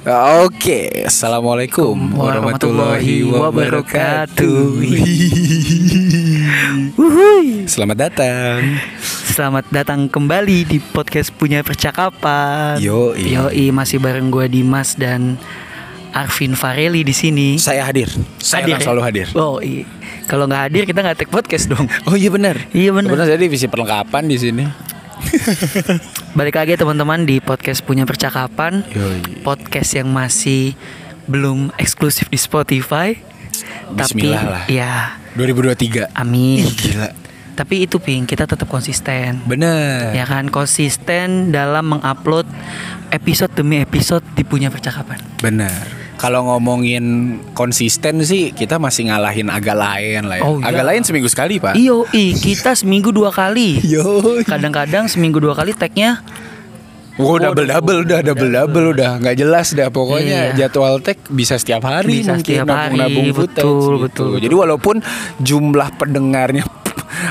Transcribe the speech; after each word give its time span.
Oke, 0.00 1.04
assalamualaikum 1.04 2.16
warahmatullahi 2.16 3.20
wabarakatuh. 3.20 4.80
Selamat 7.68 8.08
datang. 8.08 8.80
Selamat 9.28 9.68
datang 9.68 10.08
kembali 10.08 10.64
di 10.64 10.80
podcast 10.80 11.28
punya 11.36 11.60
percakapan. 11.60 12.80
Yoi. 12.80 13.28
Yoi, 13.28 13.68
masih 13.76 14.00
bareng 14.00 14.32
gue 14.32 14.48
Dimas 14.48 14.96
dan 14.96 15.36
Arvin 16.16 16.56
Fareli 16.56 17.04
di 17.04 17.12
sini. 17.12 17.60
Saya 17.60 17.84
hadir. 17.84 18.08
Saya 18.40 18.64
Hadir 18.64 18.80
ya? 18.80 18.82
selalu 18.88 19.00
hadir. 19.04 19.28
Oh 19.36 19.60
iya. 19.60 19.84
Kalau 20.24 20.48
nggak 20.48 20.62
hadir 20.64 20.88
kita 20.88 21.04
nggak 21.04 21.20
take 21.20 21.28
podcast 21.28 21.68
dong. 21.68 21.84
Oh 22.08 22.16
iya 22.16 22.32
benar. 22.32 22.56
Iya, 22.72 22.96
benar. 22.96 23.12
Kebetulan 23.12 23.28
saya 23.28 23.40
divisi 23.44 23.68
perlengkapan 23.68 24.24
di 24.24 24.36
sini. 24.40 24.64
Balik 26.38 26.56
lagi 26.56 26.74
teman-teman 26.76 27.24
di 27.26 27.38
podcast 27.38 27.84
punya 27.84 28.08
percakapan. 28.08 28.82
Yoi. 28.92 29.44
Podcast 29.44 29.96
yang 29.96 30.08
masih 30.10 30.74
belum 31.30 31.70
eksklusif 31.76 32.26
di 32.28 32.38
Spotify. 32.40 33.14
Bismillah 33.90 34.42
tapi 34.42 34.46
lah. 34.46 34.64
ya 34.70 34.92
2023. 35.34 36.14
amin. 36.14 36.62
Ih, 36.64 36.72
gila. 36.74 37.08
Tapi 37.58 37.84
itu 37.84 38.00
ping 38.00 38.24
kita 38.24 38.48
tetap 38.48 38.64
konsisten. 38.70 39.42
Bener. 39.44 40.16
ya 40.16 40.24
kan 40.24 40.48
konsisten 40.48 41.52
dalam 41.52 41.92
mengupload 41.92 42.48
episode 43.12 43.52
demi 43.52 43.82
episode 43.82 44.24
di 44.32 44.46
punya 44.46 44.72
percakapan. 44.72 45.20
Bener. 45.44 45.99
Kalau 46.20 46.44
ngomongin 46.44 47.04
konsisten 47.56 48.20
sih 48.20 48.52
kita 48.52 48.76
masih 48.76 49.08
ngalahin 49.08 49.48
agak 49.48 49.72
lain 49.72 50.28
lah 50.28 50.36
ya. 50.36 50.44
Oh, 50.44 50.60
iya. 50.60 50.68
Agak 50.68 50.84
lain 50.84 51.00
seminggu 51.00 51.32
sekali, 51.32 51.56
Pak. 51.56 51.80
Iyo, 51.80 52.04
i 52.12 52.36
kita 52.36 52.76
seminggu 52.76 53.08
dua 53.08 53.32
kali. 53.32 53.80
Yo. 53.80 54.04
Kadang-kadang 54.44 55.08
seminggu 55.08 55.40
dua 55.40 55.56
kali 55.56 55.72
tagnya 55.72 56.20
Oh, 57.20 57.36
double 57.36 57.68
double 57.68 57.98
udah 58.08 58.20
double 58.24 58.48
double 58.48 58.86
udah 58.96 59.20
nggak 59.20 59.36
jelas 59.36 59.76
dah 59.76 59.92
pokoknya 59.92 60.56
Iya. 60.56 60.68
jadwal 60.68 61.04
tag 61.04 61.20
bisa 61.28 61.60
setiap 61.60 61.84
hari 61.84 62.24
Bisa 62.24 62.32
mungkin 62.32 62.64
setiap 62.64 62.68
hari, 62.72 62.96
nabung-nabung 62.96 63.28
footage 63.36 63.60
betul, 63.60 63.76
gitu. 63.76 63.92
betul, 64.00 64.26
betul. 64.32 64.40
Jadi 64.40 64.54
walaupun 64.56 64.96
jumlah 65.36 65.88
pendengarnya 66.00 66.64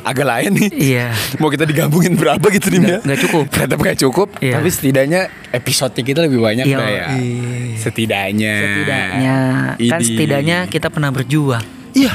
agak 0.02 0.26
lain 0.26 0.52
nih. 0.56 0.70
Iya. 0.72 1.08
Mau 1.38 1.48
kita 1.48 1.64
digabungin 1.64 2.14
berapa 2.14 2.42
gitu 2.50 2.70
nih 2.70 2.78
ya? 2.78 2.82
Nggak- 2.82 3.02
nggak 3.04 3.20
cukup. 3.22 3.46
Tetap 3.50 3.78
nggak 3.78 3.98
cukup. 4.00 4.28
Iya. 4.38 4.54
Tapi 4.56 4.70
setidaknya 4.70 5.22
episode 5.52 5.94
kita 5.96 6.20
lebih 6.22 6.40
banyak 6.40 6.66
Iya, 6.66 6.78
ya. 6.80 7.06
iya. 7.16 7.76
Setidaknya. 7.76 8.54
setidaknya 8.60 9.38
kan 9.80 10.00
Idi. 10.00 10.06
setidaknya 10.06 10.58
kita 10.68 10.88
pernah 10.88 11.10
berjuang. 11.10 11.64
Iya. 11.92 12.14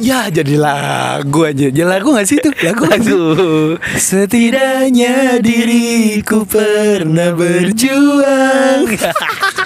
Ya 0.00 0.32
jadi 0.32 0.56
lagu 0.56 1.44
aja 1.44 1.68
Jadi 1.68 1.84
lagu 1.84 2.16
gak 2.16 2.24
sih 2.24 2.40
itu? 2.40 2.48
Lagu 2.64 2.88
gak 2.88 3.04
sih? 3.04 3.12
Setidaknya 4.00 5.36
diriku 5.38 6.48
pernah 6.48 7.36
berjuang 7.36 8.88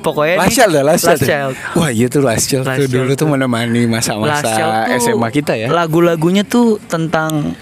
Pokoknya 0.00 0.36
Last 0.36 0.54
Child 0.54 0.72
dah, 0.72 0.82
Last 0.82 1.02
Child. 1.02 1.10
Last 1.10 1.20
ya? 1.20 1.28
Child. 1.28 1.52
Wah 1.74 1.90
iya 1.90 2.06
tuh 2.06 2.20
Last 2.20 2.44
Child 2.46 2.64
Last 2.64 2.76
tuh 2.76 2.86
dulu 2.88 3.04
Child 3.06 3.16
tuh 3.16 3.28
menemani 3.28 3.82
masa-masa 3.86 4.48
Child 4.48 4.72
SMA 4.98 5.28
kita 5.30 5.52
ya 5.54 5.68
Lagu-lagunya 5.68 6.42
tuh 6.42 6.80
tentang 6.82 7.52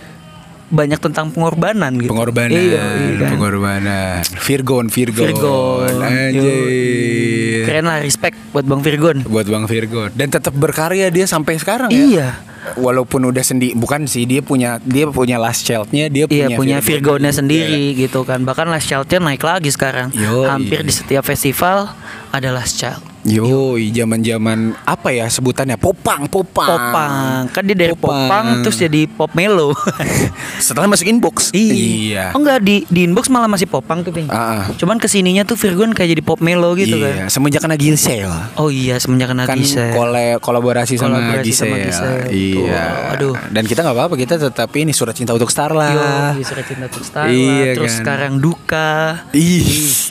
banyak 0.69 1.01
tentang 1.01 1.33
pengorbanan 1.33 1.97
gitu. 1.97 2.13
Pengorbanan, 2.13 2.53
Iya, 2.53 2.85
iya 3.01 3.15
kan? 3.19 3.31
pengorbanan 3.33 4.21
Virgon, 4.39 4.87
Virgon 4.87 5.25
Virgon. 5.27 5.95
Anjir. 5.99 7.65
Keren 7.65 7.85
lah 7.85 7.99
respect 7.99 8.37
buat 8.51 8.65
Bang 8.65 8.81
Virgon. 8.81 9.25
Buat 9.25 9.47
Bang 9.47 9.65
Virgon 9.65 10.13
Dan 10.13 10.29
tetap 10.29 10.53
berkarya 10.53 11.09
dia 11.09 11.25
sampai 11.25 11.57
sekarang 11.57 11.89
ya 11.89 11.97
Iya. 11.99 12.29
Walaupun 12.77 13.25
udah 13.25 13.41
sendi 13.41 13.73
Bukan 13.73 14.05
sih 14.05 14.25
dia 14.25 14.41
punya 14.41 14.77
Dia 14.79 15.09
punya 15.09 15.41
Last 15.41 15.65
Child-nya 15.65 16.09
Dia 16.09 16.29
punya, 16.29 16.47
Iya 16.47 16.59
punya 16.59 16.77
Virgon 16.79 17.17
Virgonnya 17.17 17.33
juga. 17.33 17.41
sendiri 17.41 17.85
gitu 17.97 18.21
kan 18.23 18.45
Bahkan 18.45 18.67
Last 18.69 18.85
Child-nya 18.87 19.19
naik 19.23 19.41
lagi 19.41 19.71
sekarang 19.71 20.13
Yoi. 20.13 20.45
Hampir 20.47 20.85
di 20.85 20.93
setiap 20.93 21.25
festival 21.25 21.89
ada 22.31 22.51
Last 22.51 22.77
Child 22.77 23.03
Yo, 23.27 23.77
zaman-zaman 23.77 24.73
apa 24.87 25.11
ya 25.11 25.29
sebutannya? 25.29 25.77
Popang, 25.77 26.31
popang. 26.31 26.65
Popang 26.65 27.13
Kan 27.51 27.67
dia 27.67 27.77
dari 27.77 27.93
Popang. 27.93 28.25
Popang, 28.25 28.47
terus 28.63 28.79
jadi 28.79 29.05
Pop 29.05 29.35
Melo 29.35 29.75
Setelah 30.65 30.89
masuk 30.89 31.05
inbox. 31.05 31.51
Iya. 31.53 32.33
Oh 32.33 32.41
enggak 32.41 32.63
di, 32.63 32.89
di 32.89 33.05
inbox 33.05 33.29
malah 33.29 33.45
masih 33.45 33.67
Popang 33.67 34.01
tuh 34.01 34.15
Ping 34.15 34.31
Ah, 34.31 34.63
ah. 34.63 34.65
Cuman 34.73 34.97
ke 34.97 35.07
sininya 35.07 35.43
tuh 35.43 35.55
Virgon 35.55 35.93
kayak 35.93 36.15
jadi 36.15 36.23
Pop 36.23 36.41
Melo 36.41 36.73
gitu 36.73 36.97
iya, 36.97 37.27
kan 37.27 37.29
semenjak 37.29 37.61
kena 37.61 37.77
Gisel. 37.77 38.31
Oh 38.57 38.71
iya 38.71 38.97
semenjak 38.97 39.29
kena 39.29 39.45
Kan 39.45 39.61
Gisel 39.61 39.93
kole- 39.93 40.39
kolaborasi 40.39 40.97
sama 40.97 41.19
Kolaborasi 41.21 41.45
Gisel. 41.45 41.67
sama 41.67 41.77
Gisel, 41.81 42.13
Iya. 42.31 42.55
betul. 42.65 42.73
Aduh. 43.13 43.35
Dan 43.51 43.65
kita 43.67 43.81
nggak 43.83 43.97
apa-apa, 43.99 44.15
kita 44.15 44.35
tetap 44.39 44.71
ini 44.73 44.95
surat 44.95 45.13
cinta 45.13 45.35
untuk 45.35 45.51
Starla. 45.51 45.91
Yo, 45.91 46.07
surat 46.41 46.65
cinta 46.65 46.87
untuk 46.87 47.05
Starla 47.05 47.29
Iya 47.29 47.75
Terus 47.75 47.93
kan. 47.93 47.99
sekarang 48.01 48.33
Duka 48.39 49.27
Ih, 49.35 49.67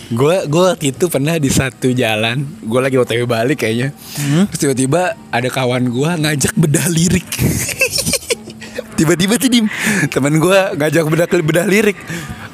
gue 0.07 0.35
gue 0.45 0.63
waktu 0.67 0.91
itu 0.91 1.07
pernah 1.07 1.33
di 1.35 1.49
satu 1.49 1.89
jalan, 2.07 2.47
gue 2.63 2.79
lagi 2.79 2.95
otw 2.95 3.27
balik 3.27 3.67
kayaknya, 3.67 3.91
Hmm? 4.15 4.47
terus 4.47 4.59
tiba-tiba 4.63 5.19
ada 5.27 5.49
kawan 5.51 5.91
gue 5.91 6.09
ngajak 6.23 6.55
bedah 6.55 6.87
lirik. 6.87 7.27
tiba-tiba 8.97 9.35
tuh 9.35 9.51
dim, 9.51 9.67
temen 10.07 10.39
gue 10.39 10.59
ngajak 10.79 11.03
bedah 11.03 11.27
bedah 11.27 11.67
lirik. 11.67 11.99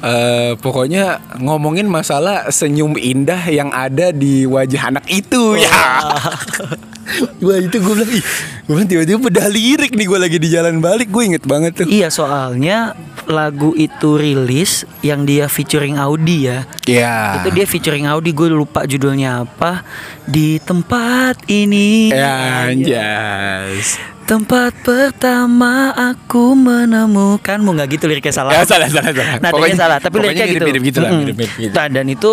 Eh, 0.04 0.52
pokoknya 0.60 1.16
ngomongin 1.40 1.88
masalah 1.88 2.52
senyum 2.52 2.92
indah 3.00 3.40
yang 3.48 3.72
ada 3.72 4.12
di 4.12 4.44
wajah 4.44 4.92
anak 4.92 5.08
itu 5.08 5.56
ya. 5.56 5.72
Wah 7.44 7.60
itu 7.60 7.76
gue 7.80 7.94
bilang, 7.96 8.12
ih, 8.12 8.24
gue 8.64 8.72
bilang 8.76 8.88
tiba-tiba 8.88 9.18
bedah 9.28 9.48
lirik 9.48 9.92
nih 9.96 10.04
gue 10.08 10.18
lagi 10.20 10.36
di 10.40 10.48
jalan 10.52 10.80
balik, 10.80 11.08
gue 11.08 11.22
inget 11.24 11.44
banget 11.48 11.72
tuh. 11.84 11.88
Iya 11.88 12.08
soalnya 12.12 12.92
lagu 13.24 13.72
itu 13.72 14.20
rilis 14.20 14.84
yang 15.00 15.24
dia 15.24 15.48
featuring 15.48 15.96
Audi 15.96 16.48
ya 16.52 16.68
Iya. 16.84 17.40
Itu 17.40 17.48
dia 17.56 17.64
featuring 17.64 18.04
Audi 18.04 18.36
gue 18.36 18.52
lupa 18.52 18.84
judulnya 18.84 19.48
apa 19.48 19.80
Di 20.28 20.60
tempat 20.60 21.48
ini 21.48 22.12
Ya, 22.12 22.68
anjas. 22.68 23.96
Tempat 24.24 24.72
pertama 24.80 25.92
aku 25.92 26.56
menemukanmu 26.56 27.68
nggak 27.70 27.88
gitu 27.92 28.04
liriknya 28.06 28.32
salah. 28.32 28.52
Ya, 28.52 28.64
salah, 28.64 28.88
salah, 28.88 29.12
salah. 29.12 29.36
Nadanya 29.36 29.52
Pokoknya- 29.52 29.76
salah, 29.76 29.98
tapi 29.98 30.14
liriknya 30.18 30.46
gitu. 30.46 30.64
mirip-mirip 30.64 30.82
gitu 30.82 30.98
lah, 30.98 31.10
Mm-mm. 31.10 31.20
mirip-mirip 31.22 31.52
gitu. 31.58 31.72
Nah, 31.72 31.86
dan 31.86 32.06
itu 32.06 32.32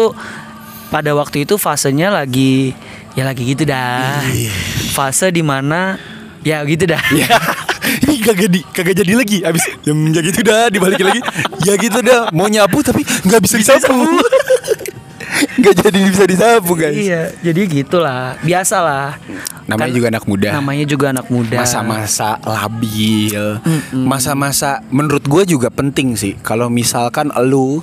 pada 0.87 1.11
waktu 1.11 1.43
itu 1.43 1.55
fasenya 1.55 2.07
lagi 2.09 2.71
ya 3.11 3.23
lagi 3.23 3.43
gitu 3.43 3.63
dah. 3.65 4.23
Iya. 4.25 4.51
Fase 4.89 5.27
di 5.29 5.39
mana 5.41 5.99
ya 6.41 6.63
gitu 6.63 6.87
dah. 6.87 7.01
Ya. 7.13 7.27
Ih, 8.07 8.21
kagak 8.21 8.47
di 8.47 8.61
kagak 8.63 8.95
jadi 8.95 9.11
lagi 9.11 9.37
abis 9.41 9.67
ya, 9.81 9.91
ya 9.91 10.21
gitu 10.21 10.39
dah 10.43 10.69
dibalikin 10.69 11.01
lagi 11.03 11.21
ya 11.61 11.73
gitu 11.75 11.99
dah 11.99 12.29
mau 12.31 12.45
nyapu 12.45 12.79
tapi 12.79 13.01
nggak 13.01 13.41
bisa 13.41 13.57
disapu 13.57 14.05
nggak 15.59 15.75
jadi 15.81 15.99
bisa 16.05 16.23
disapu 16.25 16.73
guys. 16.73 16.95
Iya, 16.95 17.21
jadi 17.41 17.61
gitulah, 17.65 18.37
biasalah. 18.41 19.17
namanya 19.65 19.87
Kan- 19.87 19.97
juga 19.97 20.07
anak 20.11 20.25
muda. 20.27 20.49
Namanya 20.51 20.85
juga 20.85 21.05
anak 21.15 21.27
muda. 21.31 21.55
masa-masa 21.55 22.35
labil. 22.43 23.61
Masa-masa 23.93 24.83
menurut 24.91 25.23
gue 25.23 25.43
juga 25.47 25.71
penting 25.71 26.19
sih. 26.19 26.35
Kalau 26.41 26.67
misalkan 26.67 27.31
lu 27.47 27.79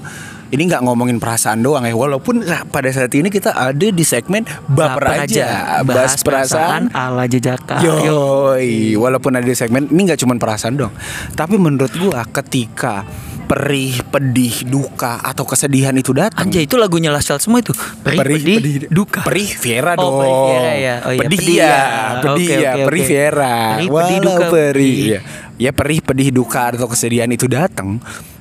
ini 0.48 0.62
nggak 0.64 0.81
ngomongin 0.81 1.20
perasaan 1.20 1.60
doang 1.60 1.84
ya 1.84 1.92
walaupun 1.92 2.41
nah, 2.44 2.64
pada 2.64 2.88
saat 2.88 3.12
ini 3.12 3.28
kita 3.28 3.53
ada 3.53 3.88
di 3.88 4.04
segmen 4.04 4.44
baper, 4.64 5.28
aja, 5.28 5.81
bahas 5.84 6.16
perasaan 6.20 6.88
ala 6.92 7.28
jejaka. 7.28 7.81
Yoi, 7.84 8.97
walaupun 8.97 9.37
ada 9.37 9.44
di 9.44 9.56
segmen 9.56 9.88
ini 9.92 10.08
nggak 10.08 10.20
cuma 10.25 10.37
perasaan 10.41 10.81
dong, 10.81 10.92
tapi 11.37 11.60
menurut 11.60 11.92
gua 12.00 12.25
ketika 12.25 13.04
perih, 13.48 14.04
pedih, 14.12 14.69
duka 14.69 15.25
atau 15.25 15.48
kesedihan 15.48 15.97
itu 15.97 16.12
datang, 16.12 16.44
Anjay 16.48 16.69
itu 16.69 16.76
lagunya 16.76 17.08
Child 17.19 17.41
semua 17.41 17.64
itu. 17.64 17.72
Perih, 18.04 18.44
pedih, 18.44 18.78
duka. 18.92 19.25
perih 19.25 19.48
Viera 19.56 19.97
Oh, 19.97 20.00
dong, 20.04 20.12
perih 20.20 20.37
Viera 20.44 20.72
ya. 20.76 20.94
Oh 21.00 21.12
iya, 21.12 21.20
pedih 21.25 21.38
pedih 21.41 21.56
ya, 21.56 21.64
ya. 21.64 21.81
pedih 22.20 22.28
Oke, 22.28 22.44
ya, 22.53 22.70
oke, 22.76 22.84
perih 22.84 23.03
oke. 23.03 23.08
Viera, 23.08 23.56
Perih, 23.56 23.88
pedih, 23.88 24.19
duka, 24.20 24.44
perih, 24.53 24.69
pedih. 24.76 24.97
ya. 25.08 25.20
ya 25.58 25.70
perih, 25.72 25.98
pedih, 26.04 26.28
duka 26.31 26.60
atau 26.76 26.87
kesedihan 26.92 27.31
itu 27.32 27.48
datang, 27.48 27.98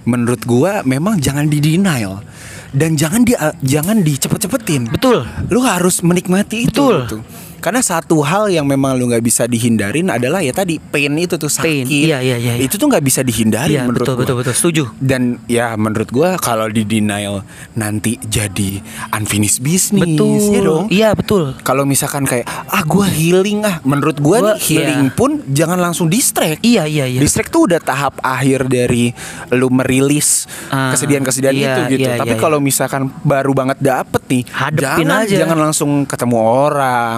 menurut 0.08 0.42
gua 0.48 0.82
memang 0.88 1.20
jangan 1.20 1.52
di 1.52 1.60
denial 1.60 2.24
dan 2.72 2.96
jangan 2.96 3.28
di 3.28 3.36
jangan 3.64 4.02
dicepet-cepetin. 4.02 4.88
Betul. 4.96 5.28
Lu 5.52 5.62
harus 5.62 6.00
menikmati 6.02 6.66
itu. 6.68 6.72
Betul. 6.72 6.98
gitu. 7.06 7.20
Karena 7.58 7.80
satu 7.80 8.20
hal 8.20 8.48
yang 8.48 8.64
memang 8.64 8.94
lu 8.94 9.08
nggak 9.08 9.20
bisa 9.20 9.44
dihindarin 9.44 10.08
adalah 10.08 10.40
ya 10.40 10.52
tadi 10.52 10.78
pain 10.78 11.10
itu 11.14 11.36
tuh 11.36 11.48
sakit. 11.48 11.66
Pain, 11.66 11.86
iya, 11.86 12.20
iya, 12.20 12.36
iya, 12.36 12.54
iya. 12.54 12.62
Itu 12.62 12.76
tuh 12.76 12.88
nggak 12.88 13.02
bisa 13.02 13.22
dihindarin 13.22 13.74
Iya, 13.74 13.84
menurut 13.84 14.04
betul, 14.04 14.14
gua. 14.14 14.22
betul, 14.24 14.36
betul. 14.38 14.54
Setuju. 14.54 14.84
Dan 14.96 15.22
ya 15.46 15.74
menurut 15.74 16.08
gua 16.08 16.38
kalau 16.38 16.68
di 16.68 16.82
denial 16.82 17.42
nanti 17.74 18.16
jadi 18.22 18.80
unfinished 19.12 19.60
business. 19.60 20.06
Betul. 20.08 20.40
ya 20.50 20.62
dong. 20.62 20.86
Iya, 20.90 21.10
betul. 21.12 21.58
Kalau 21.60 21.84
misalkan 21.84 22.24
kayak 22.24 22.46
ah 22.48 22.84
gua 22.84 23.06
healing 23.06 23.62
ah, 23.62 23.82
menurut 23.84 24.18
gua, 24.18 24.38
Gua- 24.40 24.48
nih, 24.54 24.64
healing 24.64 25.04
iya. 25.04 25.14
pun 25.14 25.32
jangan 25.48 25.78
langsung 25.78 26.08
distract. 26.08 26.62
Iya, 26.62 26.86
iya, 26.86 27.06
iya. 27.06 27.20
Distract 27.20 27.50
tuh 27.50 27.66
udah 27.66 27.80
tahap 27.80 28.18
akhir 28.20 28.66
dari 28.66 29.12
lu 29.50 29.68
merilis 29.68 30.46
Ah, 30.68 30.92
kesedihan-kesedihan 30.92 31.52
iya, 31.52 31.66
itu 31.66 31.82
gitu. 31.96 32.06
iya, 32.06 32.18
Tapi 32.18 32.34
iya, 32.34 32.40
kalau 32.40 32.60
misalkan 32.60 33.08
baru 33.22 33.52
banget 33.52 33.78
dapet 33.80 34.22
nih, 34.28 34.44
Hadepin 34.48 35.08
jangan 35.08 35.24
aja. 35.24 35.36
jangan 35.38 35.58
langsung 35.60 35.92
ketemu 36.04 36.38
orang, 36.38 37.18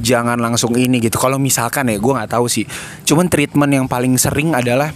jangan 0.00 0.36
langsung 0.40 0.76
ini 0.76 1.00
gitu. 1.00 1.16
Kalau 1.16 1.40
misalkan 1.40 1.88
ya, 1.90 1.96
gue 1.96 2.12
nggak 2.12 2.32
tahu 2.34 2.46
sih. 2.48 2.64
Cuman 3.08 3.28
treatment 3.28 3.72
yang 3.72 3.86
paling 3.88 4.14
sering 4.20 4.52
adalah 4.52 4.92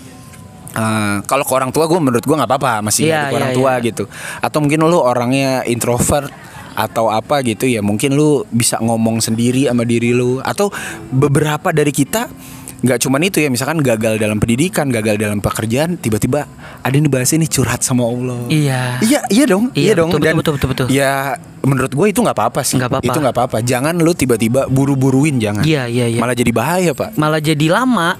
Eh, 0.78 1.16
kalau 1.26 1.42
ke 1.42 1.52
orang 1.56 1.72
tua 1.74 1.88
gue 1.90 1.96
menurut 1.96 2.22
gue 2.22 2.36
nggak 2.36 2.50
apa-apa 2.50 2.84
masih 2.86 3.08
ngadu 3.08 3.32
ke 3.32 3.36
orang 3.40 3.52
iya, 3.52 3.58
tua 3.58 3.72
iya. 3.80 3.86
gitu 3.88 4.04
atau 4.38 4.58
mungkin 4.60 4.78
lu 4.86 4.98
orangnya 5.00 5.64
introvert 5.66 6.30
atau 6.78 7.10
apa 7.10 7.42
gitu 7.42 7.66
ya 7.66 7.82
mungkin 7.82 8.14
lu 8.14 8.46
bisa 8.52 8.78
ngomong 8.78 9.18
sendiri 9.18 9.66
sama 9.66 9.82
diri 9.82 10.14
lu 10.14 10.38
atau 10.38 10.70
beberapa 11.10 11.74
dari 11.74 11.90
kita 11.90 12.30
nggak 12.78 12.98
cuman 13.00 13.20
itu 13.20 13.38
ya 13.38 13.48
misalkan 13.48 13.78
gagal 13.78 14.16
dalam 14.16 14.38
pendidikan 14.38 14.86
gagal 14.86 15.18
dalam 15.18 15.38
pekerjaan 15.38 15.96
tiba-tiba 15.96 16.46
ada 16.78 16.94
yang 16.94 17.04
dibahas 17.04 17.30
ini 17.32 17.44
curhat 17.44 17.82
sama 17.82 18.02
Allah 18.02 18.46
Iya. 18.46 19.02
iya 19.02 19.20
iya 19.26 19.44
dong 19.44 19.74
Iya, 19.74 19.82
iya, 19.82 19.92
dong 19.94 20.08
betul, 20.08 20.22
dan 20.22 20.34
betul, 20.34 20.52
betul, 20.54 20.68
betul, 20.68 20.86
betul. 20.86 20.96
ya 20.96 21.34
menurut 21.60 21.90
gue 21.90 22.06
itu 22.06 22.20
nggak 22.20 22.32
apa-apa 22.32 22.60
sih 22.62 22.78
Nggak 22.78 22.90
apa-apa. 22.92 23.04
itu 23.04 23.18
nggak 23.18 23.34
apa-apa 23.34 23.58
jangan 23.60 23.94
lu 23.94 24.12
tiba-tiba 24.12 24.60
buru-buruin 24.66 25.36
jangan 25.36 25.66
Iya, 25.66 25.90
iya, 25.90 26.06
iya. 26.08 26.18
malah 26.18 26.32
jadi 26.32 26.50
bahaya 26.50 26.90
pak 26.92 27.14
Malah 27.14 27.40
jadi 27.40 27.66
lama. 27.66 28.14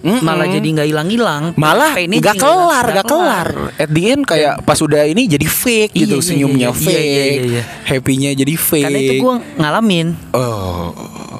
Mm-mm. 0.00 0.24
Malah 0.24 0.48
jadi 0.48 0.64
nggak 0.64 0.88
hilang-hilang. 0.88 1.42
malah 1.60 1.92
Painnya 1.92 2.24
nggak 2.24 2.32
jadi 2.32 2.40
kelar 2.40 2.64
nggak 2.80 2.94
nggak 2.96 3.04
kelar 3.06 3.48
at 3.76 3.90
the 3.90 4.02
end 4.08 4.24
kayak 4.24 4.64
pas 4.64 4.80
udah 4.80 5.04
ini 5.04 5.28
jadi 5.28 5.44
fake 5.44 5.92
Iya, 5.92 6.00
gitu 6.00 6.16
iya, 6.16 6.24
senyumnya 6.24 6.66
iya, 6.66 6.72
iya, 6.72 6.80
fake 6.80 7.04
iya, 7.04 7.24
iya, 7.28 7.42
iya. 7.44 7.62
happynya 7.84 8.30
jadi 8.32 8.54
fake 8.56 8.86
Karena 8.88 8.96
itu 8.98 9.14
gue 9.20 9.34
ngalamin. 9.54 10.06
oh 10.32 10.88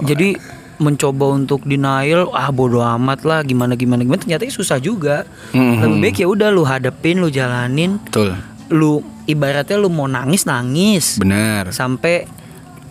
Jadi 0.03 0.29
mencoba 0.81 1.37
untuk 1.37 1.63
denial, 1.69 2.33
ah 2.33 2.49
bodo 2.49 2.81
amat 2.81 3.29
lah, 3.29 3.45
gimana 3.45 3.77
gimana 3.77 4.01
gimana. 4.03 4.25
Ternyata 4.25 4.49
susah 4.49 4.81
juga. 4.81 5.29
Mhm. 5.53 5.77
Lebih 5.85 5.99
baik 6.01 6.17
ya 6.25 6.27
udah 6.27 6.49
lu 6.49 6.65
hadepin, 6.65 7.21
lu 7.21 7.29
jalanin, 7.29 8.01
betul 8.01 8.33
lu 8.71 9.03
ibaratnya 9.27 9.77
lu 9.77 9.91
mau 9.91 10.07
nangis 10.07 10.47
nangis 10.47 11.19
benar 11.19 11.75
sampai 11.75 12.25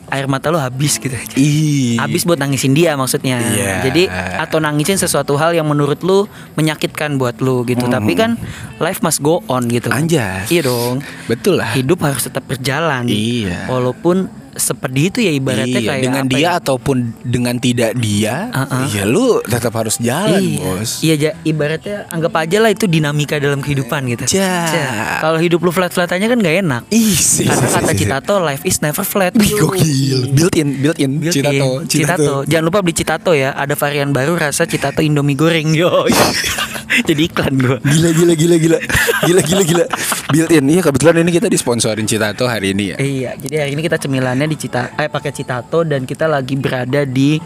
air 0.10 0.26
mata 0.26 0.50
lu 0.50 0.58
habis 0.58 0.98
gitu. 0.98 1.14
ih 1.38 2.02
Habis 2.02 2.26
buat 2.26 2.42
nangisin 2.42 2.74
dia 2.74 2.98
maksudnya. 2.98 3.38
Iya. 3.54 3.86
Jadi 3.86 4.10
atau 4.42 4.58
nangisin 4.58 4.98
sesuatu 4.98 5.38
hal 5.38 5.54
yang 5.54 5.70
menurut 5.70 6.02
lu 6.02 6.26
menyakitkan 6.58 7.22
buat 7.22 7.38
lu 7.46 7.62
gitu. 7.70 7.86
Tapi 7.86 8.18
kan 8.18 8.34
life 8.82 9.06
must 9.06 9.22
go 9.22 9.46
on 9.46 9.70
gitu. 9.70 9.94
Anjas. 9.94 10.50
Iya 10.50 10.66
dong. 10.66 11.06
betul 11.30 11.62
lah 11.62 11.78
Hidup 11.78 12.02
harus 12.02 12.26
tetap 12.26 12.42
berjalan. 12.50 13.06
Iya. 13.06 13.70
Walaupun 13.70 14.39
seperti 14.60 15.00
itu 15.10 15.18
ya 15.24 15.32
ibaratnya 15.34 15.82
iya, 15.82 15.90
kayak 15.90 16.04
dengan 16.04 16.26
dia 16.28 16.40
ya? 16.40 16.50
ataupun 16.60 16.98
dengan 17.24 17.56
tidak 17.58 17.96
dia 17.98 18.52
Uh-uh. 18.52 18.86
ya 18.92 19.04
lu 19.08 19.40
tetap 19.48 19.74
harus 19.74 19.96
jalan 19.98 20.44
iya. 20.44 20.60
bos 20.60 20.92
Iya, 21.00 21.16
ja, 21.16 21.32
ibaratnya 21.48 22.06
anggap 22.12 22.34
aja 22.44 22.58
lah 22.60 22.70
itu 22.76 22.86
dinamika 22.86 23.40
dalam 23.40 23.64
kehidupan 23.64 24.06
gitu. 24.12 24.36
Ja. 24.36 24.68
Ja. 24.70 24.90
Kalau 25.24 25.40
hidup 25.40 25.64
lu 25.64 25.72
flat-flat 25.72 26.12
aja 26.12 26.26
kan 26.28 26.38
gak 26.38 26.56
enak. 26.60 26.84
ih 26.92 27.16
sih 27.16 27.48
Karena 27.48 27.70
kata 27.72 27.92
Citato 27.96 28.36
life 28.44 28.64
is 28.68 28.84
never 28.84 29.06
flat. 29.08 29.34
Gokil 29.34 30.36
built 30.36 30.56
in 30.60 30.84
built 30.84 31.00
in 31.00 31.18
Built 31.18 31.34
Citato 31.34 31.82
in. 31.82 31.88
Citato. 31.88 32.36
Jangan 32.46 32.66
lupa 32.68 32.80
beli 32.84 32.96
Citato 32.96 33.32
ya. 33.32 33.56
Ada 33.56 33.74
varian 33.80 34.12
baru 34.12 34.36
rasa 34.36 34.68
Citato 34.68 35.00
Indomie 35.00 35.40
goreng. 35.40 35.72
Yo. 35.72 35.90
Jadi 37.10 37.22
iklan 37.26 37.54
gua. 37.56 37.78
Gila 37.80 38.10
gila 38.12 38.34
gila 38.34 38.56
gila 38.58 38.78
Gila 39.22 39.42
gila 39.42 39.64
gila 39.64 39.86
Built 40.30 40.52
in 40.52 40.66
Iya 40.70 40.82
kebetulan 40.82 41.16
ini 41.20 41.32
kita 41.32 41.48
disponsorin 41.48 42.04
Citato 42.04 42.46
hari 42.46 42.72
ini 42.72 42.92
ya 42.92 42.98
Iya, 42.98 43.32
jadi 43.36 43.56
hari 43.60 43.72
ini 43.74 43.82
kita 43.82 43.98
cemilannya 43.98 44.46
di 44.46 44.58
Cita 44.58 44.94
eh 44.96 45.08
pakai 45.08 45.32
Citato 45.32 45.82
dan 45.82 46.04
kita 46.04 46.26
lagi 46.26 46.54
berada 46.54 47.02
di 47.02 47.40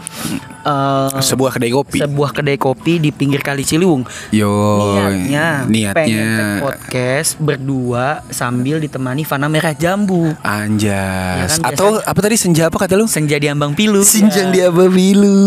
eh, 0.60 1.08
Sebuah 1.14 1.54
kedai 1.54 1.70
kopi 1.70 1.98
sebuah 2.00 2.30
kedai 2.32 2.56
kopi 2.56 2.98
di 2.98 3.10
pinggir 3.10 3.40
Kali 3.40 3.62
Ciliwung. 3.62 4.04
Yo 4.30 4.50
Niatnya, 4.96 5.64
Niatnya 5.64 6.26
podcast 6.60 7.36
berdua 7.38 8.04
sambil 8.28 8.78
ditemani 8.78 9.22
Fana 9.22 9.46
Merah 9.46 9.72
Jambu. 9.72 10.32
Anjas 10.40 11.56
Ya 11.56 11.60
kan, 11.60 11.70
Atau 11.70 11.88
apa 11.98 12.18
tadi 12.18 12.34
senja 12.34 12.66
apa 12.66 12.76
kata 12.78 12.94
lu? 12.94 13.06
Senja 13.06 13.36
di 13.36 13.46
Ambang 13.46 13.72
Pilu. 13.72 14.02
Sinjang 14.02 14.32
Ya. 14.46 14.52
di 14.52 14.60
Ababilu 14.62 15.40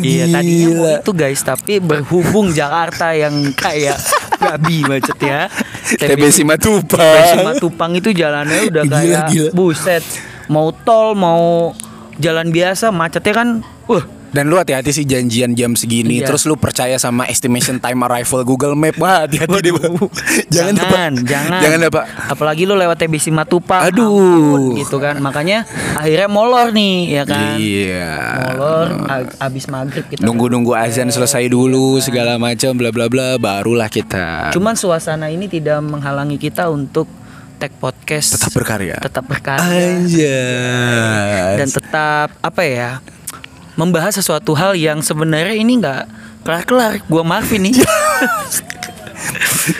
Iya 0.00 0.24
tadinya 0.30 0.66
mau 0.68 0.84
Gila. 0.84 0.94
itu 0.98 1.12
guys 1.12 1.40
Tapi 1.40 1.72
berhubung 1.78 2.50
Jakarta 2.50 3.11
yang 3.14 3.52
kayak 3.54 3.96
Babi 4.38 4.82
macet 4.82 5.18
ya. 5.22 5.46
TB 5.82 6.22
Simatupang 6.28 6.98
TB 6.98 7.18
Simatupang 7.36 7.92
itu 7.94 8.10
jalannya 8.10 8.68
udah 8.72 8.82
Gila, 8.86 8.96
kayak 8.96 9.22
gila. 9.30 9.50
Buset. 9.52 10.04
Mau 10.50 10.74
tol 10.74 11.14
Mau 11.14 11.70
jalan 12.18 12.50
biasa 12.50 12.90
Macetnya 12.90 13.32
kan 13.32 13.48
Wah 13.86 14.02
Dan 14.32 14.48
lu 14.48 14.56
hati-hati 14.56 14.96
sih 14.96 15.04
janjian 15.04 15.52
jam 15.52 15.76
segini 15.76 16.24
Iya. 16.24 16.32
Terus 16.32 16.48
lu 16.48 16.56
percaya 16.56 16.96
sama 16.96 17.28
estimation 17.28 17.76
time 17.76 18.00
arrival 18.08 18.48
Google 18.48 18.72
Map. 18.72 18.96
Wah 18.96 19.28
hati-hati 19.28 19.60
deh. 19.60 19.72
Jangan 20.48 20.74
jangan, 20.76 21.12
jangan, 21.20 21.60
Jangan 21.60 21.78
deh 21.84 21.90
pak. 21.92 22.04
Apalagi 22.32 22.64
lu 22.64 22.72
lewat 22.72 22.96
TB 22.96 23.14
Simatupang 23.20 23.84
Aduh. 23.92 24.08
ampun, 24.08 24.80
Gitu 24.80 24.96
kan. 24.96 25.20
Makanya 25.20 25.68
akhirnya 25.96 26.28
molor 26.32 26.72
nih 26.72 26.96
Ya 27.12 27.22
kan? 27.28 27.60
Iya. 27.60 28.12
Molor 28.56 28.88
Abis 29.36 29.68
maghrib 29.68 30.04
kita. 30.08 30.24
Nunggu-nunggu 30.24 30.72
azan 30.72 31.12
selesai 31.12 31.52
dulu 31.52 32.00
segala 32.00 32.40
macam 32.40 32.72
bla 32.72 32.88
bla 32.88 33.12
bla 33.12 33.36
barulah 33.36 33.92
kita. 33.92 34.48
Cuman 34.56 34.72
suasana 34.80 35.28
ini 35.28 35.44
tidak 35.44 35.84
menghalangi 35.84 36.40
kita 36.40 36.72
untuk 36.72 37.04
tag 37.60 37.70
podcast. 37.78 38.40
Tetap 38.40 38.50
berkarya. 38.56 38.96
tetap 38.98 39.24
berkarya. 39.28 39.62
Anjas. 39.62 41.56
dan 41.62 41.68
tetap 41.70 42.28
apa 42.42 42.62
ya 42.66 42.90
membahas 43.74 44.16
sesuatu 44.16 44.52
hal 44.52 44.76
yang 44.76 45.00
sebenarnya 45.00 45.56
ini 45.56 45.80
nggak 45.80 46.02
kelar-kelar. 46.44 47.00
Gua 47.06 47.22
Marvin 47.22 47.70
nih. 47.70 47.76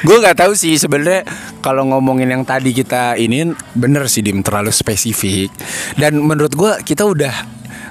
Gue 0.07 0.23
nggak 0.23 0.39
tahu 0.39 0.55
sih 0.55 0.79
sebenarnya 0.79 1.27
kalau 1.59 1.83
ngomongin 1.83 2.31
yang 2.31 2.47
tadi 2.47 2.71
kita 2.71 3.19
ini 3.19 3.51
bener 3.75 4.07
sih 4.07 4.23
dim 4.23 4.39
terlalu 4.39 4.71
spesifik. 4.71 5.51
Dan 5.99 6.23
menurut 6.23 6.55
gue 6.55 6.73
kita 6.87 7.03
udah 7.03 7.35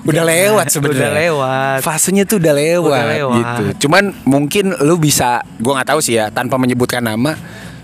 udah 0.07 0.23
lewat 0.23 0.71
sebenarnya. 0.71 1.11
Udah 1.11 1.11
lewat. 1.19 1.77
fasenya 1.83 2.23
tuh 2.23 2.39
udah 2.39 2.53
lewat, 2.55 2.87
Udah 2.87 3.05
lewat. 3.11 3.35
gitu. 3.37 3.63
Cuman 3.87 4.15
mungkin 4.23 4.71
lu 4.79 4.95
bisa 4.95 5.43
gue 5.59 5.71
nggak 5.71 5.91
tahu 5.91 5.99
sih 5.99 6.15
ya 6.15 6.31
tanpa 6.31 6.55
menyebutkan 6.55 7.03
nama 7.03 7.35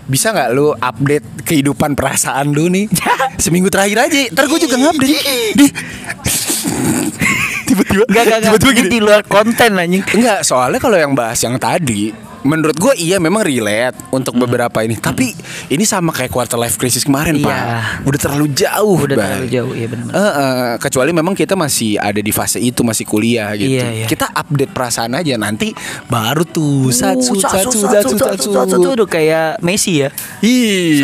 bisa 0.08 0.32
nggak 0.32 0.50
lu 0.56 0.72
update 0.72 1.26
kehidupan 1.44 1.92
perasaan 1.92 2.48
lu 2.56 2.72
nih? 2.72 2.88
Seminggu 3.44 3.68
terakhir 3.68 4.08
aja 4.08 4.32
ntar 4.32 4.48
gue 4.48 4.58
juga 4.58 4.76
ngupdate. 4.80 5.20
Di. 5.52 5.66
tiba-tiba 7.84 8.36
tiba-tiba 8.42 8.70
Ini 8.72 8.78
gini 8.82 8.90
di 8.90 9.00
luar 9.02 9.22
konten 9.26 9.70
anjing. 9.78 10.02
Enggak, 10.14 10.40
soalnya 10.46 10.78
kalau 10.82 10.96
yang 10.98 11.12
bahas 11.14 11.38
yang 11.42 11.58
tadi 11.58 12.27
Menurut 12.42 12.76
gue 12.76 12.94
iya 12.96 13.18
memang 13.18 13.42
relate 13.42 13.98
untuk 14.10 14.34
beberapa 14.34 14.82
ini 14.82 14.94
Tapi 14.94 15.34
ini 15.68 15.82
sama 15.82 16.10
kayak 16.10 16.30
quarter 16.30 16.54
life 16.54 16.76
crisis 16.76 17.02
kemarin 17.02 17.38
Iya. 17.38 17.46
Pak 17.46 17.62
Udah 18.06 18.20
terlalu 18.20 18.46
jauh 18.52 18.98
Udah 19.00 19.16
Bay. 19.16 19.26
terlalu 19.26 19.48
jauh, 19.48 19.72
iya 19.74 19.86
benar. 19.86 20.10
Eh, 20.10 20.18
eh, 20.18 20.72
Kecuali 20.78 21.10
memang 21.10 21.32
kita 21.32 21.54
masih 21.54 21.96
ada 21.96 22.18
di 22.18 22.30
fase 22.30 22.58
itu 22.58 22.82
Masih 22.82 23.02
kuliah 23.02 23.50
gitu 23.54 23.78
Iya, 23.78 23.86
iya. 23.90 24.06
Kita 24.06 24.30
update 24.30 24.70
perasaan 24.70 25.14
aja 25.14 25.34
Nanti 25.34 25.72
baru 26.06 26.44
tuh 26.44 26.90
Satu, 26.90 27.16
Uh, 27.28 27.40
satu, 27.40 27.70
satu, 27.74 27.78
satu, 27.78 28.14
satu, 28.18 28.48
satu, 28.52 28.70
satu, 28.76 28.88
udah 28.94 29.08
kayak 29.08 29.58
Messi 29.60 30.02
ya. 30.02 30.08
Ih. 30.40 31.02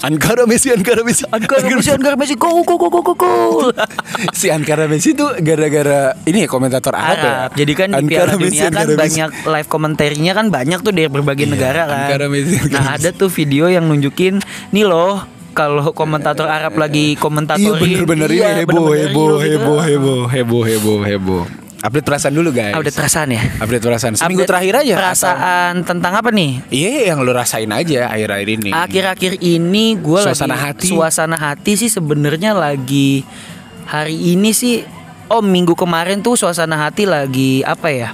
Ankara 0.00 0.44
Messi, 0.44 0.70
Ankara 0.70 1.02
Messi 1.02 1.24
Ankara 1.26 1.66
Messi, 1.66 1.90
Ankara 1.90 2.14
Messi, 2.14 2.34
go 2.34 2.62
go 2.62 2.76
go 2.76 2.88
go 2.88 3.00
go 3.00 3.14
go. 3.14 3.32
Si 4.38 4.48
Ankara 4.48 4.84
Messi 4.86 5.12
tuh 5.12 5.32
gara-gara 5.40 6.12
Ini 6.22 6.44
ya 6.44 6.48
komentator 6.48 6.92
Arab, 6.92 7.16
ya 7.18 7.30
Arab. 7.48 7.50
Jadi 7.56 7.72
kan 7.72 7.88
di 7.90 8.04
Piala 8.06 8.34
Messi, 8.36 8.60
Dunia 8.60 8.68
kan 8.70 8.86
banyak 8.92 9.30
live 9.48 9.68
komentarnya 9.68 10.32
kan 10.32 10.46
banyak 10.48 10.66
tuh 10.78 10.92
dari 10.92 11.08
berbagai 11.08 11.48
Iya, 11.48 11.52
negara 11.56 11.82
kan. 11.88 12.04
Ankara 12.04 12.26
Nah 12.68 12.84
ada 12.92 13.08
tuh 13.10 13.32
video 13.32 13.64
yang 13.66 13.88
nunjukin 13.88 14.44
nih 14.68 14.84
loh 14.84 15.24
kalau 15.50 15.90
komentator 15.90 16.44
Arab 16.44 16.76
lagi 16.76 17.16
komentator 17.16 17.74
Iya 17.74 18.04
bener-bener 18.04 18.28
ini 18.28 18.62
heboh, 18.62 18.92
heboh, 18.92 19.32
heboh, 19.40 19.78
heboh, 19.80 20.20
heboh, 20.28 20.62
heboh, 20.62 20.98
heboh. 21.02 21.44
Update 21.78 22.04
perasaan 22.04 22.34
dulu 22.34 22.50
guys. 22.50 22.74
Update 22.74 22.94
perasaan 22.94 23.28
ya. 23.30 23.42
Update 23.56 23.80
perasaan. 23.80 24.12
Seminggu 24.14 24.42
Update 24.42 24.50
terakhir 24.50 24.74
aja. 24.82 24.94
Perasaan 24.98 25.72
tentang 25.86 26.10
apa 26.12 26.34
nih? 26.34 26.58
atau- 26.58 26.74
Iya 26.74 26.90
yang 27.08 27.22
lu 27.22 27.30
rasain 27.30 27.70
aja 27.70 28.10
akhir-akhir 28.10 28.48
ini. 28.50 28.70
Akhir-akhir 28.74 29.32
ini 29.38 29.94
gue 29.94 30.18
lagi 30.20 30.34
Suasana 30.34 30.56
hati. 30.58 30.88
suasana 30.90 31.36
hati 31.38 31.78
sih 31.78 31.86
sebenarnya 31.86 32.50
lagi 32.50 33.22
hari 33.86 34.34
ini 34.34 34.50
sih 34.50 34.82
oh 35.26 35.38
minggu 35.38 35.78
kemarin 35.78 36.18
tuh 36.18 36.34
suasana 36.34 36.74
hati 36.76 37.06
lagi 37.06 37.62
apa 37.62 37.88
ya? 37.88 38.10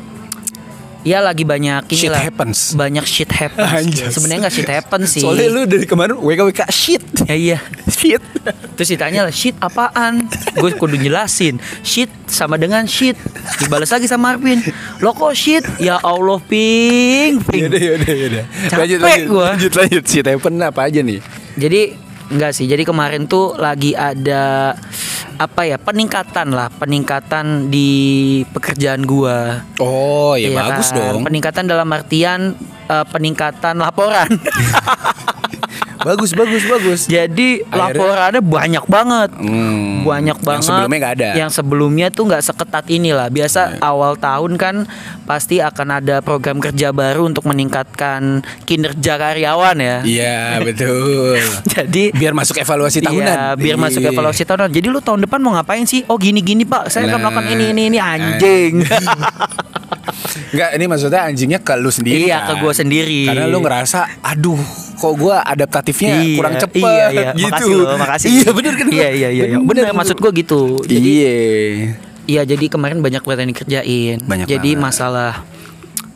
Ya 1.05 1.21
lagi 1.21 1.45
banyak 1.45 1.85
Shit 1.93 2.09
inilah 2.09 2.23
happens. 2.25 2.73
banyak 2.73 3.05
shit 3.05 3.29
happens. 3.29 3.93
Sebenarnya 4.09 4.49
nggak 4.49 4.57
shit 4.57 4.71
happens 4.73 5.07
sih. 5.13 5.21
Soalnya 5.21 5.53
lu 5.53 5.63
dari 5.69 5.85
kemarin 5.85 6.17
WKWK 6.17 6.65
shit. 6.73 7.05
Ya 7.29 7.37
iya. 7.37 7.59
Shit. 7.85 8.25
Terus 8.73 8.89
ditanya 8.89 9.29
lah 9.29 9.35
shit 9.35 9.53
apaan? 9.61 10.25
Gue 10.57 10.73
kudu 10.73 10.97
jelasin. 10.97 11.61
Shit 11.85 12.09
sama 12.25 12.57
dengan 12.57 12.89
shit. 12.89 13.21
Dibalas 13.61 13.93
lagi 13.93 14.09
sama 14.09 14.33
Arvin. 14.33 14.65
Lo 14.99 15.13
kok 15.13 15.37
shit? 15.37 15.61
Ya 15.77 16.01
Allah 16.01 16.41
ping 16.41 17.37
ping. 17.45 17.69
Yaudah, 17.69 17.81
yaudah, 17.85 18.15
yaudah. 18.17 18.45
Capek 18.67 18.79
Lanjut, 18.81 18.99
lanjut, 18.99 19.29
gua. 19.29 19.45
lanjut, 19.53 19.73
lanjut. 19.77 20.05
Shit 20.09 20.25
happen 20.25 20.57
apa 20.59 20.89
aja 20.89 21.01
nih? 21.01 21.21
Jadi 21.55 21.81
enggak 22.33 22.57
sih. 22.57 22.65
Jadi 22.65 22.81
kemarin 22.83 23.29
tuh 23.29 23.53
lagi 23.55 23.93
ada 23.93 24.73
apa 25.37 25.65
ya 25.65 25.77
peningkatan 25.77 26.51
lah 26.51 26.71
peningkatan 26.71 27.67
di 27.67 27.91
pekerjaan 28.49 29.03
gua 29.03 29.67
Oh 29.77 30.35
ya 30.35 30.47
Iya 30.47 30.57
bagus 30.57 30.89
kan? 30.89 30.97
dong. 30.97 31.21
peningkatan 31.23 31.65
dalam 31.65 31.89
artian 31.89 32.55
eh, 32.87 33.05
peningkatan 33.05 33.75
laporan 33.77 34.31
bagus 36.05 36.31
bagus 36.33 36.63
bagus. 36.65 37.01
Jadi 37.07 37.65
Akhirnya- 37.65 37.97
laporannya 37.97 38.43
banyak 38.45 38.85
banget. 38.85 39.31
Hmm. 39.35 40.05
Banyak 40.05 40.37
Yang 40.37 40.45
banget. 40.45 40.65
sebelumnya 40.69 40.99
nggak 41.01 41.15
ada. 41.17 41.31
Yang 41.35 41.51
sebelumnya 41.55 42.07
tuh 42.09 42.25
nggak 42.29 42.43
seketat 42.45 42.85
inilah. 42.87 43.27
Biasa 43.27 43.61
awal 43.81 44.15
tahun 44.15 44.53
kan 44.55 44.75
pasti 45.25 45.59
akan 45.59 45.89
ada 45.97 46.21
program 46.21 46.61
kerja 46.61 46.93
baru 46.93 47.25
untuk 47.25 47.45
meningkatkan 47.45 48.45
kinerja 48.63 49.17
karyawan 49.17 49.77
ya. 49.77 49.97
Iya 50.05 50.37
betul. 50.61 51.41
Jadi 51.75 52.13
Biar 52.13 52.31
masuk 52.31 52.57
evaluasi 52.57 53.01
tahunan. 53.01 53.25
Iya, 53.25 53.57
biar 53.57 53.77
masuk 53.77 54.05
Iya. 54.05 54.13
evaluasi 54.13 54.45
tahunan. 54.45 54.69
Jadi 54.69 54.87
lu 54.87 55.01
tahun 55.01 55.25
depan 55.25 55.41
mau 55.41 55.57
ngapain 55.57 55.83
sih? 55.83 56.05
Oh 56.07 56.21
gini-gini 56.21 56.63
pak, 56.63 56.93
saya 56.93 57.09
akan 57.09 57.17
Nah. 57.17 57.33
melakukan 57.33 57.45
ini 57.51 57.65
ini 57.73 57.83
ini 57.89 57.99
anjing. 57.99 58.73
Enggak, 60.53 60.71
ini 60.77 60.85
maksudnya 60.87 61.21
anjingnya 61.25 61.61
ke 61.61 61.73
lu 61.77 61.91
sendiri. 61.91 62.29
Iya, 62.29 62.39
kan? 62.45 62.49
ke 62.49 62.53
gua 62.65 62.73
sendiri. 62.73 63.23
Karena 63.29 63.47
lu 63.49 63.59
ngerasa, 63.61 64.01
aduh, 64.21 64.61
kok 64.97 65.13
gua 65.17 65.43
adaptatifnya 65.43 66.21
Iya, 66.23 66.37
kurang 66.37 66.55
cepet 66.61 66.83
Iya, 66.83 67.07
iya. 67.11 67.31
gitu. 67.39 67.49
Makasih 67.49 67.73
loh, 67.75 67.97
makasih. 67.97 68.29
Iya, 68.31 68.49
bener 68.53 68.73
kan? 68.75 68.87
Iya, 68.89 69.09
iya, 69.11 69.29
iya. 69.33 69.45
iya. 69.51 69.59
Bener, 69.61 69.83
maksud 69.93 70.17
gua 70.19 70.31
gitu. 70.33 70.79
Jadi 70.85 71.01
Iya. 71.01 71.35
Iya 72.25 72.43
jadi 72.49 72.73
kemarin 72.73 73.05
banyak 73.05 73.21
banget 73.21 73.41
yang 73.45 73.51
dikerjain. 73.53 74.17
Banyak 74.25 74.47
jadi 74.49 74.71
banget. 74.73 74.81
masalah 74.81 75.33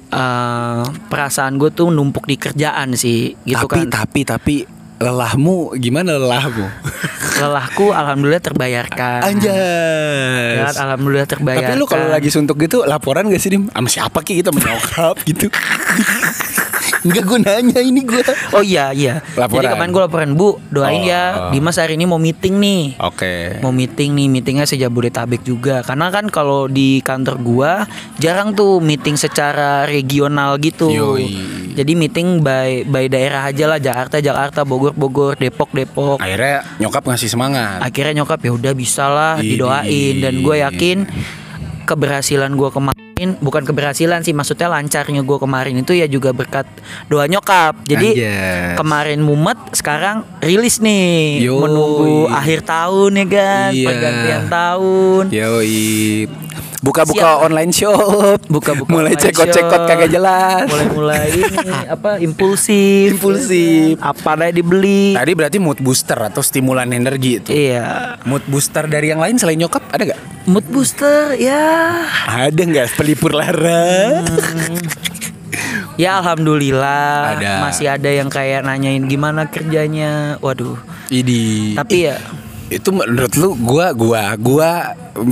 eh, 0.08 0.84
perasaan 1.12 1.60
gue 1.60 1.68
tuh 1.68 1.92
numpuk 1.92 2.24
di 2.24 2.40
kerjaan 2.40 2.96
sih, 2.96 3.36
gitu 3.44 3.68
tapi 3.68 3.84
kan. 3.84 3.92
tapi 3.92 4.20
tapi 4.24 4.54
lelahmu 4.98 5.78
gimana 5.78 6.18
lelahmu? 6.18 6.66
Lelahku 7.38 7.94
alhamdulillah 7.94 8.42
terbayarkan. 8.42 9.22
Anjas. 9.22 10.74
Ya, 10.74 10.82
alhamdulillah 10.82 11.28
terbayarkan. 11.30 11.70
Tapi 11.70 11.78
lu 11.78 11.86
kalau 11.86 12.10
lagi 12.10 12.28
suntuk 12.28 12.58
gitu 12.58 12.82
laporan 12.82 13.30
gak 13.30 13.38
sih 13.38 13.54
Dim? 13.54 13.70
Sama 13.70 13.86
siapa 13.86 14.18
ki 14.20 14.42
kita 14.42 14.50
menyokap 14.50 15.14
gitu? 15.22 15.46
Enggak 17.06 17.24
gue 17.30 17.38
nanya 17.38 17.78
ini 17.78 18.02
gue. 18.02 18.22
Oh 18.50 18.62
iya 18.62 18.90
iya. 18.90 19.22
Laporan. 19.38 19.62
Jadi 19.62 19.66
kemarin 19.70 19.90
gue 19.94 20.02
laporan 20.02 20.30
Bu, 20.34 20.58
doain 20.68 20.98
Oh, 20.98 21.06
ya. 21.06 21.24
oh. 21.46 21.50
Dimas 21.54 21.78
hari 21.78 21.94
ini 21.94 22.04
mau 22.10 22.18
meeting 22.18 22.58
nih. 22.58 22.98
Oke. 22.98 23.62
Mau 23.62 23.70
meeting 23.70 24.18
nih, 24.18 24.26
meetingnya 24.26 24.66
sejabodetabek 24.66 25.46
juga. 25.46 25.86
Karena 25.86 26.10
kan 26.10 26.26
kalau 26.26 26.66
di 26.66 26.98
kantor 27.06 27.36
gua 27.38 27.72
jarang 28.18 28.50
tuh 28.50 28.82
meeting 28.82 29.14
secara 29.14 29.86
regional 29.86 30.58
gitu. 30.58 30.90
Yoi. 30.90 31.38
Jadi 31.78 31.94
meeting 31.94 32.42
by 32.42 32.82
by 32.82 33.06
daerah 33.06 33.46
aja 33.46 33.70
lah, 33.70 33.78
Jakarta 33.78 34.18
Jakarta, 34.18 34.66
Bogor 34.66 34.98
Bogor, 34.98 35.38
Depok 35.38 35.70
Depok. 35.70 36.18
Akhirnya 36.18 36.66
nyokap 36.82 37.06
ngasih 37.06 37.30
semangat. 37.30 37.78
Akhirnya 37.78 38.26
nyokap 38.26 38.42
ya 38.42 38.50
udah 38.50 38.72
bisa 38.74 39.06
lah 39.06 39.34
Idih. 39.38 39.62
didoain 39.62 40.14
dan 40.18 40.34
gue 40.42 40.56
yakin 40.58 40.98
keberhasilan 41.86 42.52
gua 42.52 42.68
kemarin 42.68 43.00
bukan 43.40 43.64
keberhasilan 43.64 44.20
sih 44.20 44.36
maksudnya 44.36 44.68
lancarnya 44.68 45.24
gua 45.24 45.40
kemarin 45.40 45.80
itu 45.80 45.96
ya 45.96 46.04
juga 46.04 46.36
berkat 46.36 46.68
doa 47.08 47.24
nyokap. 47.24 47.80
Jadi 47.88 48.12
Anjas. 48.12 48.76
kemarin 48.76 49.20
mumet 49.24 49.56
sekarang 49.72 50.26
rilis 50.44 50.84
nih 50.84 51.48
Yoi. 51.48 51.56
menunggu 51.56 52.28
akhir 52.28 52.68
tahun 52.68 53.24
ya 53.24 53.26
kan 53.30 53.70
Iya. 53.72 53.86
pergantian 53.88 54.42
tahun 54.50 55.24
Yoi. 55.32 55.78
Buka-buka 56.78 57.42
online 57.42 57.70
shop. 57.70 58.38
Buka-buka 58.46 58.86
Mulai 58.88 59.14
cekot-cekot 59.14 59.82
kagak 59.84 60.10
jelas. 60.10 60.66
mulai-mulai 60.68 61.26
ini 61.32 61.58
apa 61.94 62.18
impulsif 62.18 63.14
Impulsif. 63.14 63.98
apa 63.98 64.28
ada 64.32 64.48
dibeli 64.48 65.12
Tadi 65.12 65.32
berarti 65.32 65.58
mood 65.58 65.78
booster 65.78 66.16
atau 66.16 66.38
stimulan 66.38 66.86
energi 66.88 67.38
itu. 67.38 67.50
iya 67.50 68.14
Mood 68.22 68.46
booster 68.46 68.86
dari 68.86 69.08
yang 69.08 69.18
lain 69.18 69.34
selain 69.34 69.58
nyokap 69.58 69.82
ada 69.90 70.04
gak? 70.06 70.20
mood 70.44 70.64
booster 70.66 71.34
ya 71.34 71.98
Ada 72.24 72.56
nggak 72.56 72.94
pelipur 72.94 73.34
lara? 73.34 74.22
ya 75.96 76.16
alhamdulillah 76.16 77.34
Ada. 77.34 77.52
masih 77.60 77.86
ada 77.90 78.06
yang 78.08 78.28
kayak 78.28 78.62
nanyain 78.62 79.02
gimana 79.02 79.44
kerjanya 79.44 80.38
waduh 80.38 80.78
Idi. 81.08 81.74
tapi 81.74 82.06
ya 82.06 82.22
itu 82.68 82.88
menurut 82.90 83.32
lu 83.34 83.56
gua 83.56 83.90
gua 83.90 84.22
gua 84.34 84.70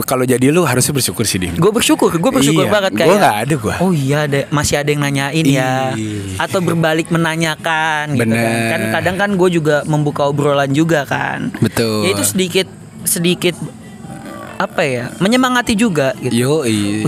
kalau 0.02 0.24
jadi 0.24 0.48
lu 0.48 0.62
harusnya 0.62 0.90
bersyukur 0.90 1.22
sih 1.22 1.36
Dim. 1.38 1.52
gue 1.52 1.68
bersyukur 1.70 2.08
gue 2.10 2.32
bersyukur 2.32 2.64
Iya, 2.64 2.72
banget 2.72 2.92
gua 2.92 2.98
kayak 2.98 3.18
nggak 3.18 3.36
ada 3.38 3.54
gua. 3.56 3.74
oh 3.78 3.92
iya 3.92 4.24
ada 4.24 4.40
masih 4.48 4.76
ada 4.76 4.88
yang 4.88 5.00
nanyain 5.00 5.44
ya 5.44 5.92
Iya. 5.92 6.40
atau 6.40 6.58
berbalik 6.58 7.08
menanyakan 7.08 8.14
gitu 8.14 8.24
kan 8.24 8.32
Bener. 8.32 8.70
kan 8.70 8.80
kadang 8.94 9.16
kan 9.16 9.30
gue 9.32 9.48
juga 9.52 9.84
membuka 9.84 10.24
obrolan 10.24 10.70
juga 10.70 11.04
kan 11.04 11.52
Betul. 11.56 12.04
ya 12.04 12.10
itu 12.10 12.24
sedikit 12.24 12.66
sedikit 13.02 13.54
apa 14.56 14.82
ya 14.82 15.04
menyemangati 15.16 15.72
juga 15.72 16.16
gitu 16.16 16.32
Yo, 16.32 16.64
Wih, 16.64 17.04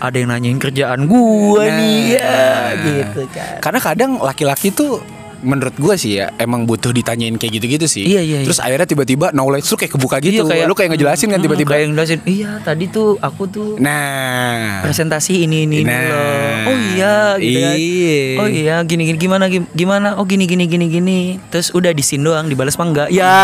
ada 0.00 0.16
yang 0.16 0.30
nanyain 0.30 0.56
kerjaan 0.56 1.04
gue 1.04 1.62
Nah. 1.62 1.76
nih 1.76 2.00
ya 2.16 2.40
gitu 2.80 3.22
kan 3.28 3.60
Karena 3.60 3.78
kadang 3.78 4.10
laki-laki 4.18 4.68
tuh 4.68 5.04
menurut 5.44 5.76
gua 5.76 5.94
sih 5.94 6.16
ya 6.16 6.32
emang 6.36 6.64
butuh 6.64 6.90
ditanyain 6.90 7.36
kayak 7.36 7.52
gitu-gitu 7.54 7.84
sih. 7.84 8.04
Iya, 8.04 8.20
iya, 8.20 8.38
Terus 8.42 8.58
akhirnya 8.58 8.84
tiba-tiba 8.84 9.30
knowledge 9.30 9.68
lu 9.68 9.76
kayak 9.76 9.92
kebuka 9.92 10.16
gitu. 10.18 10.42
Iya, 10.44 10.64
lu 10.64 10.72
kayak 10.72 10.90
ngejelasin 10.90 11.28
kan 11.28 11.38
tiba-tiba. 11.38 11.70
kayak 11.70 11.86
ngejelasin 11.88 12.20
iya 12.24 12.58
tadi 12.58 12.86
tuh 12.86 13.14
aku 13.18 13.44
tuh 13.46 13.70
Nah. 13.76 14.80
presentasi 14.80 15.44
ini 15.44 15.64
ini, 15.64 15.82
Nah. 15.82 16.00
loh. 16.02 16.24
Oh 16.64 16.76
iya 16.90 17.14
gitu 17.36 17.58
kan. 17.60 17.74
Iya. 17.74 18.18
Oh 18.36 18.48
iya 18.48 18.76
gini 18.82 19.02
gini 19.04 19.18
gimana 19.18 19.44
gim- 19.46 19.68
gimana? 19.70 20.16
Oh 20.16 20.24
gini 20.24 20.44
gini 20.44 20.64
gini 20.64 20.88
gini. 20.88 21.20
Terus 21.48 21.68
udah 21.70 21.90
disin 21.90 22.20
doang 22.20 22.46
dibalas 22.46 22.74
mah 22.74 22.86
enggak? 22.86 23.08
Ya. 23.10 23.36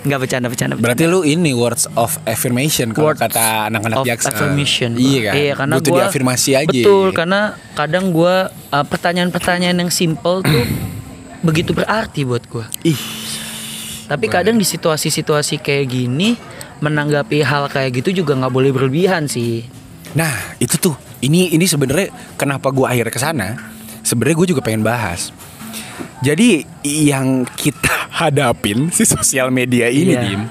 Enggak 0.00 0.18
bercanda 0.18 0.48
bercanda. 0.48 0.74
Berarti 0.74 1.04
lu 1.04 1.20
ini 1.22 1.52
words 1.52 1.84
of 1.94 2.16
affirmation 2.24 2.90
kalau 2.90 3.12
kata 3.12 3.68
anak-anak 3.68 3.98
of 4.00 4.06
jaksa. 4.06 4.32
affirmation. 4.32 4.96
Iya 4.96 5.20
kan. 5.22 5.34
Iya, 5.34 5.52
karena 5.54 5.74
butuh 5.76 5.90
gua- 5.90 6.00
diafirmasi 6.02 6.50
aja. 6.56 6.66
Betul, 6.72 7.06
karena 7.12 7.40
kadang 7.72 8.08
gua 8.10 8.48
uh, 8.70 8.82
pertanyaan-pertanyaan 8.82 9.76
yang 9.78 9.90
simple 9.90 10.40
tuh 10.40 10.64
begitu 11.40 11.72
berarti 11.72 12.24
buat 12.24 12.44
gua. 12.50 12.66
Ih. 12.84 12.98
Tapi 14.10 14.26
kadang 14.26 14.58
di 14.58 14.66
situasi-situasi 14.66 15.62
kayak 15.62 15.86
gini 15.86 16.34
menanggapi 16.82 17.46
hal 17.46 17.70
kayak 17.70 18.02
gitu 18.02 18.24
juga 18.24 18.34
nggak 18.34 18.50
boleh 18.50 18.70
berlebihan 18.74 19.30
sih. 19.30 19.62
Nah, 20.18 20.56
itu 20.58 20.74
tuh. 20.76 20.96
Ini 21.20 21.52
ini 21.52 21.68
sebenarnya 21.68 22.08
kenapa 22.34 22.72
gua 22.72 22.90
akhirnya 22.90 23.12
ke 23.12 23.20
sana? 23.20 23.48
Sebenarnya 24.00 24.36
gue 24.40 24.48
juga 24.56 24.64
pengen 24.64 24.80
bahas. 24.80 25.28
Jadi 26.24 26.64
yang 26.82 27.44
kita 27.44 28.08
hadapin 28.24 28.88
si 28.88 29.04
sosial 29.04 29.52
media 29.52 29.86
ini, 29.92 30.16
Iya. 30.16 30.22
Dim, 30.24 30.42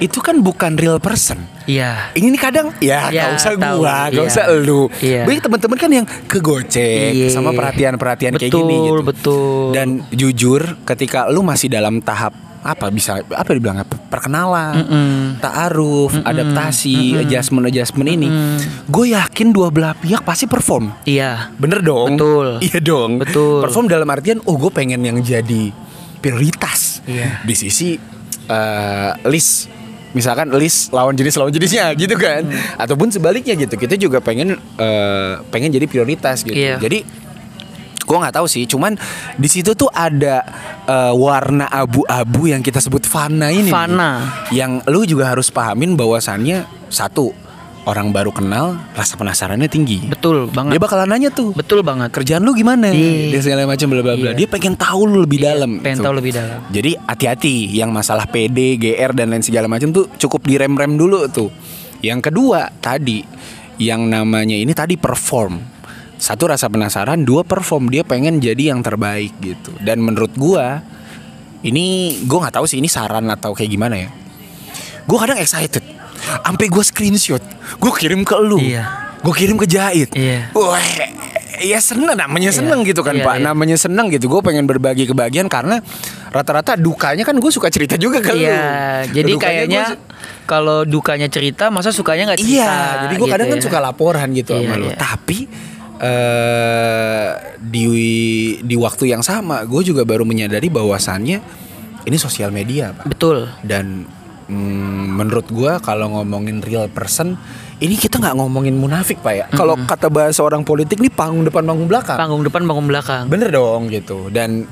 itu 0.00 0.18
kan 0.18 0.40
bukan 0.40 0.74
real 0.74 0.96
person. 0.96 1.36
Iya. 1.64 2.10
Ini 2.12 2.32
nih 2.32 2.40
kadang 2.40 2.66
ya 2.80 3.12
Ya, 3.12 3.30
gak 3.30 3.36
usah 3.36 3.52
tahu, 3.54 3.84
gua, 3.84 4.08
gak 4.08 4.16
iya. 4.16 4.22
usah 4.26 4.44
lu. 4.50 4.82
Iya. 4.98 5.22
Banyak 5.24 5.42
teman-teman 5.44 5.78
kan 5.78 5.90
yang 5.92 6.06
kegocek 6.26 7.12
Iya. 7.12 7.28
sama 7.30 7.52
perhatian-perhatian 7.52 8.34
kayak 8.34 8.50
gini 8.50 8.76
gitu. 8.82 9.02
betul. 9.04 9.70
Dan 9.70 10.02
jujur 10.10 10.60
ketika 10.82 11.28
lu 11.28 11.40
masih 11.40 11.68
dalam 11.68 12.00
tahap 12.00 12.32
apa 12.60 12.92
bisa 12.92 13.24
apa 13.24 13.50
dibilang 13.50 13.80
apa 13.80 13.96
perkenalan, 13.96 14.84
Mm-mm. 14.84 15.40
taaruf, 15.40 16.12
adaptasi, 16.20 17.16
adjustment 17.16 17.64
adjustment 17.64 18.04
ini, 18.06 18.28
gue 18.84 19.06
yakin 19.10 19.48
dua 19.48 19.72
belah 19.72 19.96
pihak 19.96 20.20
pasti 20.20 20.44
perform. 20.44 20.92
Iya. 21.04 21.52
Bener 21.56 21.80
dong. 21.80 22.16
Betul. 22.16 22.60
Iya 22.60 22.78
dong. 22.80 23.16
Betul. 23.16 23.64
Perform 23.64 23.88
dalam 23.88 24.04
artian, 24.08 24.44
oh 24.44 24.56
gue 24.56 24.68
pengen 24.68 25.00
yang 25.00 25.16
jadi 25.20 25.72
prioritas. 26.20 27.00
Iya. 27.08 27.40
Di 27.40 27.54
sisi 27.56 27.96
eh, 28.44 29.10
list, 29.24 29.72
misalkan 30.10 30.50
list 30.54 30.90
lawan 30.90 31.14
jenis 31.14 31.34
lawan 31.34 31.50
jenisnya 31.50 31.90
gitu 32.00 32.14
kan, 32.14 32.42
Hmm. 32.42 32.56
ataupun 32.76 33.08
sebaliknya 33.08 33.54
gitu. 33.54 33.74
Kita 33.74 33.94
juga 33.94 34.18
pengen 34.18 34.54
eh, 34.76 35.32
pengen 35.48 35.70
jadi 35.70 35.86
prioritas 35.86 36.42
gitu. 36.42 36.54
Iya. 36.54 36.78
Jadi 36.78 37.02
gue 38.00 38.18
nggak 38.18 38.34
tahu 38.34 38.46
sih, 38.46 38.66
cuman 38.66 38.98
di 39.38 39.46
situ 39.46 39.70
tuh 39.72 39.86
ada 39.86 40.42
eh, 40.84 41.12
warna 41.14 41.66
abu-abu 41.66 42.50
yang 42.50 42.58
kita 42.58 42.78
sebut 42.78 43.06
fana 43.06 43.50
ini. 43.50 43.70
Fana. 43.70 44.42
Yang 44.50 44.82
lu 44.86 45.06
juga 45.06 45.30
harus 45.30 45.46
pahamin 45.48 45.94
bahwasannya 45.94 46.66
satu 46.90 47.30
orang 47.90 48.14
baru 48.14 48.30
kenal 48.30 48.78
rasa 48.94 49.18
penasarannya 49.18 49.66
tinggi. 49.66 50.06
Betul 50.06 50.46
Dia 50.46 50.54
banget. 50.54 50.78
bakalan 50.78 51.10
nanya 51.10 51.28
tuh 51.28 51.50
Betul 51.50 51.82
banget. 51.82 52.14
kerjaan 52.14 52.40
lu 52.40 52.54
gimana 52.54 52.88
Iya. 52.88 53.34
dan 53.34 53.40
segala 53.42 53.66
macam 53.66 53.86
bla 53.90 54.00
bla 54.00 54.14
bla. 54.14 54.30
Iya. 54.30 54.38
Dia 54.38 54.46
pengen 54.46 54.78
tahu 54.78 55.00
lu 55.04 55.18
lebih 55.20 55.42
dalam. 55.42 55.82
Pengen 55.82 55.98
Tuh. 55.98 56.06
tahu 56.06 56.14
lebih 56.16 56.32
dalam. 56.32 56.62
Jadi 56.70 56.94
hati-hati 56.96 57.56
yang 57.74 57.90
masalah 57.90 58.24
PD, 58.24 58.78
GR 58.78 59.10
dan 59.10 59.28
lain 59.28 59.42
segala 59.42 59.66
macam 59.66 59.90
tuh 59.90 60.06
cukup 60.14 60.46
direm-rem 60.46 60.94
dulu 60.94 61.26
tuh. 61.26 61.50
Yang 61.98 62.30
kedua 62.30 62.70
tadi 62.78 63.26
yang 63.76 64.06
namanya 64.06 64.54
ini 64.54 64.70
tadi 64.70 64.94
perform. 64.94 65.58
Satu 66.14 66.46
rasa 66.46 66.68
penasaran, 66.68 67.24
dua 67.24 67.42
perform 67.42 67.88
dia 67.88 68.04
pengen 68.04 68.38
jadi 68.38 68.70
yang 68.70 68.80
terbaik 68.80 69.34
gitu. 69.40 69.72
Dan 69.80 69.98
menurut 69.98 70.30
gua 70.36 70.84
ini 71.60 72.16
gua 72.24 72.46
nggak 72.46 72.56
tahu 72.56 72.64
sih 72.64 72.76
ini 72.76 72.88
saran 72.88 73.26
atau 73.26 73.52
kayak 73.52 73.68
gimana 73.68 73.96
ya. 73.98 74.08
Gua 75.04 75.24
kadang 75.24 75.40
excited. 75.40 75.80
Sampai 76.40 76.66
gua 76.66 76.82
screenshot, 76.82 77.42
gua 77.76 77.92
kirim 77.92 78.22
ke 78.22 78.34
lu. 78.36 78.58
Iya. 78.58 78.84
Gue 79.20 79.36
kirim 79.36 79.60
ke 79.60 79.68
Jahit. 79.68 80.16
Iya. 80.16 80.48
Wah, 80.56 80.80
ya 81.60 81.76
seneng 81.76 82.16
namanya 82.16 82.48
seneng 82.48 82.80
gitu 82.88 83.04
kan 83.04 83.12
Iya, 83.12 83.20
Pak. 83.20 83.34
iya. 83.36 83.44
Namanya 83.52 83.76
seneng 83.76 84.08
gitu. 84.08 84.32
Gue 84.32 84.40
pengen 84.40 84.64
berbagi 84.64 85.04
kebahagiaan 85.04 85.44
karena 85.44 85.76
rata-rata 86.32 86.72
dukanya 86.72 87.20
kan 87.20 87.36
gue 87.36 87.52
suka 87.52 87.68
cerita 87.68 88.00
juga 88.00 88.24
ke 88.24 88.32
lu. 88.32 88.48
Iya, 88.48 89.04
jadi 89.12 89.28
Dukanya 89.36 89.68
kayaknya 89.68 89.84
kalau 90.48 90.88
dukanya 90.88 91.28
cerita, 91.28 91.68
masa 91.68 91.92
sukanya 91.92 92.32
nggak 92.32 92.40
cerita? 92.40 92.64
Iya, 92.64 92.72
jadi 93.04 93.14
gue 93.14 93.28
gitu 93.28 93.32
kadang 93.36 93.48
kan 93.52 93.58
ya. 93.60 93.64
suka 93.68 93.78
laporan 93.78 94.28
gitu 94.32 94.56
Iya, 94.56 94.60
sama 94.64 94.74
lu. 94.80 94.88
iya. 94.88 94.96
Tapi 94.96 95.38
eh 96.00 97.28
di 97.60 97.84
di 98.58 98.76
waktu 98.76 99.04
yang 99.06 99.20
sama 99.20 99.62
gue 99.62 99.82
juga 99.84 100.02
baru 100.02 100.24
menyadari 100.24 100.72
bahwasannya 100.72 101.38
ini 102.02 102.16
sosial 102.16 102.48
media 102.48 102.96
pak 102.96 103.04
Betul. 103.04 103.52
dan 103.60 104.08
mm, 104.50 105.14
menurut 105.14 105.46
gua 105.54 105.78
kalau 105.78 106.10
ngomongin 106.18 106.58
real 106.58 106.90
person 106.90 107.38
ini 107.80 107.96
kita 107.96 108.20
nggak 108.20 108.36
ngomongin 108.36 108.76
munafik 108.76 109.24
pak 109.24 109.34
ya. 109.34 109.46
Kalau 109.48 109.72
kata 109.88 110.12
bahasa 110.12 110.44
orang 110.44 110.66
politik 110.68 111.00
nih 111.00 111.08
panggung 111.08 111.48
depan 111.48 111.64
panggung 111.64 111.88
belakang. 111.88 112.18
Panggung 112.20 112.44
depan, 112.44 112.60
panggung 112.68 112.88
belakang. 112.90 113.24
bener 113.32 113.48
dong 113.48 113.88
gitu. 113.88 114.28
Dan 114.28 114.68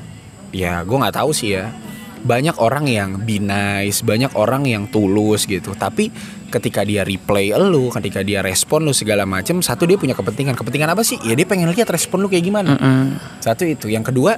ya 0.52 0.84
gue 0.84 0.96
nggak 0.96 1.16
tahu 1.16 1.32
sih 1.32 1.56
ya. 1.56 1.72
Banyak 2.18 2.60
orang 2.60 2.84
yang 2.90 3.16
be 3.24 3.40
nice 3.40 4.04
banyak 4.04 4.28
orang 4.36 4.68
yang 4.68 4.84
tulus 4.92 5.48
gitu. 5.48 5.72
Tapi 5.72 6.12
ketika 6.52 6.84
dia 6.84 7.00
replay 7.00 7.52
lu 7.56 7.88
ketika 7.88 8.20
dia 8.20 8.44
respon 8.44 8.84
lu 8.84 8.92
segala 8.92 9.24
macem 9.24 9.64
satu 9.64 9.88
dia 9.88 9.96
punya 9.96 10.12
kepentingan. 10.12 10.52
Kepentingan 10.52 10.92
apa 10.92 11.00
sih? 11.00 11.16
Ya 11.24 11.32
dia 11.32 11.48
pengen 11.48 11.72
lihat 11.72 11.88
respon 11.88 12.20
lu 12.20 12.28
kayak 12.28 12.44
gimana. 12.44 12.76
Mm-mm. 12.76 13.16
satu 13.40 13.64
itu. 13.64 13.88
Yang 13.88 14.12
kedua 14.12 14.36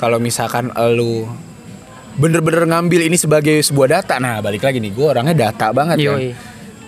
kalau 0.00 0.16
misalkan 0.16 0.72
lu 0.96 1.28
bener-bener 2.18 2.66
ngambil 2.66 3.06
ini 3.06 3.16
sebagai 3.16 3.56
sebuah 3.62 4.02
data 4.02 4.18
nah 4.18 4.42
balik 4.42 4.66
lagi 4.66 4.82
nih 4.82 4.90
gue 4.90 5.06
orangnya 5.06 5.48
data 5.48 5.70
banget 5.70 6.02
kan 6.02 6.18
Yoi. 6.18 6.34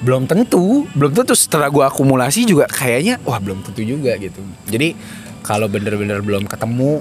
belum 0.03 0.27
tentu 0.27 0.91
belum 0.91 1.13
tentu 1.15 1.39
setelah 1.39 1.71
gue 1.71 1.85
akumulasi 1.87 2.45
juga 2.45 2.67
kayaknya 2.67 3.23
wah 3.23 3.39
belum 3.39 3.63
tentu 3.63 3.81
juga 3.81 4.19
gitu 4.19 4.43
jadi 4.67 4.93
kalau 5.41 5.71
bener-bener 5.71 6.19
belum 6.21 6.51
ketemu 6.51 7.01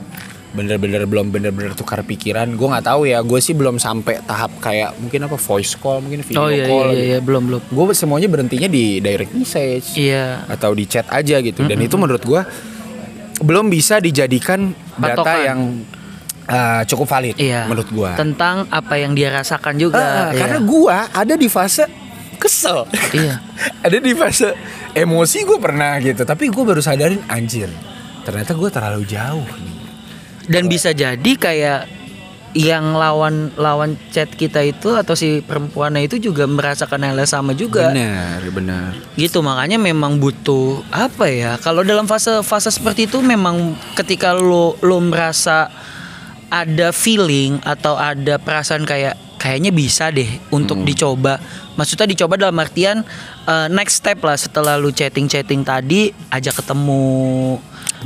bener-bener 0.49 1.05
belum 1.05 1.29
bener-bener 1.29 1.77
tukar 1.77 2.01
pikiran 2.01 2.49
gue 2.57 2.67
nggak 2.69 2.85
tahu 2.89 3.05
ya 3.05 3.21
gue 3.21 3.37
sih 3.37 3.53
belum 3.53 3.77
sampai 3.77 4.17
tahap 4.25 4.49
kayak 4.57 4.97
mungkin 4.97 5.29
apa 5.29 5.37
voice 5.37 5.77
call 5.77 6.01
mungkin 6.01 6.25
video 6.25 6.41
Oh 6.41 6.49
iya, 6.49 6.65
call 6.65 6.89
iya, 6.89 6.93
gitu. 6.97 7.05
iya, 7.05 7.19
belum, 7.21 7.43
belum. 7.45 7.61
gue 7.69 7.85
semuanya 7.93 8.25
berhentinya 8.25 8.65
di 8.65 8.97
direct 8.97 9.29
message 9.37 9.93
Iya. 9.93 10.49
atau 10.49 10.73
di 10.73 10.89
chat 10.89 11.05
aja 11.13 11.37
gitu 11.37 11.69
dan 11.69 11.77
itu 11.77 11.93
menurut 12.01 12.25
gua 12.25 12.49
belum 13.39 13.69
bisa 13.69 14.01
dijadikan 14.01 14.73
data 14.97 15.21
Patokan. 15.21 15.37
yang 15.45 15.59
uh, 16.49 16.81
cukup 16.83 17.07
valid 17.07 17.35
Iya. 17.35 17.65
menurut 17.65 17.89
gua 17.89 18.13
Tentang 18.13 18.65
apa 18.67 18.95
yang 18.95 19.13
dia 19.13 19.29
rasakan 19.29 19.77
juga. 19.77 20.01
Ah, 20.01 20.29
Iya. 20.29 20.39
karena 20.39 20.59
gua 20.59 21.07
ada 21.09 21.33
di 21.33 21.47
fase 21.47 21.85
kesel 22.35 22.89
Iya. 23.11 23.39
ada 23.85 23.97
di 23.97 24.11
fase 24.13 24.51
emosi 24.91 25.37
gue 25.43 25.59
pernah 25.59 25.99
gitu 25.99 26.23
tapi 26.23 26.47
gue 26.47 26.63
baru 26.63 26.79
sadarin 26.79 27.21
anjir 27.27 27.69
ternyata 28.21 28.51
gue 28.51 28.69
terlalu 28.69 29.03
jauh 29.05 29.45
nih 29.45 29.77
Dan 30.47 30.65
bisa 30.65 30.89
jadi 30.89 31.31
kayak 31.35 31.85
yang 32.51 32.97
lawan 32.97 33.53
lawan 33.53 33.93
chat 34.09 34.25
kita 34.27 34.65
itu 34.65 34.89
atau 34.89 35.13
si 35.13 35.45
perempuannya 35.45 36.01
itu 36.01 36.17
juga 36.17 36.49
merasakan 36.49 37.05
hal 37.05 37.13
yang 37.15 37.29
sama 37.29 37.53
juga. 37.53 37.93
benar 37.93 38.41
benar 38.49 38.97
Gitu 39.13 39.37
makanya 39.39 39.77
memang 39.77 40.17
butuh 40.17 40.81
apa 40.89 41.29
ya? 41.29 41.61
Kalau 41.61 41.85
dalam 41.85 42.09
fase 42.09 42.41
fase 42.41 42.73
seperti 42.73 43.05
itu 43.05 43.21
memang 43.21 43.77
ketika 43.93 44.33
lo 44.33 44.73
lo 44.81 44.97
merasa 44.97 45.69
ada 46.49 46.89
feeling 46.89 47.61
atau 47.63 47.95
ada 47.95 48.41
perasaan 48.41 48.83
kayak 48.83 49.15
kayaknya 49.39 49.71
bisa 49.71 50.11
deh 50.11 50.27
untuk 50.51 50.83
dicoba. 50.83 51.39
Maksudnya 51.79 52.11
dicoba 52.11 52.35
dalam 52.35 52.59
artian 52.59 53.01
eh, 53.47 53.67
next 53.71 54.03
step 54.03 54.19
lah 54.21 54.35
setelah 54.35 54.75
lu 54.75 54.91
chatting-chatting 54.91 55.63
tadi 55.63 56.11
ajak 56.29 56.59
ketemu. 56.59 57.57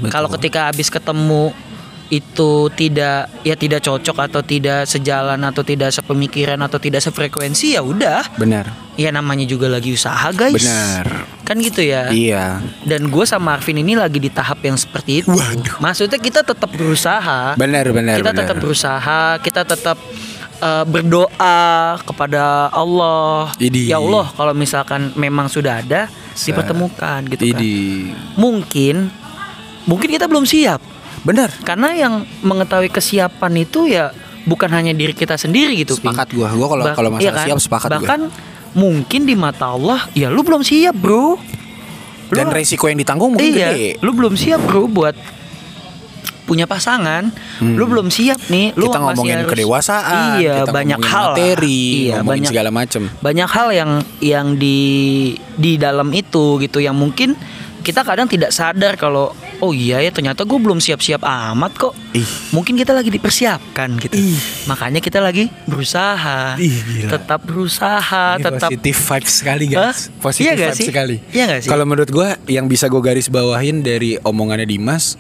Kalau 0.10 0.30
ketika 0.30 0.70
habis 0.70 0.90
ketemu 0.90 1.54
itu 2.14 2.70
tidak 2.78 3.26
ya 3.42 3.58
tidak 3.58 3.82
cocok 3.82 4.18
atau 4.30 4.42
tidak 4.46 4.86
sejalan 4.86 5.42
atau 5.42 5.66
tidak 5.66 5.90
sepemikiran 5.90 6.62
atau 6.62 6.78
tidak 6.78 7.02
sefrekuensi 7.02 7.74
ya 7.74 7.82
udah. 7.82 8.38
Benar. 8.38 8.70
Ya 8.94 9.10
namanya 9.10 9.50
juga 9.50 9.66
lagi 9.66 9.98
usaha 9.98 10.30
guys. 10.30 10.62
Benar. 10.62 11.26
Kan 11.42 11.58
gitu 11.58 11.82
ya? 11.82 12.14
Iya. 12.14 12.62
Dan 12.86 13.10
gue 13.10 13.26
sama 13.26 13.58
Arvin 13.58 13.82
ini 13.82 13.98
lagi 13.98 14.22
di 14.22 14.30
tahap 14.30 14.62
yang 14.62 14.78
seperti 14.78 15.26
itu. 15.26 15.34
Waduh. 15.34 15.82
maksudnya 15.82 16.22
kita 16.22 16.46
tetap 16.46 16.70
berusaha. 16.70 17.58
Benar 17.58 17.90
benar 17.90 18.22
kita 18.22 18.30
benar. 18.30 18.42
tetap 18.46 18.56
berusaha 18.62 19.22
kita 19.42 19.62
tetap 19.66 19.98
eh, 20.62 20.86
berdoa 20.86 21.98
kepada 22.06 22.70
Allah. 22.70 23.50
Idi. 23.58 23.90
ya 23.90 23.98
Allah 23.98 24.30
kalau 24.38 24.54
misalkan 24.54 25.10
memang 25.18 25.50
sudah 25.50 25.82
ada 25.82 26.06
dipertemukan 26.38 27.26
gitu 27.34 27.50
kan. 27.50 27.58
Idi. 27.58 28.14
mungkin 28.38 29.10
mungkin 29.86 30.10
kita 30.10 30.26
belum 30.26 30.46
siap 30.50 30.82
benar. 31.24 31.50
Karena 31.62 31.92
yang 31.92 32.14
mengetahui 32.40 32.88
kesiapan 32.88 33.54
itu 33.58 33.88
ya 33.88 34.12
bukan 34.44 34.68
hanya 34.70 34.92
diri 34.92 35.12
kita 35.12 35.36
sendiri 35.36 35.76
gitu 35.78 35.96
sepakat 35.96 36.32
gua. 36.32 36.52
Gua 36.52 36.68
kalau 36.70 36.84
kalau 36.92 37.10
iya 37.18 37.32
masalah 37.32 37.38
kan? 37.38 37.48
siap 37.48 37.60
sepakat 37.60 37.90
gua. 37.90 37.98
Bahkan 37.98 38.20
mungkin 38.74 39.22
di 39.24 39.34
mata 39.34 39.70
Allah 39.70 40.08
ya 40.12 40.28
lu 40.28 40.42
belum 40.42 40.62
siap 40.62 40.94
bro. 40.94 41.36
Lu- 41.36 41.38
dan 42.32 42.50
resiko 42.50 42.86
yang 42.86 42.98
ditanggung 42.98 43.34
mungkin 43.34 43.46
iya 43.48 43.70
gede. 43.72 43.90
lu 44.02 44.12
belum 44.12 44.34
siap 44.34 44.60
bro 44.64 44.86
buat 44.86 45.14
punya 46.44 46.68
pasangan. 46.68 47.32
Lu 47.62 47.88
belum 47.88 48.12
siap 48.12 48.52
nih 48.52 48.76
lu 48.76 48.84
Hmm. 48.84 48.88
kita 48.90 49.00
ngomongin 49.00 49.38
harus- 49.40 49.52
kedewasaan 49.54 50.44
iya 50.44 50.54
kita 50.60 50.72
banyak 50.72 51.00
hal 51.00 51.28
materi 51.32 51.84
iya 52.04 52.20
ngomongin 52.20 52.28
banyak 52.28 52.50
segala 52.52 52.70
macem. 52.70 53.02
banyak 53.18 53.48
hal 53.48 53.68
yang 53.72 53.92
yang 54.20 54.48
di 54.54 54.80
di 55.56 55.80
dalam 55.80 56.12
itu 56.12 56.60
gitu 56.60 56.78
yang 56.78 57.00
mungkin 57.00 57.40
kita 57.84 58.02
kadang 58.02 58.26
tidak 58.26 58.50
sadar 58.50 58.96
kalau 58.96 59.36
oh 59.60 59.76
iya 59.76 60.00
ya 60.00 60.10
ternyata 60.10 60.42
gue 60.42 60.56
belum 60.56 60.80
siap-siap 60.80 61.20
amat 61.20 61.72
kok 61.76 61.94
Ih. 62.16 62.24
mungkin 62.50 62.74
kita 62.74 62.96
lagi 62.96 63.12
dipersiapkan 63.12 64.00
gitu 64.00 64.16
Ih. 64.16 64.40
makanya 64.66 65.04
kita 65.04 65.20
lagi 65.20 65.52
berusaha 65.68 66.56
Ih, 66.56 66.72
gila. 66.80 67.10
tetap 67.12 67.44
berusaha 67.44 68.40
Ini 68.40 68.44
tetap 68.48 68.70
positif 68.72 68.96
vibes 68.96 69.34
sekali 69.36 69.66
guys 69.68 70.00
positif 70.18 70.48
Iya 70.48 70.52
gak 70.56 70.64
vibes 70.64 70.80
sih? 70.80 70.88
sekali 70.88 71.16
Iya 71.30 71.44
gak 71.46 71.60
sih? 71.68 71.70
kalau 71.70 71.84
menurut 71.84 72.10
gua 72.10 72.40
yang 72.48 72.66
bisa 72.66 72.88
gue 72.88 73.02
garis 73.04 73.28
bawahin 73.28 73.84
dari 73.84 74.16
omongannya 74.18 74.66
Dimas 74.66 75.20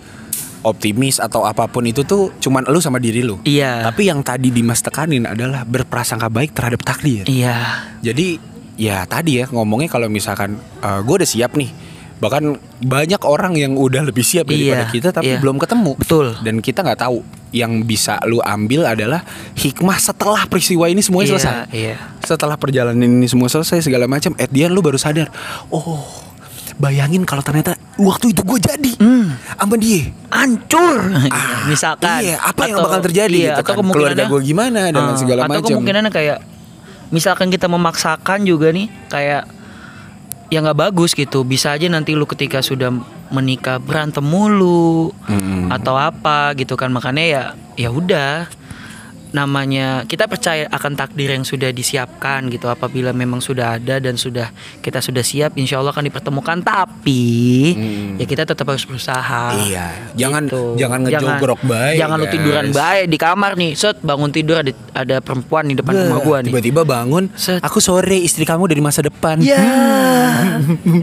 optimis 0.63 1.19
atau 1.19 1.43
apa 1.43 1.67
pun 1.67 1.83
itu 1.83 2.07
tuh 2.07 2.31
cuman 2.39 2.63
lu 2.71 2.79
sama 2.79 2.95
diri 2.95 3.19
lu 3.19 3.43
iya 3.43 3.83
tapi 3.83 4.07
yang 4.07 4.23
tadi 4.23 4.47
Dimas 4.47 4.79
tekanin 4.79 5.27
adalah 5.27 5.67
berprasangka 5.67 6.31
baik 6.31 6.55
terhadap 6.55 6.79
takdir 6.81 7.27
iya 7.27 7.83
Jadi 7.99 8.39
ya 8.79 9.03
tadi 9.03 9.43
ya 9.43 9.45
ngomongnya 9.51 9.91
kalau 9.91 10.07
misalkan 10.07 10.55
gue 10.79 11.15
udah 11.19 11.27
siap 11.27 11.59
nih 11.59 11.92
bahkan 12.15 12.55
banyak 12.79 13.19
orang 13.21 13.53
yang 13.53 13.73
udah 13.73 14.01
lebih 14.01 14.21
siap 14.21 14.45
daripada 14.45 14.85
Iya, 14.85 14.89
kita 14.89 15.09
tapi 15.11 15.29
iya. 15.29 15.37
belum 15.37 15.57
ketemu 15.57 15.91
Betul. 15.95 16.37
dan 16.39 16.57
kita 16.57 16.79
nggak 16.81 16.99
tahu 16.99 17.19
yang 17.51 17.81
bisa 17.81 18.17
lu 18.23 18.39
ambil 18.39 18.85
adalah 18.85 19.21
hikmah 19.53 19.97
setelah 19.97 20.45
peristiwa 20.45 20.85
ini 20.85 20.99
semuanya 20.99 21.27
Iya, 21.27 21.35
selesai 21.35 21.55
iya. 21.71 21.95
setelah 22.21 22.55
perjalanan 22.55 23.01
ini 23.01 23.25
semua 23.25 23.47
selesai 23.47 23.81
segala 23.81 24.05
macam 24.05 24.33
at 24.35 24.47
the 24.47 24.61
end 24.61 24.71
lu 24.71 24.79
baru 24.79 24.95
sadar 24.95 25.27
oh 25.67 25.99
bayangin 26.75 27.21
kalau 27.21 27.39
ternyata 27.39 27.77
waktu 27.95 28.31
itu 28.31 28.41
gue 28.41 28.59
jadi 28.59 28.91
Hmm. 28.95 29.35
sama 29.53 29.75
dia 29.75 30.09
hancur 30.27 30.99
Ah, 31.27 31.63
misalkan 31.69 32.23
iya, 32.23 32.39
apa 32.39 32.65
yang 32.65 32.77
Atau- 32.77 32.85
bakal 32.87 32.99
terjadi 33.03 33.29
iya, 33.31 33.47
gitu 33.51 33.61
atau 33.61 33.73
kan? 33.75 33.91
Keluarga 33.91 34.23
gua 34.25 34.39
gimana 34.39 34.81
dan 34.87 35.03
Ah, 35.03 35.13
segala 35.13 35.41
atau 35.43 35.53
macam. 35.53 35.69
kemungkinannya 35.69 36.09
kayak 36.09 36.37
misalkan 37.09 37.47
kita 37.47 37.67
memaksakan 37.67 38.41
juga 38.41 38.71
nih 38.71 38.89
kayak 39.05 39.43
ya 40.53 40.61
nggak 40.61 40.77
bagus 40.77 41.17
gitu. 41.17 41.41
Bisa 41.41 41.73
aja 41.73 41.89
nanti 41.89 42.13
lu 42.13 42.29
ketika 42.29 42.61
sudah 42.61 42.93
menikah 43.33 43.81
berantem 43.81 44.21
mulu 44.21 45.09
Mm-mm. 45.25 45.73
atau 45.73 45.97
apa 45.97 46.53
gitu 46.53 46.77
kan. 46.77 46.93
Makanya 46.93 47.23
ya 47.25 47.43
ya 47.73 47.89
udah 47.89 48.45
namanya 49.33 50.05
kita 50.05 50.25
percaya 50.25 50.69
akan 50.69 50.93
takdir 50.93 51.29
yang 51.29 51.41
sudah 51.41 51.69
disiapkan 51.69 52.45
gitu 52.47 52.65
apabila 52.67 53.09
memang 53.11 53.37
sudah 53.39 53.75
ada 53.75 53.97
dan 53.97 54.13
sudah 54.13 54.53
kita 54.79 54.97
sudah 54.99 55.21
siap 55.21 55.53
insya 55.55 55.75
Allah 55.75 55.89
akan 55.89 56.05
dipertemukan 56.05 56.61
tapi 56.61 57.25
Hmm. 57.73 58.15
ya 58.15 58.25
kita 58.25 58.45
tetap 58.45 58.63
harus 58.63 58.83
berusaha 58.83 59.57
Iya, 59.59 60.13
jangan- 60.13 60.45
Gitu. 60.45 60.77
jangan 60.77 60.99
ngejogrok 61.01 61.59
baik, 61.63 61.97
jangan 61.97 62.15
lu 62.15 62.27
tiduran 62.27 62.65
baik 62.69 63.05
di 63.07 63.17
kamar 63.17 63.51
nih 63.55 63.71
set 63.73 63.97
bangun 63.99 64.29
tidur 64.29 64.55
ada, 64.55 64.69
ada 64.93 65.17
perempuan 65.17 65.65
di 65.65 65.73
depan 65.73 65.93
rumah 65.97 66.19
gua 66.19 66.37
nih 66.39 66.53
Tiba-tiba 66.53 66.81
bangun, 66.83 67.33
Set. 67.33 67.57
aku 67.59 67.79
sore 67.79 68.19
istri 68.19 68.43
kamu 68.43 68.67
dari 68.67 68.79
masa 68.79 69.01
depan. 69.01 69.41
ya 69.41 69.57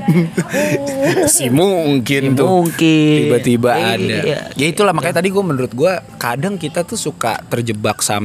si 1.26 1.48
mungkin 1.48 2.22
Ya, 2.24 2.36
tuh. 2.36 2.46
mungkin. 2.46 3.18
Tiba-tiba 3.24 3.70
Iya. 3.72 3.88
ada. 3.96 4.18
Ya 4.54 4.66
itulah 4.66 4.92
makanya 4.92 5.18
tadi 5.18 5.28
gue 5.28 5.42
menurut 5.42 5.72
gue 5.72 5.90
kadang 6.16 6.54
kita 6.54 6.82
tuh 6.82 6.96
suka 6.96 7.40
terjebak 7.44 7.98
sama 8.00 8.19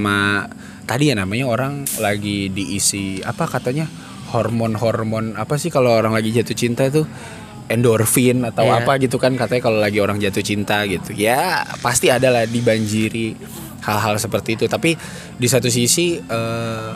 tadi 0.84 1.10
ya 1.10 1.15
namanya 1.15 1.45
orang 1.45 1.73
lagi 1.97 2.47
diisi 2.47 3.19
apa 3.19 3.47
katanya 3.47 3.88
hormon-hormon 4.29 5.34
apa 5.34 5.55
sih 5.55 5.69
kalau 5.69 5.89
orang 5.89 6.12
lagi 6.12 6.29
jatuh 6.29 6.53
cinta 6.53 6.88
tuh 6.88 7.08
endorfin 7.65 8.45
atau 8.45 8.62
Iya. 8.63 8.84
apa 8.84 8.99
gitu 8.99 9.17
kan 9.17 9.34
katanya 9.34 9.62
kalau 9.63 9.79
lagi 9.79 9.97
orang 9.97 10.19
jatuh 10.19 10.41
cinta 10.41 10.86
gitu 10.86 11.12
ya 11.12 11.65
pasti 11.79 12.13
ada 12.13 12.29
lah 12.29 12.45
dibanjiri 12.45 13.34
hal-hal 13.81 14.17
seperti 14.17 14.53
itu 14.53 14.65
tapi 14.65 14.93
di 15.34 15.47
satu 15.47 15.65
sisi 15.67 16.19
eh, 16.19 16.93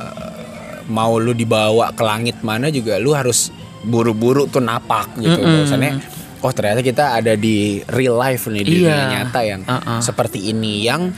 mau 0.89 1.17
lu 1.17 1.33
dibawa 1.33 1.89
ke 1.91 2.01
langit 2.01 2.41
mana 2.41 2.69
juga 2.69 2.97
lu 2.97 3.13
harus 3.13 3.49
buru-buru 3.81 4.45
tuh 4.45 4.61
napak 4.61 5.17
gitu 5.17 5.37
Mm-mm. 5.37 5.65
bahwasannya 5.65 5.93
oh 6.39 6.51
ternyata 6.51 6.81
kita 6.81 7.05
ada 7.15 7.33
di 7.33 7.81
real 7.89 8.15
life 8.15 8.45
nih 8.45 8.61
di 8.61 8.71
Iya. 8.75 8.85
dunia 8.85 9.05
nyata 9.09 9.39
yang 9.41 9.61
Uh-uh. 9.63 9.99
seperti 10.01 10.39
ini 10.45 10.83
yang 10.83 11.09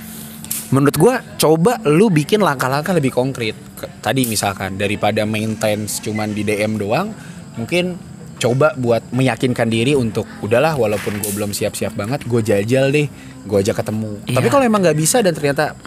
menurut 0.72 0.96
gua 0.96 1.20
coba 1.36 1.78
lu 1.84 2.08
bikin 2.08 2.40
langkah-langkah 2.40 2.92
lebih 2.92 3.12
konkret 3.12 3.54
tadi 4.00 4.24
misalkan 4.26 4.76
daripada 4.76 5.24
maintenance 5.24 6.00
cuman 6.00 6.32
di 6.32 6.42
DM 6.42 6.76
doang 6.76 7.12
mungkin 7.54 8.00
coba 8.38 8.74
buat 8.74 9.06
meyakinkan 9.12 9.68
diri 9.68 9.94
untuk 9.94 10.26
udahlah 10.42 10.74
walaupun 10.74 11.14
gue 11.16 11.30
belum 11.30 11.52
siap-siap 11.52 11.94
banget 11.94 12.26
gue 12.26 12.42
jajal 12.42 12.90
deh 12.90 13.06
gue 13.42 13.58
aja 13.58 13.70
ketemu 13.72 14.18
Iya. 14.26 14.34
tapi 14.34 14.48
kalau 14.50 14.64
emang 14.64 14.82
nggak 14.82 14.98
bisa 14.98 15.22
dan 15.22 15.32
ternyata 15.32 15.78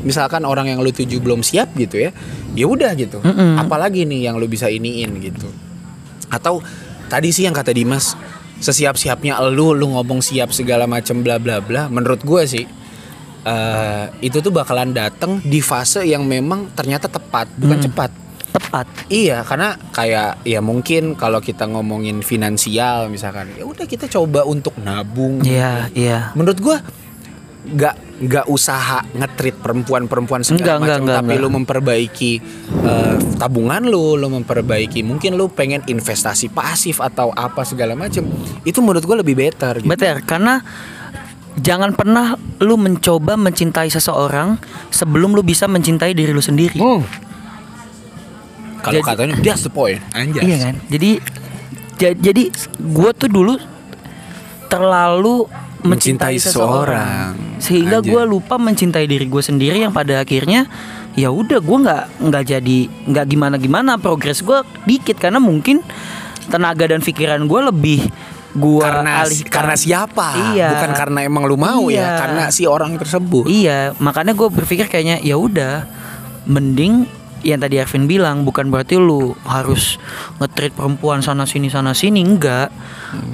misalkan 0.00 0.46
orang 0.46 0.68
yang 0.68 0.78
lu 0.78 0.92
tuju 0.92 1.18
belum 1.18 1.42
siap 1.42 1.74
gitu 1.74 1.98
ya 1.98 2.14
ya 2.54 2.66
udah 2.68 2.94
gitu 2.94 3.18
Mm-mm. 3.18 3.58
apalagi 3.58 4.06
nih 4.06 4.30
yang 4.30 4.38
lu 4.38 4.46
bisa 4.46 4.70
iniin 4.70 5.10
gitu 5.18 5.50
atau 6.28 6.62
tadi 7.08 7.34
sih 7.34 7.46
yang 7.46 7.56
kata 7.56 7.74
Dimas 7.74 8.14
sesiap-siapnya 8.60 9.34
lu 9.50 9.74
lu 9.74 9.90
ngomong 9.90 10.22
siap 10.22 10.54
segala 10.54 10.86
macam 10.86 11.18
bla 11.18 11.42
bla 11.42 11.58
bla 11.58 11.88
menurut 11.88 12.22
gue 12.22 12.42
sih 12.46 12.64
eh, 13.44 14.04
itu 14.20 14.40
tuh 14.40 14.50
bakalan 14.50 14.90
datang 14.90 15.38
di 15.38 15.60
fase 15.60 16.02
yang 16.02 16.24
memang 16.24 16.72
ternyata 16.72 17.06
tepat 17.06 17.46
bukan 17.54 17.78
Mm. 17.78 17.84
cepat 17.84 18.10
tepat 18.50 18.86
Iya, 19.06 19.42
karena 19.42 19.74
kayak 19.90 20.42
ya 20.42 20.58
mungkin 20.58 21.14
kalau 21.14 21.38
kita 21.38 21.66
ngomongin 21.66 22.22
finansial 22.22 23.06
misalkan, 23.06 23.50
ya 23.52 23.62
udah 23.62 23.82
kita 23.82 24.06
coba 24.06 24.42
untuk 24.44 24.78
nabung. 24.78 25.42
iya 25.42 25.90
iya 25.90 26.30
Menurut 26.32 26.58
gua 26.58 26.78
nggak 27.64 27.96
nggak 28.14 28.46
usaha 28.46 29.00
ngetrit 29.10 29.56
perempuan-perempuan 29.58 30.44
segala 30.44 30.78
macam, 30.78 31.02
tapi 31.02 31.32
enggak. 31.34 31.42
lu 31.42 31.48
memperbaiki 31.50 32.32
eh, 32.84 33.16
tabungan 33.34 33.82
lu, 33.82 34.14
lu 34.14 34.28
memperbaiki 34.30 35.02
mungkin 35.02 35.34
lu 35.34 35.48
pengen 35.48 35.82
investasi 35.82 36.46
pasif 36.48 37.00
atau 37.00 37.32
apa 37.32 37.64
segala 37.64 37.96
macam. 37.96 38.22
Itu 38.62 38.84
menurut 38.84 39.02
gua 39.02 39.18
lebih 39.18 39.34
better. 39.34 39.82
Gitu. 39.82 39.88
better 39.88 40.22
karena 40.22 40.62
jangan 41.56 41.92
pernah 41.92 42.34
lu 42.58 42.74
mencoba 42.74 43.34
mencintai 43.34 43.86
seseorang 43.86 44.58
sebelum 44.88 45.32
lu 45.32 45.40
bisa 45.40 45.64
mencintai 45.64 46.10
diri 46.10 46.30
lu 46.30 46.40
sendiri 46.40 46.78
Hmm. 46.78 47.02
Kalau 48.82 49.00
katanya 49.00 49.40
that's 49.40 49.64
the 49.64 49.72
point. 49.72 49.96
Anjas. 50.12 50.44
Iya 50.44 50.56
kan? 50.60 50.74
Jadi 50.86 51.10
ja- 51.96 52.12
jadi 52.14 52.52
gue 52.76 53.10
tuh 53.16 53.30
dulu 53.32 53.56
terlalu 54.66 55.48
mencintai, 55.80 56.36
Mencintai 56.36 56.36
seseorang, 56.36 57.32
seseorang. 57.32 57.60
sehingga 57.60 57.98
gue 58.00 58.22
lupa 58.24 58.56
mencintai 58.56 59.04
diri 59.04 59.24
gue 59.24 59.40
sendiri 59.40 59.80
yang 59.80 59.92
pada 59.92 60.16
akhirnya 60.18 60.64
ya 61.12 61.28
udah 61.28 61.60
gue 61.60 61.78
nggak 61.80 62.04
nggak 62.24 62.44
jadi 62.46 62.78
nggak 63.06 63.26
gimana 63.26 63.56
gimana 63.56 63.96
progres 63.96 64.40
gue 64.40 64.56
dikit 64.84 65.16
karena 65.16 65.36
mungkin 65.36 65.84
tenaga 66.46 66.84
dan 66.86 67.00
pikiran 67.00 67.44
gue 67.44 67.60
lebih 67.66 68.00
gue 68.54 68.80
Karena 68.86 69.26
alihkan 69.26 69.50
karena 69.50 69.74
siapa? 69.74 70.54
Iya. 70.54 70.78
Bukan 70.78 70.92
karena 70.94 71.18
emang 71.26 71.44
lu 71.50 71.58
mau 71.58 71.90
Iya. 71.90 71.98
ya, 71.98 72.08
karena 72.22 72.42
si 72.54 72.64
orang 72.70 72.94
tersebut. 72.94 73.50
Iya, 73.50 73.98
makanya 73.98 74.32
gue 74.32 74.48
berpikir 74.48 74.86
kayaknya 74.86 75.18
ya 75.20 75.34
udah, 75.34 75.84
mending 76.46 77.10
yang 77.44 77.60
tadi 77.60 77.76
Arvin 77.76 78.08
bilang 78.08 78.48
bukan 78.48 78.72
berarti 78.72 78.96
lu 78.96 79.36
harus 79.44 80.00
nge-treat 80.40 80.72
perempuan 80.72 81.20
sana 81.20 81.44
sini 81.44 81.68
sana 81.68 81.92
sini 81.92 82.24
enggak. 82.24 82.72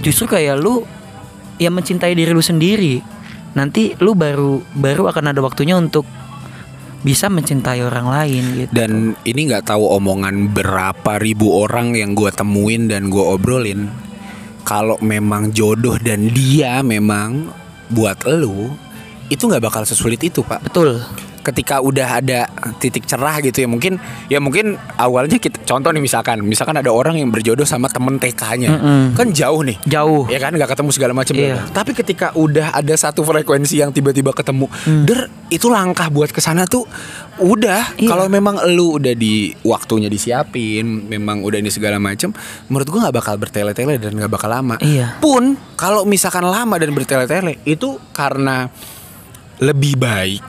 Justru 0.02 0.26
kayak 0.26 0.58
lu 0.58 0.82
yang 1.62 1.76
mencintai 1.78 2.16
diri 2.18 2.34
lu 2.34 2.42
sendiri. 2.42 2.98
Nanti 3.54 3.94
lu 4.02 4.18
baru 4.18 4.58
baru 4.74 5.10
akan 5.14 5.30
ada 5.30 5.40
waktunya 5.42 5.78
untuk 5.78 6.02
bisa 7.00 7.32
mencintai 7.32 7.80
orang 7.80 8.06
lain 8.10 8.44
gitu. 8.66 8.70
Dan 8.74 9.14
ini 9.24 9.48
nggak 9.48 9.72
tahu 9.72 9.88
omongan 9.96 10.52
berapa 10.52 11.16
ribu 11.22 11.48
orang 11.62 11.96
yang 11.96 12.12
gue 12.12 12.28
temuin 12.34 12.90
dan 12.90 13.08
gue 13.08 13.22
obrolin. 13.22 14.09
Kalau 14.70 14.94
memang 15.02 15.50
jodoh 15.50 15.98
dan 15.98 16.30
dia 16.30 16.78
memang 16.86 17.50
buat 17.90 18.22
lu, 18.30 18.70
itu 19.26 19.42
nggak 19.42 19.66
bakal 19.66 19.82
sesulit 19.82 20.22
itu 20.22 20.46
pak. 20.46 20.62
Betul. 20.62 21.02
Ketika 21.40 21.80
udah 21.80 22.20
ada 22.20 22.44
titik 22.76 23.04
cerah 23.04 23.40
gitu 23.40 23.64
ya 23.64 23.68
mungkin 23.68 23.96
ya 24.28 24.38
mungkin 24.38 24.76
awalnya 24.94 25.36
kita 25.36 25.64
contoh 25.64 25.88
nih 25.88 25.98
misalkan 25.98 26.40
misalkan 26.40 26.76
ada 26.76 26.88
orang 26.88 27.16
yang 27.16 27.28
berjodoh 27.28 27.64
sama 27.64 27.88
temen 27.88 28.16
TK-nya 28.16 28.70
Mm-mm. 28.70 29.04
kan 29.14 29.32
jauh 29.32 29.64
nih 29.64 29.80
Jauh. 29.84 30.28
ya 30.28 30.36
kan 30.36 30.52
nggak 30.52 30.68
ketemu 30.68 30.90
segala 30.92 31.12
macam 31.12 31.32
Iya. 31.32 31.64
tapi 31.70 31.92
ketika 31.92 32.32
udah 32.34 32.72
ada 32.72 32.92
satu 32.92 33.22
frekuensi 33.22 33.78
yang 33.78 33.88
tiba-tiba 33.88 34.30
ketemu 34.30 34.68
der 35.02 35.26
itu 35.48 35.66
langkah 35.66 36.06
buat 36.08 36.28
ke 36.28 36.38
sana 36.38 36.64
tuh 36.64 36.84
udah 37.38 37.96
Iya. 37.96 38.06
kalau 38.06 38.28
memang 38.28 38.60
lu 38.68 38.96
udah 38.96 39.12
di 39.12 39.56
waktunya 39.62 40.06
disiapin 40.06 40.84
memang 41.06 41.40
udah 41.40 41.56
ini 41.56 41.68
segala 41.68 41.96
macam 41.96 42.36
menurut 42.66 42.86
gua 42.86 43.08
nggak 43.08 43.16
bakal 43.16 43.34
bertele-tele 43.36 43.96
dan 43.96 44.12
nggak 44.12 44.28
bakal 44.28 44.48
lama 44.48 44.76
Iya. 44.78 45.16
pun 45.18 45.56
kalau 45.74 46.04
misalkan 46.04 46.44
lama 46.44 46.76
dan 46.76 46.92
bertele-tele 46.92 47.56
itu 47.64 47.96
karena 48.10 48.68
lebih 49.58 49.96
baik 49.96 50.40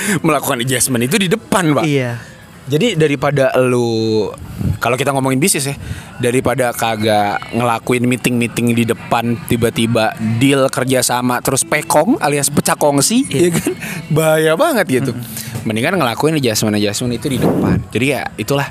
melakukan 0.26 0.62
adjustment 0.62 1.04
itu 1.04 1.16
di 1.16 1.28
depan 1.30 1.76
pak 1.76 1.84
Iya. 1.84 2.20
jadi 2.66 2.98
daripada 2.98 3.54
lu 3.60 4.30
kalau 4.76 4.96
kita 4.96 5.12
ngomongin 5.12 5.40
bisnis 5.40 5.72
ya, 5.72 5.76
daripada 6.20 6.72
kagak 6.72 7.40
ngelakuin 7.52 8.04
meeting-meeting 8.04 8.76
di 8.76 8.84
depan 8.84 9.36
tiba-tiba 9.48 10.12
deal 10.36 10.68
kerjasama 10.68 11.40
terus 11.40 11.64
pekong 11.64 12.20
alias 12.20 12.52
pecah 12.52 12.76
kongsi, 12.76 13.24
ya 13.28 13.48
kan 13.52 13.72
bahaya 14.12 14.52
banget 14.52 15.00
gitu. 15.00 15.12
Mendingan 15.66 15.98
ngelakuin 15.98 16.38
adjustment-adjustment 16.38 17.18
itu 17.18 17.26
di 17.26 17.38
depan. 17.42 17.82
Jadi 17.90 18.06
ya 18.14 18.22
itulah 18.38 18.70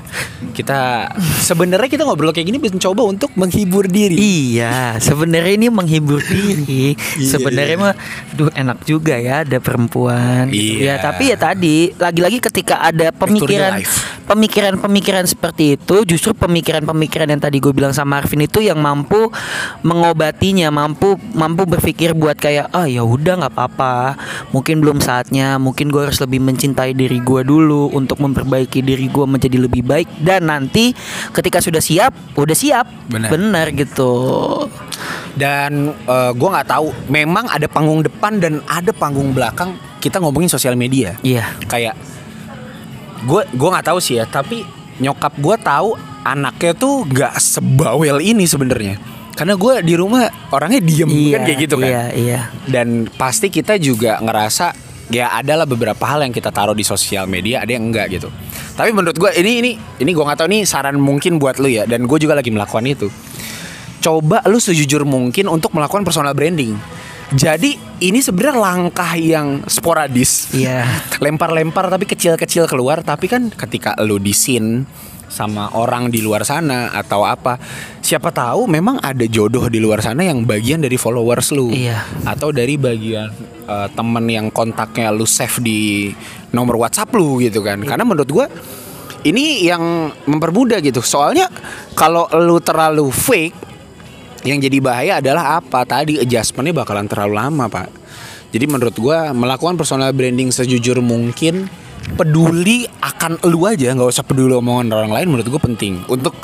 kita 0.56 1.12
sebenarnya 1.44 1.92
kita 1.92 2.08
ngobrol 2.08 2.32
kayak 2.32 2.48
gini 2.48 2.56
mencoba 2.56 3.04
untuk 3.04 3.30
menghibur 3.36 3.84
diri. 3.84 4.16
Iya, 4.16 4.96
sebenarnya 4.96 5.52
ini 5.60 5.68
menghibur 5.68 6.24
diri. 6.24 6.96
Iya. 7.16 7.38
sebenarnya 7.38 7.76
mah, 7.80 7.94
duh 8.36 8.50
enak 8.52 8.84
juga 8.84 9.16
ya 9.16 9.44
ada 9.44 9.58
perempuan. 9.60 10.48
gitu. 10.52 10.84
Iya. 10.84 10.96
Ya, 10.96 11.02
tapi 11.02 11.32
ya 11.32 11.36
tadi 11.36 11.76
lagi-lagi 11.96 12.38
ketika 12.40 12.80
ada 12.80 13.12
pemikiran, 13.12 13.80
pemikiran-pemikiran 14.28 15.24
seperti 15.24 15.76
itu, 15.76 16.04
justru 16.04 16.32
pemikiran-pemikiran 16.36 17.28
yang 17.32 17.40
tadi 17.40 17.60
gue 17.60 17.72
bilang 17.72 17.92
sama 17.92 18.20
Arvin 18.20 18.44
itu 18.44 18.60
yang 18.60 18.80
mampu 18.80 19.32
mengobatinya, 19.84 20.68
mampu 20.68 21.16
mampu 21.32 21.64
berpikir 21.64 22.12
buat 22.12 22.36
kayak, 22.36 22.72
ah 22.72 22.84
ya 22.88 23.04
udah 23.04 23.44
nggak 23.44 23.54
apa-apa, 23.54 24.18
mungkin 24.52 24.80
belum 24.80 24.98
saatnya, 25.00 25.56
mungkin 25.56 25.88
gue 25.88 26.02
harus 26.04 26.20
lebih 26.20 26.42
mencintai 26.42 26.85
diri 26.92 27.18
gue 27.18 27.42
dulu 27.42 27.90
untuk 27.90 28.20
memperbaiki 28.20 28.84
diri 28.84 29.08
gue 29.08 29.24
menjadi 29.24 29.56
lebih 29.58 29.82
baik 29.82 30.06
dan 30.20 30.46
nanti 30.46 30.92
ketika 31.32 31.58
sudah 31.58 31.80
siap, 31.80 32.12
udah 32.36 32.54
siap, 32.54 32.86
Benar. 33.08 33.30
benar 33.32 33.66
gitu. 33.72 34.12
Dan 35.32 35.90
eh, 35.92 36.30
gua 36.32 36.48
nggak 36.60 36.68
tahu, 36.68 36.86
memang 37.08 37.48
ada 37.48 37.66
panggung 37.66 38.00
depan 38.00 38.38
dan 38.38 38.60
ada 38.64 38.92
panggung 38.92 39.32
belakang. 39.32 39.74
Kita 39.98 40.22
ngomongin 40.22 40.46
sosial 40.46 40.78
media. 40.78 41.18
Iya. 41.20 41.50
kayak 41.66 41.96
gue 43.26 43.42
gue 43.48 43.68
nggak 43.72 43.86
tahu 43.90 43.98
sih 43.98 44.20
ya 44.20 44.24
tapi 44.28 44.62
nyokap 45.02 45.34
gue 45.34 45.56
tahu 45.58 45.98
anaknya 46.22 46.72
tuh 46.76 47.02
nggak 47.08 47.34
sebawel 47.36 48.22
ini 48.22 48.46
sebenarnya 48.46 49.00
karena 49.34 49.58
gue 49.58 49.72
di 49.82 49.94
rumah 49.98 50.30
orangnya 50.54 50.78
diem 50.80 51.10
kan 51.34 51.42
kayak 51.42 51.58
gitu 51.58 51.74
kan 51.80 51.88
Iya, 51.90 52.04
iya. 52.14 52.40
dan 52.70 53.08
pasti 53.18 53.50
kita 53.50 53.76
juga 53.76 54.20
ngerasa 54.22 54.72
ya 55.10 55.30
adalah 55.30 55.66
beberapa 55.66 56.02
hal 56.02 56.26
yang 56.26 56.34
kita 56.34 56.50
taruh 56.50 56.74
di 56.74 56.82
sosial 56.82 57.30
media 57.30 57.62
ada 57.62 57.70
yang 57.70 57.90
enggak 57.90 58.10
gitu. 58.18 58.28
Tapi 58.76 58.90
menurut 58.92 59.16
gue 59.16 59.30
ini 59.38 59.52
ini 59.62 59.70
ini 60.02 60.10
gue 60.10 60.24
nggak 60.24 60.38
tahu 60.42 60.48
nih 60.50 60.62
saran 60.66 60.98
mungkin 60.98 61.38
buat 61.38 61.62
lu 61.62 61.70
ya 61.70 61.86
dan 61.86 62.04
gue 62.04 62.18
juga 62.18 62.34
lagi 62.36 62.50
melakukan 62.50 62.84
itu. 62.86 63.08
Coba 64.02 64.44
lu 64.46 64.58
sejujur 64.60 65.02
mungkin 65.02 65.50
untuk 65.50 65.74
melakukan 65.74 66.06
personal 66.06 66.34
branding. 66.36 66.76
Jadi 67.34 67.74
ini 68.06 68.22
sebenarnya 68.22 68.54
langkah 68.54 69.18
yang 69.18 69.66
sporadis. 69.66 70.54
Iya. 70.54 70.86
lempar-lempar 71.24 71.90
tapi 71.90 72.06
kecil-kecil 72.06 72.70
keluar 72.70 73.02
tapi 73.02 73.26
kan 73.26 73.50
ketika 73.50 73.98
lu 74.04 74.22
di 74.22 74.30
scene 74.30 74.86
sama 75.26 75.74
orang 75.74 76.08
di 76.08 76.22
luar 76.22 76.46
sana 76.46 76.94
atau 76.94 77.26
apa. 77.26 77.58
Siapa 78.00 78.30
tahu 78.30 78.70
memang 78.70 79.02
ada 79.02 79.26
jodoh 79.26 79.66
di 79.66 79.82
luar 79.82 80.00
sana 80.00 80.22
yang 80.22 80.46
bagian 80.46 80.82
dari 80.82 80.94
followers 80.94 81.50
lu. 81.52 81.70
Iya. 81.74 82.02
atau 82.26 82.50
dari 82.54 82.78
bagian 82.78 83.30
eh, 83.66 83.88
temen 83.92 84.24
yang 84.30 84.46
kontaknya 84.50 85.10
lu 85.10 85.26
save 85.26 85.58
di 85.62 86.10
nomor 86.54 86.78
WhatsApp 86.80 87.12
lu 87.14 87.42
gitu 87.42 87.60
kan. 87.60 87.82
Karena 87.82 88.06
menurut 88.06 88.30
gua 88.30 88.46
ini 89.26 89.66
yang 89.66 90.14
mempermudah 90.30 90.78
gitu. 90.78 91.02
Soalnya 91.02 91.50
kalau 91.98 92.30
lu 92.38 92.62
terlalu 92.62 93.10
fake 93.10 93.56
yang 94.46 94.62
jadi 94.62 94.78
bahaya 94.78 95.12
adalah 95.18 95.58
apa? 95.58 95.82
Tadi 95.82 96.22
adjustmentnya 96.22 96.86
bakalan 96.86 97.10
terlalu 97.10 97.34
lama 97.34 97.66
pak. 97.66 97.90
Jadi 98.54 98.64
menurut 98.70 98.94
gua 98.94 99.34
melakukan 99.34 99.74
personal 99.74 100.14
branding 100.14 100.54
sejujur 100.54 101.02
mungkin 101.02 101.66
peduli 102.14 102.86
akan 102.86 103.42
lu 103.50 103.66
aja 103.66 103.90
nggak 103.90 104.10
usah 104.14 104.22
peduli 104.22 104.54
omongan 104.54 104.94
orang 104.94 105.10
lain 105.10 105.26
menurut 105.34 105.48
gue 105.50 105.62
penting. 105.62 106.06
Untuk 106.06 106.38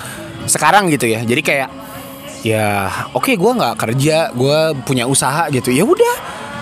sekarang 0.51 0.91
gitu 0.91 1.07
ya 1.07 1.23
jadi 1.23 1.39
kayak 1.39 1.71
ya 2.43 2.91
oke 3.15 3.39
gua 3.39 3.55
nggak 3.55 3.77
kerja 3.79 4.35
gua 4.35 4.75
punya 4.75 5.07
usaha 5.07 5.47
gitu. 5.55 5.71
Ya 5.71 5.87
udah 5.87 6.15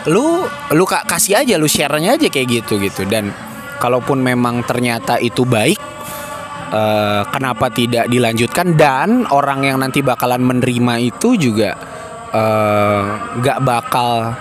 lu 0.08 0.44
lu 0.76 0.84
ka- 0.84 1.04
kasih 1.08 1.40
aja 1.40 1.56
lu 1.56 1.68
share-nya 1.68 2.20
aja 2.20 2.28
kayak 2.28 2.48
gitu 2.64 2.76
gitu. 2.80 3.08
Dan 3.08 3.32
kalaupun 3.80 4.20
memang 4.20 4.60
ternyata 4.68 5.16
itu 5.16 5.48
baik 5.48 5.80
eh, 6.70 7.22
kenapa 7.32 7.72
tidak 7.72 8.12
dilanjutkan? 8.12 8.76
Dan 8.76 9.24
orang 9.32 9.64
yang 9.64 9.80
nanti 9.80 10.04
bakalan 10.04 10.44
menerima 10.44 11.00
itu 11.00 11.40
juga 11.40 11.72
eh, 12.32 13.02
nggak 13.40 13.58
bakal 13.64 14.36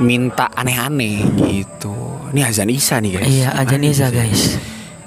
minta 0.00 0.48
aneh-aneh 0.50 1.22
gitu. 1.52 2.13
Ini 2.34 2.50
azan 2.50 2.66
Isa 2.66 2.98
nih 2.98 3.14
guys. 3.14 3.30
Iya, 3.30 3.48
Gimana 3.62 3.78
Niza 3.78 4.06
sih? 4.10 4.16
guys. 4.18 4.42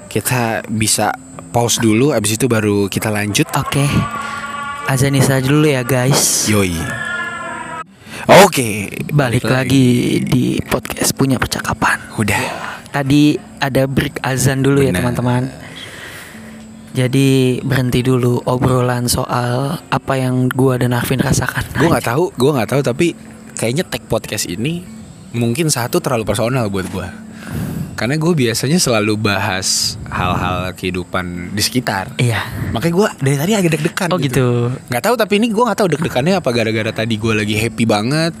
Kita 0.08 0.64
bisa 0.64 1.12
pause 1.52 1.76
dulu, 1.76 2.16
abis 2.16 2.40
itu 2.40 2.48
baru 2.48 2.88
kita 2.88 3.12
lanjut. 3.12 3.44
Oke. 3.52 3.84
Azanisa 4.88 5.36
dulu 5.44 5.68
ya 5.68 5.84
guys. 5.84 6.48
Yoi. 6.48 6.72
Oke, 8.48 8.88
Balik 9.12 9.44
lagi 9.44 10.24
di 10.24 10.56
podcast 10.64 11.12
punya 11.12 11.36
percakapan. 11.36 12.00
Udah. 12.16 12.40
Tadi 12.88 13.36
ada 13.60 13.84
break 13.84 14.24
azan 14.24 14.64
dulu 14.64 14.80
ya 14.80 14.88
Benar. 14.88 15.12
teman-teman. 15.12 15.42
Jadi 16.96 17.60
berhenti 17.60 18.00
dulu 18.00 18.40
obrolan 18.48 19.04
soal 19.04 19.76
apa 19.92 20.16
yang 20.16 20.48
gua 20.48 20.80
dan 20.80 20.96
Arvin 20.96 21.20
rasakan. 21.20 21.76
Gue 21.76 21.92
nggak 21.92 22.08
tahu, 22.08 22.32
gue 22.32 22.50
nggak 22.56 22.70
tahu 22.72 22.80
tapi 22.80 23.12
kayaknya 23.52 23.84
tag 23.84 24.08
podcast 24.08 24.48
ini 24.48 24.96
mungkin 25.32 25.68
satu 25.68 26.00
terlalu 26.00 26.24
personal 26.24 26.68
buat 26.72 26.88
gue. 26.88 27.08
Karena 27.98 28.14
gue 28.14 28.30
biasanya 28.30 28.78
selalu 28.78 29.18
bahas 29.18 29.98
hal-hal 30.06 30.70
kehidupan 30.78 31.50
di 31.50 31.58
sekitar. 31.58 32.14
Iya. 32.14 32.46
Makanya 32.70 32.94
gue 32.94 33.08
dari 33.18 33.36
tadi 33.36 33.52
agak 33.58 33.70
deg-degan. 33.74 34.08
Oh 34.14 34.22
gitu. 34.22 34.70
Nggak 34.86 35.02
tahu 35.02 35.14
tapi 35.18 35.42
ini 35.42 35.50
gue 35.50 35.64
nggak 35.66 35.78
tahu 35.82 35.88
deg-degannya 35.98 36.38
apa 36.38 36.50
gara-gara 36.54 36.92
tadi 36.94 37.18
gue 37.18 37.34
lagi 37.34 37.58
happy 37.58 37.84
banget 37.90 38.34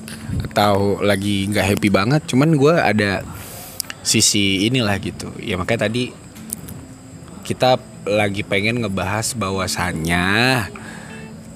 atau 0.46 1.02
lagi 1.02 1.50
nggak 1.50 1.66
happy 1.74 1.88
banget. 1.90 2.22
Cuman 2.30 2.54
gue 2.54 2.70
ada 2.70 3.26
sisi 4.06 4.70
inilah 4.70 4.94
gitu. 5.02 5.34
Ya 5.42 5.58
makanya 5.58 5.90
tadi 5.90 6.14
kita 7.42 7.82
lagi 8.06 8.46
pengen 8.46 8.86
ngebahas 8.86 9.34
bahwasannya 9.34 10.26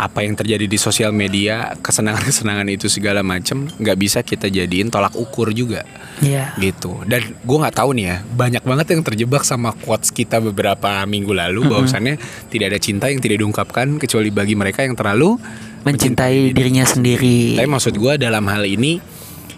apa 0.00 0.24
yang 0.24 0.34
terjadi 0.34 0.66
di 0.66 0.78
sosial 0.80 1.14
media 1.14 1.76
kesenangan-kesenangan 1.78 2.68
itu 2.72 2.90
segala 2.90 3.20
macem 3.22 3.68
nggak 3.70 3.98
bisa 4.00 4.18
kita 4.24 4.48
jadiin 4.50 4.90
tolak 4.90 5.14
ukur 5.14 5.52
juga. 5.54 5.84
Iya. 6.22 6.54
gitu. 6.60 7.02
Dan 7.02 7.34
gue 7.34 7.56
nggak 7.58 7.76
tahu 7.82 7.98
nih 7.98 8.06
ya 8.06 8.16
banyak 8.22 8.62
banget 8.62 8.86
yang 8.94 9.02
terjebak 9.02 9.42
sama 9.42 9.74
quotes 9.74 10.14
kita 10.14 10.38
beberapa 10.38 11.02
minggu 11.02 11.34
lalu 11.34 11.66
bahwasannya 11.66 12.14
tidak 12.46 12.66
ada 12.70 12.78
cinta 12.78 13.10
yang 13.10 13.18
tidak 13.18 13.42
diungkapkan 13.42 13.98
kecuali 13.98 14.30
bagi 14.30 14.54
mereka 14.54 14.86
yang 14.86 14.94
terlalu 14.94 15.34
Mencintai 15.82 16.54
dirinya 16.54 16.86
sendiri. 16.86 17.58
tapi 17.58 17.66
maksud 17.66 17.98
gue 17.98 18.14
dalam 18.14 18.46
hal 18.46 18.62
ini 18.62 19.02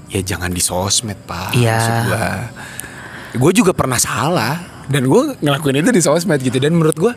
ya 0.09 0.25
jangan 0.25 0.49
di 0.49 0.63
sosmed 0.65 1.21
pak. 1.29 1.53
Iya. 1.53 1.77
maksud 1.77 1.97
gue 2.09 2.25
gue 3.35 3.53
juga 3.61 3.73
pernah 3.77 4.01
salah 4.01 4.87
dan 4.89 5.05
gue 5.05 5.37
ngelakuin 5.45 5.85
itu 5.85 5.93
di 5.93 6.01
sosmed 6.01 6.41
gitu. 6.41 6.57
Dan 6.57 6.81
menurut 6.81 6.97
gue 6.97 7.13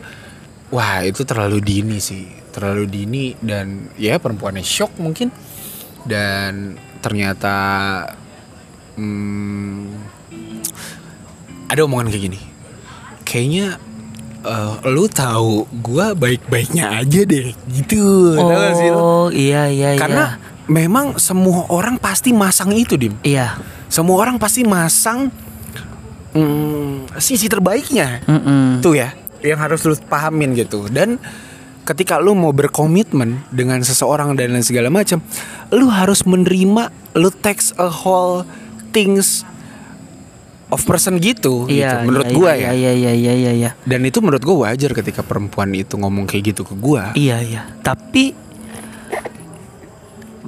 wah 0.68 1.00
itu 1.00 1.24
terlalu 1.24 1.64
dini 1.64 1.96
sih 1.96 2.28
terlalu 2.58 2.84
dini 2.90 3.24
dan 3.38 3.86
ya 3.94 4.18
perempuannya 4.18 4.66
shock 4.66 4.98
mungkin 4.98 5.30
dan 6.02 6.74
ternyata 6.98 7.56
hmm, 8.98 9.86
ada 11.70 11.80
omongan 11.86 12.10
kayak 12.10 12.22
gini 12.26 12.40
kayaknya 13.22 13.78
eh, 14.42 14.74
lu 14.90 15.06
tahu 15.06 15.70
gue 15.70 16.06
baik-baiknya 16.18 16.98
aja 16.98 17.20
deh 17.22 17.54
gitu 17.70 18.34
Tahu 18.34 18.50
gak 18.50 18.74
sih 18.74 18.90
lu? 18.90 18.98
Oh 18.98 19.26
iya 19.30 19.70
iya 19.70 19.94
iya. 19.94 20.00
karena 20.00 20.24
memang 20.66 21.16
semua 21.22 21.70
orang 21.70 21.96
pasti 21.96 22.34
masang 22.34 22.74
itu 22.74 22.98
dim 22.98 23.14
iya. 23.22 23.54
semua 23.86 24.18
orang 24.18 24.36
pasti 24.36 24.66
masang 24.66 25.30
hmm, 26.34 27.14
sisi 27.22 27.46
terbaiknya 27.46 28.26
Mm-mm. 28.26 28.82
tuh 28.82 28.98
ya 28.98 29.14
yang 29.40 29.58
harus 29.62 29.86
lu 29.86 29.94
pahamin 30.10 30.50
gitu 30.58 30.90
dan 30.90 31.22
ketika 31.88 32.20
lu 32.20 32.36
mau 32.36 32.52
berkomitmen 32.52 33.40
dengan 33.48 33.80
seseorang 33.80 34.36
dan 34.36 34.52
lain 34.52 34.60
segala 34.60 34.92
macam 34.92 35.24
lu 35.72 35.88
harus 35.88 36.20
menerima 36.28 36.92
lu 37.16 37.32
text 37.32 37.72
a 37.80 37.88
whole 37.88 38.44
things 38.92 39.48
of 40.68 40.84
person 40.84 41.16
gitu, 41.16 41.64
Iya. 41.64 42.04
gitu 42.04 42.12
menurut 42.12 42.28
iya, 42.28 42.36
gua 42.36 42.50
iya, 42.52 42.60
ya 42.60 42.70
Iya 42.76 42.92
iya 42.92 43.12
iya 43.16 43.32
iya 43.32 43.52
iya. 43.56 43.70
dan 43.88 44.04
itu 44.04 44.20
menurut 44.20 44.44
gua 44.44 44.68
wajar 44.68 44.92
ketika 44.92 45.24
perempuan 45.24 45.72
itu 45.72 45.96
ngomong 45.96 46.28
kayak 46.28 46.52
gitu 46.52 46.62
ke 46.68 46.76
gua 46.76 47.16
Iya 47.16 47.40
iya. 47.40 47.62
Tapi 47.80 48.36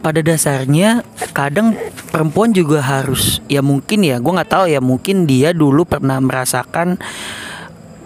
pada 0.00 0.20
dasarnya 0.24 1.04
kadang 1.36 1.76
perempuan 2.08 2.56
juga 2.56 2.80
harus 2.80 3.44
ya 3.52 3.60
mungkin 3.60 4.00
ya 4.00 4.16
gue 4.16 4.32
nggak 4.32 4.48
tahu 4.48 4.64
ya 4.72 4.80
mungkin 4.80 5.28
dia 5.28 5.52
dulu 5.52 5.84
pernah 5.84 6.16
merasakan 6.24 6.96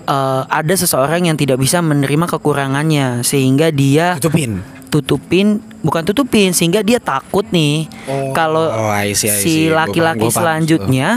eh, 0.04 0.42
ada 0.46 0.74
seseorang 0.74 1.28
yang 1.28 1.36
tidak 1.36 1.60
bisa 1.60 1.80
menerima 1.80 2.28
kekurangannya 2.28 3.24
sehingga 3.24 3.72
dia 3.72 4.20
tutupin 4.20 4.60
tutupin 4.94 5.46
bukan 5.80 6.00
tutupin 6.02 6.50
sehingga 6.50 6.80
dia 6.80 6.96
takut 6.96 7.44
nih 7.50 7.90
Oh. 8.04 8.30
kalau 8.30 8.64
Oh, 8.64 8.88
I 8.88 9.10
see, 9.12 9.26
I 9.26 9.34
see. 9.34 9.42
si 9.42 9.54
laki-laki 9.66 10.22
paham, 10.22 10.30
paham. 10.30 10.38
selanjutnya 10.38 11.08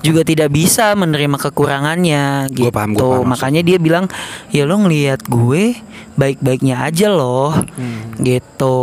juga 0.00 0.20
tidak 0.22 0.48
bisa 0.48 0.92
menerima 0.92 1.36
kekurangannya 1.40 2.24
gitu. 2.48 2.68
Gua 2.68 2.72
paham, 2.72 2.90
gua 2.92 3.02
paham 3.18 3.26
Makanya 3.26 3.60
dia 3.60 3.76
bilang, 3.76 4.04
"Ya 4.48 4.62
lo 4.62 4.76
ngelihat 4.78 5.24
gue 5.24 5.80
baik-baiknya 6.14 6.84
aja 6.84 7.08
loh." 7.08 7.56
Hmm. 7.74 8.14
Gitu. 8.16 8.76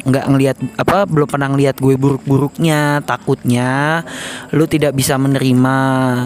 nggak 0.00 0.24
ngelihat 0.26 0.56
apa 0.76 1.04
belum 1.04 1.26
pernah 1.26 1.48
ngelihat 1.48 1.76
gue 1.76 1.94
buruk-buruknya, 1.94 3.00
takutnya 3.02 4.00
lu 4.50 4.64
tidak 4.64 4.92
bisa 4.92 5.16
menerima 5.16 5.76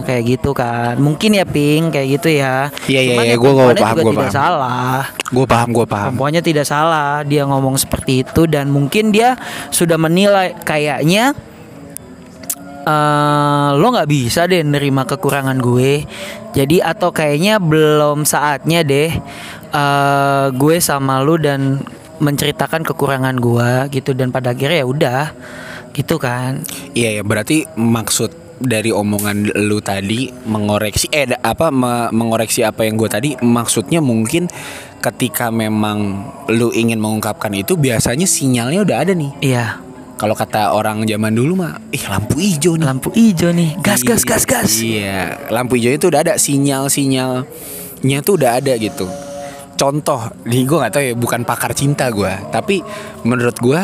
kayak 0.03 0.23
gitu 0.29 0.51
kan. 0.53 0.95
Mungkin 0.97 1.35
ya 1.35 1.45
Ping 1.45 1.89
kayak 1.89 2.09
gitu 2.13 2.29
ya. 2.31 2.69
Iya, 2.85 3.01
iya, 3.01 3.15
iya, 3.17 3.25
ya 3.25 3.37
gua- 3.37 3.51
gua 3.51 3.71
perempuannya 3.71 3.81
paham, 3.81 3.95
juga 3.95 4.03
gua 4.03 4.13
tidak 4.13 4.23
paham. 4.27 4.37
salah. 4.37 4.99
gue 5.27 5.43
paham 5.45 5.69
gue 5.73 5.83
paham 5.85 6.05
Perempuannya 6.15 6.43
tidak 6.45 6.63
salah 6.63 7.27
dia 7.27 7.43
ngomong 7.55 7.79
seperti 7.79 8.27
itu 8.27 8.51
dan 8.51 8.69
mungkin 8.75 9.15
dia 9.15 9.39
sudah 9.71 9.97
menilai 9.97 10.59
kayaknya 10.67 11.33
eh 12.85 13.71
lo 13.81 13.87
nggak 13.89 14.11
bisa 14.11 14.45
deh 14.45 14.61
nerima 14.61 15.09
kekurangan 15.09 15.57
gue. 15.57 16.05
Jadi 16.55 16.85
atau 16.85 17.11
kayaknya 17.11 17.57
belum 17.57 18.29
saatnya 18.29 18.85
deh 18.85 19.11
eh 19.73 20.47
gue 20.53 20.77
sama 20.83 21.25
lu 21.25 21.41
dan 21.41 21.81
menceritakan 22.21 22.87
kekurangan 22.87 23.41
gue 23.41 23.71
gitu 23.91 24.15
dan 24.15 24.31
pada 24.31 24.53
akhirnya 24.53 24.85
ya 24.85 24.87
udah 24.87 25.25
gitu 25.97 26.21
kan. 26.21 26.61
Iya 26.93 27.19
ya 27.19 27.23
berarti 27.25 27.65
maksud 27.75 28.44
dari 28.65 28.91
omongan 28.91 29.53
lu 29.69 29.79
tadi 29.79 30.29
mengoreksi 30.45 31.09
eh 31.13 31.29
apa 31.31 31.69
me- 31.69 32.11
mengoreksi 32.11 32.65
apa 32.65 32.85
yang 32.85 32.97
gue 32.97 33.09
tadi 33.09 33.31
maksudnya 33.39 34.01
mungkin 34.01 34.49
ketika 34.99 35.53
memang 35.53 36.25
lu 36.49 36.73
ingin 36.73 36.97
mengungkapkan 36.97 37.53
itu 37.53 37.77
biasanya 37.77 38.25
sinyalnya 38.25 38.81
udah 38.83 38.97
ada 39.05 39.13
nih. 39.13 39.33
Iya, 39.45 39.67
Kalau 40.15 40.33
kata 40.33 40.73
orang 40.73 41.05
zaman 41.05 41.35
dulu 41.35 41.59
mah, 41.61 41.77
ih 41.93 42.01
lampu 42.09 42.39
hijau 42.41 42.79
nih. 42.79 42.87
lampu 42.87 43.11
hijau 43.13 43.51
nih. 43.53 43.77
Gas 43.83 44.01
gas 44.01 44.23
gas 44.25 44.47
gas. 44.49 44.81
Iya, 44.81 45.45
lampu 45.53 45.77
hijau 45.77 45.93
itu 45.93 46.07
udah 46.09 46.25
ada 46.25 46.35
sinyal-sinyalnya 46.39 48.19
tuh 48.25 48.35
udah 48.41 48.63
ada 48.63 48.73
gitu. 48.79 49.05
Contoh, 49.75 50.31
nih 50.47 50.63
gue 50.65 50.77
nggak 50.79 50.93
tahu 50.95 51.03
ya, 51.03 51.15
bukan 51.19 51.43
pakar 51.43 51.75
cinta 51.75 52.07
gue, 52.15 52.31
tapi 52.55 52.79
menurut 53.27 53.59
gue 53.59 53.81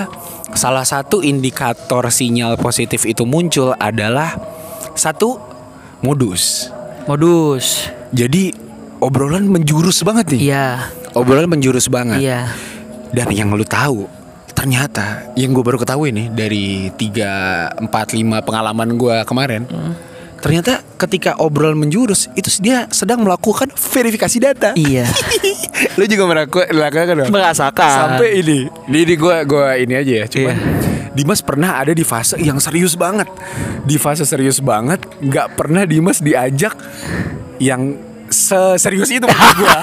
salah 0.55 0.87
satu 0.87 1.19
indikator 1.21 2.07
sinyal 2.09 2.55
positif 2.57 3.05
itu 3.05 3.27
muncul 3.27 3.75
adalah 3.75 4.39
satu 4.95 5.39
modus. 6.01 6.69
Modus. 7.05 7.91
Jadi 8.11 8.53
obrolan 8.99 9.47
menjurus 9.47 10.03
banget 10.03 10.37
nih. 10.37 10.41
Iya, 10.53 10.67
Obrolan 11.11 11.51
menjurus 11.51 11.91
banget. 11.91 12.23
iya. 12.23 12.51
Dan 13.11 13.27
yang 13.35 13.51
lu 13.51 13.67
tahu 13.67 14.07
ternyata 14.55 15.27
yang 15.35 15.51
gue 15.51 15.65
baru 15.65 15.81
ketahui 15.81 16.13
nih 16.13 16.31
dari 16.31 16.93
3, 16.95 17.81
4, 17.81 17.91
5 17.91 18.47
pengalaman 18.47 18.95
gue 18.95 19.17
kemarin 19.25 19.65
Ternyata 20.41 20.81
ketika 20.97 21.37
obrolan 21.37 21.77
menjurus 21.77 22.31
itu 22.33 22.49
dia 22.61 22.89
sedang 22.89 23.21
melakukan 23.21 23.69
verifikasi 23.73 24.37
data 24.39 24.71
Iya. 24.73 25.05
Lu 25.99 26.05
juga 26.05 26.25
melakukan, 26.25 26.71
melakukan 26.71 27.05
dong? 27.19 27.29
Merasakan. 27.29 27.91
Sampai 28.15 28.41
ini 28.41 28.69
Ini, 28.87 28.99
ini 29.05 29.15
gue 29.17 29.37
gua 29.45 29.75
ini 29.75 29.95
aja 29.97 30.13
ya 30.23 30.27
Cuman 30.31 30.55
Iya. 30.55 30.90
Dimas 31.11 31.41
pernah 31.41 31.77
ada 31.77 31.91
di 31.91 32.03
fase 32.03 32.39
yang 32.39 32.57
serius 32.57 32.95
banget 32.95 33.27
Di 33.83 33.97
fase 33.97 34.23
serius 34.23 34.59
banget 34.59 35.03
Gak 35.21 35.55
pernah 35.55 35.83
Dimas 35.83 36.19
diajak 36.19 36.75
Yang 37.57 37.99
seserius 38.29 39.11
itu 39.11 39.27
menurut 39.27 39.57
gue. 39.57 39.75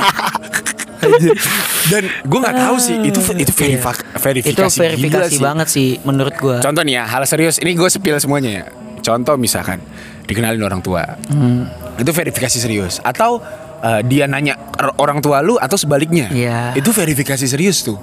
Dan 1.87 2.03
gue 2.21 2.39
nggak 2.41 2.57
tahu 2.57 2.75
sih 2.77 2.95
itu 3.01 3.19
itu 3.35 3.51
verifa- 3.53 3.95
Iya. 3.95 4.17
verifikasi 4.17 4.55
itu 4.55 4.63
gila 4.73 4.87
verifikasi 4.87 5.29
sih. 5.29 5.43
banget 5.43 5.67
sih 5.67 5.89
menurut 6.01 6.35
gua. 6.35 6.57
Contoh 6.59 6.81
nih 6.81 6.95
ya 6.95 7.03
hal 7.05 7.23
serius 7.23 7.59
ini 7.59 7.75
gue 7.75 7.87
spill 7.87 8.17
semuanya 8.17 8.51
ya. 8.51 8.65
Contoh 8.99 9.35
misalkan 9.35 9.79
dikenalin 10.25 10.59
orang 10.59 10.79
tua 10.79 11.15
Hmm. 11.27 11.67
itu 11.95 12.07
verifikasi 12.09 12.57
serius 12.57 12.99
atau 12.99 13.39
eh, 13.79 14.01
dia 14.03 14.25
nanya 14.25 14.57
or- 14.73 14.95
orang 14.97 15.19
tua 15.19 15.39
lu 15.39 15.55
atau 15.55 15.75
sebaliknya 15.75 16.27
Iya. 16.27 16.73
itu 16.73 16.89
verifikasi 16.89 17.43
serius 17.43 17.81
tuh 17.81 17.97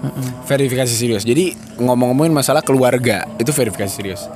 verifikasi 0.45 0.91
serius 0.91 1.23
jadi 1.23 1.51
ngomong-ngomongin 1.77 2.31
masalah 2.31 2.61
keluarga 2.61 3.27
itu 3.37 3.51
verifikasi 3.51 3.91
serius 3.91 4.27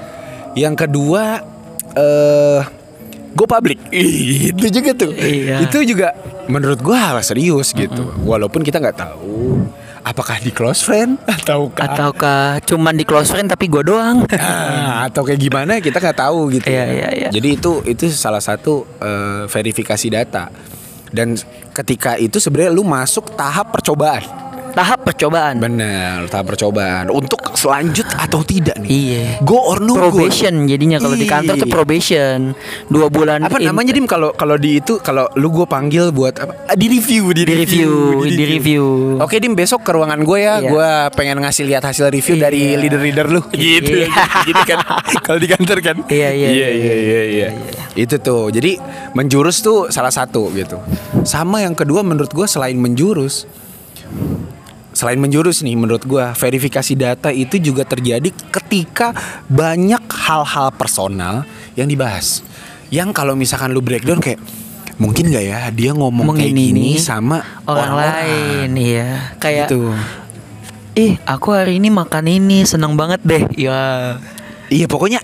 yang 0.52 0.74
kedua 0.74 1.42
eh 1.90 2.60
go 3.32 3.44
public 3.44 3.78
itu 4.50 4.66
juga 4.68 4.90
tuh 4.92 5.12
Iya. 5.12 5.62
itu 5.62 5.78
juga 5.84 6.14
menurut 6.46 6.80
gua 6.80 7.12
hal 7.12 7.18
serius 7.20 7.70
gitu 7.70 8.02
walaupun 8.22 8.64
kita 8.64 8.78
nggak 8.78 8.98
tahu 8.98 9.62
apakah 10.00 10.40
di 10.40 10.48
close 10.48 10.80
friend 10.80 11.20
ataukah 11.36 11.84
Ataukah 11.86 12.64
cuman 12.64 12.96
di 12.96 13.04
close 13.04 13.28
friend 13.28 13.46
tapi 13.46 13.68
gua 13.68 13.84
doang. 13.84 14.24
Ah, 14.88 15.04
atau 15.04 15.20
kayak 15.20 15.36
gimana 15.38 15.78
kita 15.78 16.00
nggak 16.00 16.18
tahu 16.18 16.48
gitu. 16.50 16.64
Iya, 16.66 16.80
ya. 16.80 16.88
iya, 16.88 17.08
iya. 17.12 17.28
Jadi 17.28 17.48
itu 17.54 17.84
itu 17.84 18.08
salah 18.08 18.40
satu 18.40 18.88
eh, 18.98 19.44
verifikasi 19.46 20.06
data. 20.08 20.48
Dan 21.12 21.36
ketika 21.72 22.16
itu 22.16 22.40
sebenarnya 22.40 22.72
lu 22.72 22.84
masuk 22.84 23.34
tahap 23.36 23.72
percobaan. 23.72 24.47
Tahap 24.78 25.02
percobaan. 25.02 25.58
Bener, 25.58 26.30
tahap 26.30 26.46
percobaan 26.48 27.10
untuk 27.10 27.42
selanjut 27.52 28.06
atau 28.08 28.40
tidak 28.40 28.78
nih. 28.78 28.88
Iya. 28.88 29.26
Go 29.42 29.58
or 29.58 29.78
no 29.78 29.92
go. 29.92 30.08
Probation 30.08 30.64
jadinya 30.64 30.96
kalau 30.96 31.14
di 31.14 31.26
kantor 31.26 31.54
tuh 31.56 31.66
Iya. 31.66 31.74
probation 31.74 32.38
dua 32.86 33.10
bulan. 33.10 33.42
Apa 33.42 33.58
in- 33.58 33.66
namanya 33.66 33.90
dim 33.90 34.06
kalau 34.06 34.30
kalau 34.32 34.54
di 34.54 34.78
itu 34.78 35.02
kalau 35.02 35.26
lu 35.34 35.50
gue 35.50 35.66
panggil 35.66 36.08
buat 36.08 36.38
apa? 36.38 36.52
Ah, 36.64 36.76
Di 36.78 36.86
review, 36.86 37.34
di, 37.34 37.42
Di 37.42 37.54
review, 37.56 37.90
di 38.22 38.44
review. 38.46 38.84
Oke 39.18 39.42
dim 39.42 39.52
besok 39.52 39.82
ke 39.82 39.90
ruangan 39.90 40.22
gue 40.22 40.38
ya, 40.38 40.54
Iya. 40.56 40.70
gue 40.70 40.88
pengen 41.12 41.42
ngasih 41.42 41.66
lihat 41.66 41.82
hasil 41.82 42.06
review 42.06 42.38
Iya. 42.38 42.42
dari 42.44 42.62
leader-leader 42.78 43.26
lu. 43.26 43.42
Gitu, 43.50 44.06
Iya. 44.06 44.14
gitu 44.48 44.62
kan. 44.64 44.78
kalau 45.20 45.38
di 45.38 45.48
kantor 45.48 45.78
kan. 45.82 45.96
Iya, 46.06 46.30
iya, 46.30 46.48
iya, 46.48 46.68
iya, 46.68 46.68
iya, 46.70 46.94
iya, 46.94 47.48
iya. 47.50 47.72
Itu 47.94 48.20
tuh. 48.20 48.48
Jadi 48.48 48.78
menjurus 49.12 49.58
tuh 49.58 49.88
salah 49.88 50.12
satu 50.12 50.54
gitu. 50.54 50.78
Sama 51.24 51.60
yang 51.60 51.74
kedua 51.74 52.00
menurut 52.00 52.30
gue 52.30 52.46
selain 52.46 52.78
menjurus, 52.78 53.48
selain 54.98 55.22
menjurus 55.22 55.62
nih 55.62 55.78
menurut 55.78 56.02
gua 56.02 56.34
verifikasi 56.34 56.98
data 56.98 57.30
itu 57.30 57.62
juga 57.62 57.86
terjadi 57.86 58.34
ketika 58.50 59.14
banyak 59.46 60.02
hal-hal 60.10 60.74
personal 60.74 61.46
yang 61.78 61.86
dibahas. 61.86 62.42
Yang 62.90 63.14
kalau 63.14 63.38
misalkan 63.38 63.70
lu 63.70 63.78
breakdown 63.78 64.18
kayak 64.18 64.42
mungkin 64.98 65.30
nggak 65.30 65.44
ya 65.46 65.58
dia 65.70 65.94
ngomong 65.94 66.34
kayak 66.34 66.50
ini 66.50 66.64
gini 66.74 66.88
sama 66.98 67.38
orang 67.70 67.94
lain 67.94 68.68
iya 68.74 69.30
kayak 69.38 69.70
Gitu. 69.70 69.94
ih 70.98 71.14
aku 71.22 71.54
hari 71.54 71.78
ini 71.78 71.86
makan 71.86 72.26
ini 72.26 72.66
seneng 72.66 72.98
banget 72.98 73.22
deh 73.22 73.46
ya 73.54 74.18
Iya 74.68 74.84
pokoknya 74.90 75.22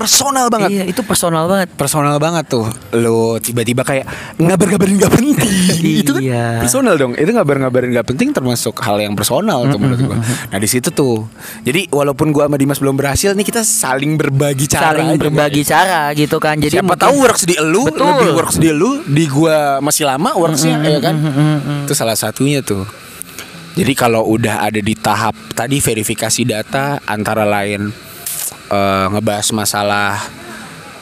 personal 0.00 0.46
banget. 0.48 0.70
iya 0.70 0.84
itu 0.84 1.00
personal 1.00 1.44
banget. 1.44 1.68
Personal 1.72 2.16
banget 2.16 2.48
tuh. 2.48 2.64
Lo 2.92 3.36
tiba-tiba 3.36 3.84
kayak 3.84 4.08
Ngabar-ngabarin 4.34 4.96
gak 4.96 5.12
penting. 5.12 5.52
Itu 6.02 6.16
kan 6.16 6.22
Iya. 6.22 6.58
personal 6.58 6.96
dong. 6.96 7.12
Itu 7.12 7.28
ngabar-ngabarin 7.28 7.92
gak 7.92 8.08
penting 8.08 8.32
termasuk 8.32 8.72
hal 8.80 8.96
yang 8.98 9.12
personal 9.12 9.68
tuh 9.68 9.76
menurut 9.76 10.00
gua. 10.02 10.16
Nah 10.48 10.56
di 10.56 10.64
situ 10.64 10.88
tuh. 10.88 11.28
Jadi 11.60 11.86
walaupun 11.88 12.32
gua 12.32 12.48
sama 12.48 12.56
Dimas 12.56 12.80
belum 12.80 12.96
berhasil 12.96 13.30
nih 13.32 13.44
Kita 13.44 13.60
saling 13.60 14.16
berbagi 14.16 14.64
cara 14.64 14.96
saling 14.96 15.08
aja, 15.12 15.20
berbagi 15.20 15.62
cara 15.62 16.00
gitu 16.12 16.40
kan. 16.40 16.56
Jadi 16.56 16.74
Siapa 16.74 16.88
mungkin- 16.88 17.04
tahu 17.04 17.14
works 17.20 17.44
di 17.44 17.54
elu 17.54 17.82
Betul. 17.84 18.06
Lebih 18.06 18.30
works 18.34 18.56
di 18.56 18.66
elu 18.68 18.90
Di 19.04 19.24
gua 19.26 19.56
masih 19.78 20.08
lama 20.08 20.32
worksnya 20.32 20.80
ya 20.80 20.98
kan? 20.98 21.14
Itu 21.84 21.92
salah 21.92 22.16
satunya 22.16 22.64
tuh. 22.64 22.88
Jadi 23.70 23.92
kalau 23.92 24.26
udah 24.26 24.64
ada 24.64 24.78
di 24.78 24.94
tahap 24.94 25.36
Tadi 25.52 25.78
verifikasi 25.78 26.42
data 26.42 26.98
Antara 27.04 27.44
lain 27.44 28.09
eh, 28.70 29.06
Ngebahas 29.10 29.50
masalah 29.52 30.16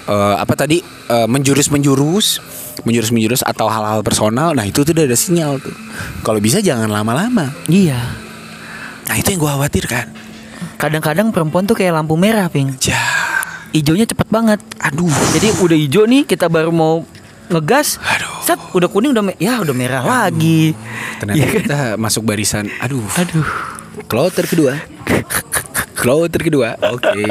eh, 0.09 0.35
Apa 0.41 0.57
tadi? 0.57 0.81
Eh, 0.83 1.29
Menjurus-menjurus 1.29 2.41
Menjurus-menjurus 2.87 3.43
atau 3.43 3.67
hal-hal 3.67 4.07
personal. 4.07 4.55
Nah 4.55 4.63
itu 4.63 4.87
tuh 4.87 4.95
udah 4.95 5.11
ada 5.11 5.19
sinyal 5.19 5.59
tuh. 5.59 5.75
Kalau 6.23 6.39
bisa 6.39 6.63
jangan 6.63 6.87
lama-lama. 6.87 7.51
Iya. 7.67 7.99
Nah 9.11 9.15
itu 9.19 9.35
yang 9.35 9.43
gua 9.43 9.59
khawatirkan. 9.59 10.07
Kadang-kadang 10.79 11.35
perempuan 11.35 11.67
tuh 11.67 11.75
kayak 11.75 11.99
lampu 11.99 12.15
merah 12.15 12.47
ping 12.47 12.71
Ya 12.87 13.03
hijaunya 13.73 14.07
cepet 14.09 14.29
banget. 14.31 14.61
Aduh. 14.81 15.11
Jadi 15.35 15.49
udah 15.61 15.77
hijau 15.77 16.05
nih 16.07 16.23
kita 16.25 16.47
baru 16.49 16.71
mau 16.73 17.05
ngegas. 17.51 17.99
Aduh. 18.01 18.37
set 18.45 18.61
udah 18.73 18.89
kuning 18.89 19.13
udah 19.13 19.35
ya 19.37 19.61
udah 19.61 19.75
merah 19.77 20.03
lagi. 20.05 20.73
Ternyata 21.21 21.37
Iya 21.37 21.47
kan? 21.47 21.55
kita 21.61 21.79
masuk 22.01 22.23
barisan. 22.25 22.71
Aduh. 22.81 23.05
Aduh 23.19 23.49
Kloter 24.07 24.47
kedua 24.47 24.79
Kloter 25.95 26.41
kedua 26.41 26.79
Oke 26.89 27.27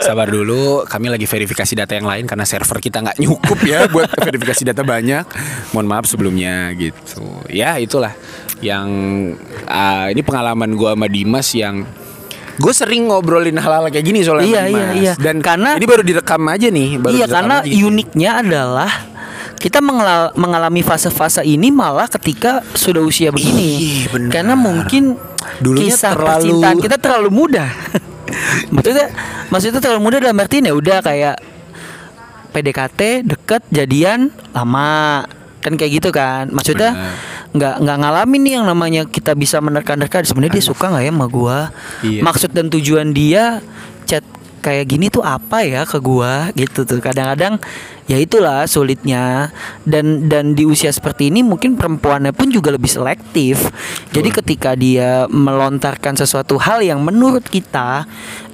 Sabar 0.00 0.24
dulu 0.26 0.82
Kami 0.82 1.06
lagi 1.08 1.24
verifikasi 1.24 1.76
data 1.76 1.92
yang 1.92 2.08
lain 2.08 2.24
Karena 2.24 2.48
server 2.48 2.80
kita 2.80 3.04
nggak 3.04 3.20
nyukup 3.20 3.60
ya 3.62 3.84
Buat 3.86 4.08
verifikasi 4.16 4.64
data 4.64 4.80
banyak 4.80 5.28
Mohon 5.70 5.86
maaf 5.86 6.04
sebelumnya 6.06 6.72
gitu 6.72 7.20
Ya 7.46 7.76
itulah 7.76 8.16
Yang 8.58 8.88
ah, 9.66 10.08
Ini 10.08 10.24
pengalaman 10.24 10.72
gua 10.72 10.96
sama 10.96 11.06
Dimas 11.06 11.52
yang 11.52 11.84
Gue 12.58 12.74
sering 12.74 13.06
ngobrolin 13.06 13.54
hal-hal 13.54 13.86
kayak 13.86 14.02
gini 14.02 14.26
soalnya 14.26 14.48
Iya, 14.48 14.62
iya, 14.64 14.66
Dimas. 14.66 14.94
iya. 14.96 15.12
Dan 15.14 15.36
Karena- 15.38 15.76
Ini 15.76 15.86
baru 15.86 16.02
direkam 16.02 16.42
aja 16.48 16.66
nih 16.66 16.88
baru 16.98 17.14
iya 17.14 17.26
karena 17.28 17.56
aja 17.62 17.70
gitu. 17.70 17.86
uniknya 17.86 18.30
adalah 18.42 18.90
kita 19.58 19.78
mengalami, 19.78 20.30
mengalami 20.34 20.80
fase-fase 20.80 21.42
ini 21.42 21.68
malah 21.68 22.06
ketika 22.06 22.62
sudah 22.72 23.02
usia 23.02 23.28
begini. 23.28 24.06
Benar. 24.08 24.30
karena 24.30 24.54
mungkin 24.54 25.18
Dulunya 25.58 25.90
kisah 25.90 26.14
terlalu- 26.14 26.56
percintaan 26.56 26.76
kita 26.78 26.96
terlalu 26.96 27.28
muda 27.30 27.66
maksudnya 28.74 29.06
maksudnya 29.48 29.80
terlalu 29.80 30.00
muda 30.00 30.16
dalam 30.18 30.36
artian 30.36 30.64
ya 30.64 30.74
udah 30.74 30.98
kayak 31.00 31.36
PDKT 32.48 33.00
deket 33.28 33.62
jadian 33.68 34.32
lama. 34.50 35.24
Kan 35.60 35.74
kayak 35.74 36.00
gitu 36.00 36.08
kan. 36.10 36.48
Maksudnya 36.48 37.18
nggak 37.50 37.74
nggak 37.82 37.96
ngalamin 37.98 38.40
nih 38.40 38.52
yang 38.60 38.66
namanya 38.66 39.02
kita 39.04 39.34
bisa 39.34 39.60
menerka-nerka. 39.60 40.24
Sebenarnya 40.24 40.56
dia 40.56 40.64
suka 40.64 40.88
nggak 40.88 41.04
ya 41.04 41.12
sama 41.12 41.26
gua? 41.28 41.58
Iya. 42.00 42.20
maksud 42.24 42.50
dan 42.54 42.70
tujuan 42.70 43.12
dia 43.12 43.60
chat 44.08 44.24
kayak 44.60 44.86
gini 44.90 45.08
tuh 45.08 45.24
apa 45.24 45.64
ya 45.64 45.82
ke 45.88 45.98
gua 46.02 46.50
gitu 46.54 46.84
tuh. 46.84 46.98
Kadang-kadang 47.00 47.62
ya 48.10 48.18
itulah 48.18 48.66
sulitnya. 48.68 49.54
Dan 49.88 50.28
dan 50.28 50.52
di 50.52 50.68
usia 50.68 50.92
seperti 50.92 51.32
ini 51.32 51.40
mungkin 51.46 51.78
perempuannya 51.78 52.36
pun 52.36 52.50
juga 52.50 52.74
lebih 52.74 52.90
selektif. 52.90 53.70
Jadi 54.12 54.28
ketika 54.30 54.76
dia 54.76 55.24
melontarkan 55.30 56.18
sesuatu 56.18 56.58
hal 56.60 56.84
yang 56.84 57.00
menurut 57.00 57.46
kita 57.46 58.04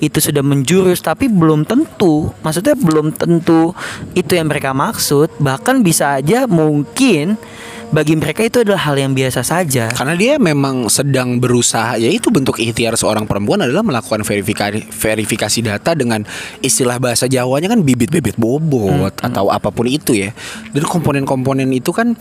itu 0.05 0.19
sudah 0.21 0.45
menjurus 0.45 1.01
tapi 1.01 1.33
belum 1.33 1.65
tentu 1.65 2.29
maksudnya 2.45 2.77
belum 2.77 3.17
tentu 3.17 3.73
itu 4.13 4.33
yang 4.37 4.53
mereka 4.53 4.77
maksud 4.77 5.33
bahkan 5.41 5.81
bisa 5.81 6.21
aja 6.21 6.45
mungkin 6.45 7.41
bagi 7.91 8.15
mereka 8.17 8.41
itu 8.47 8.65
adalah 8.65 8.89
hal 8.89 8.97
yang 8.97 9.13
biasa 9.13 9.45
saja 9.45 9.93
Karena 9.93 10.15
dia 10.17 10.35
memang 10.41 10.89
sedang 10.89 11.39
berusaha 11.39 12.01
Ya 12.01 12.09
itu 12.09 12.33
bentuk 12.33 12.57
ikhtiar 12.57 12.97
seorang 12.97 13.29
perempuan 13.29 13.61
adalah 13.63 13.85
melakukan 13.85 14.25
verifikasi 14.25 14.89
verifikasi 14.89 15.59
data 15.61 15.93
dengan 15.93 16.25
istilah 16.65 16.97
bahasa 16.97 17.29
Jawanya 17.29 17.71
kan 17.71 17.85
bibit-bibit 17.85 18.35
bobot 18.39 19.15
atau 19.21 19.51
apa 19.51 19.71
pun 19.71 19.87
itu 19.87 20.17
ya. 20.17 20.31
Dan 20.75 20.87
komponen-komponen 20.87 21.71
itu 21.71 21.91
kan 21.91 22.15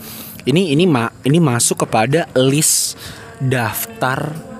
ini 0.44 0.74
ini 0.76 0.84
ma 0.84 1.08
ini 1.24 1.38
masuk 1.40 1.86
kepada 1.88 2.28
list 2.36 2.96
daftar 3.40 4.53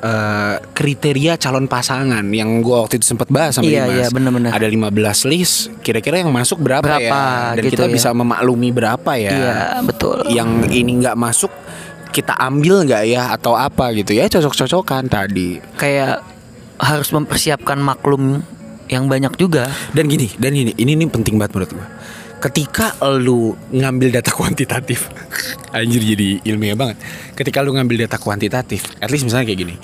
eh, 0.00 0.56
kriteria 0.70 1.36
calon 1.36 1.64
pasangan 1.64 2.24
yang 2.26 2.60
gua 2.60 2.84
waktu 2.84 2.96
itu 2.96 3.06
sempat 3.06 3.28
bahas 3.28 3.54
sama 3.54 3.64
Iya, 3.64 3.84
Dimas. 3.84 3.96
iya, 3.96 4.06
benar-benar. 4.08 4.50
Ada 4.52 4.66
15 4.66 4.90
list, 5.24 5.54
kira-kira 5.80 6.18
yang 6.18 6.28
masuk 6.28 6.58
berapa, 6.58 6.82
Berapa, 6.82 7.00
ya? 7.00 7.56
Dan 7.56 7.64
gitu 7.64 7.72
kita 7.76 7.86
ya. 7.86 7.92
bisa 7.92 8.08
memaklumi 8.10 8.68
berapa 8.70 9.12
ya 9.14 9.30
Iya, 9.30 9.54
betul. 9.82 10.24
yang 10.28 10.48
ini 10.66 11.00
nggak 11.00 11.14
masuk 11.14 11.52
kita 12.10 12.34
ambil 12.34 12.82
nggak 12.82 13.04
ya 13.06 13.30
atau 13.30 13.54
apa 13.54 13.94
gitu 13.94 14.10
ya 14.10 14.26
cocok-cocokan 14.26 15.06
tadi 15.06 15.62
kayak 15.78 16.18
harus 16.76 17.06
mempersiapkan 17.08 17.78
maklum 17.78 18.42
yang 18.90 19.06
banyak 19.06 19.30
juga. 19.36 19.70
dan 19.94 20.10
gini 20.10 20.26
dan 20.34 20.50
ini 20.50 20.74
ini 20.74 20.98
ini 20.98 21.06
penting 21.06 21.38
banget 21.38 21.54
menurut 21.54 21.70
gua 21.70 21.86
ketika 22.40 22.96
lu 23.20 23.52
ngambil 23.70 24.10
data 24.10 24.32
kuantitatif 24.32 25.12
anjir 25.76 26.00
jadi 26.00 26.40
ilmiah 26.42 26.74
banget 26.74 26.96
ketika 27.36 27.60
lu 27.60 27.76
ngambil 27.76 28.08
data 28.08 28.16
kuantitatif 28.16 28.88
at 28.98 29.12
least 29.12 29.28
misalnya 29.28 29.46
kayak 29.46 29.60
gini 29.60 29.76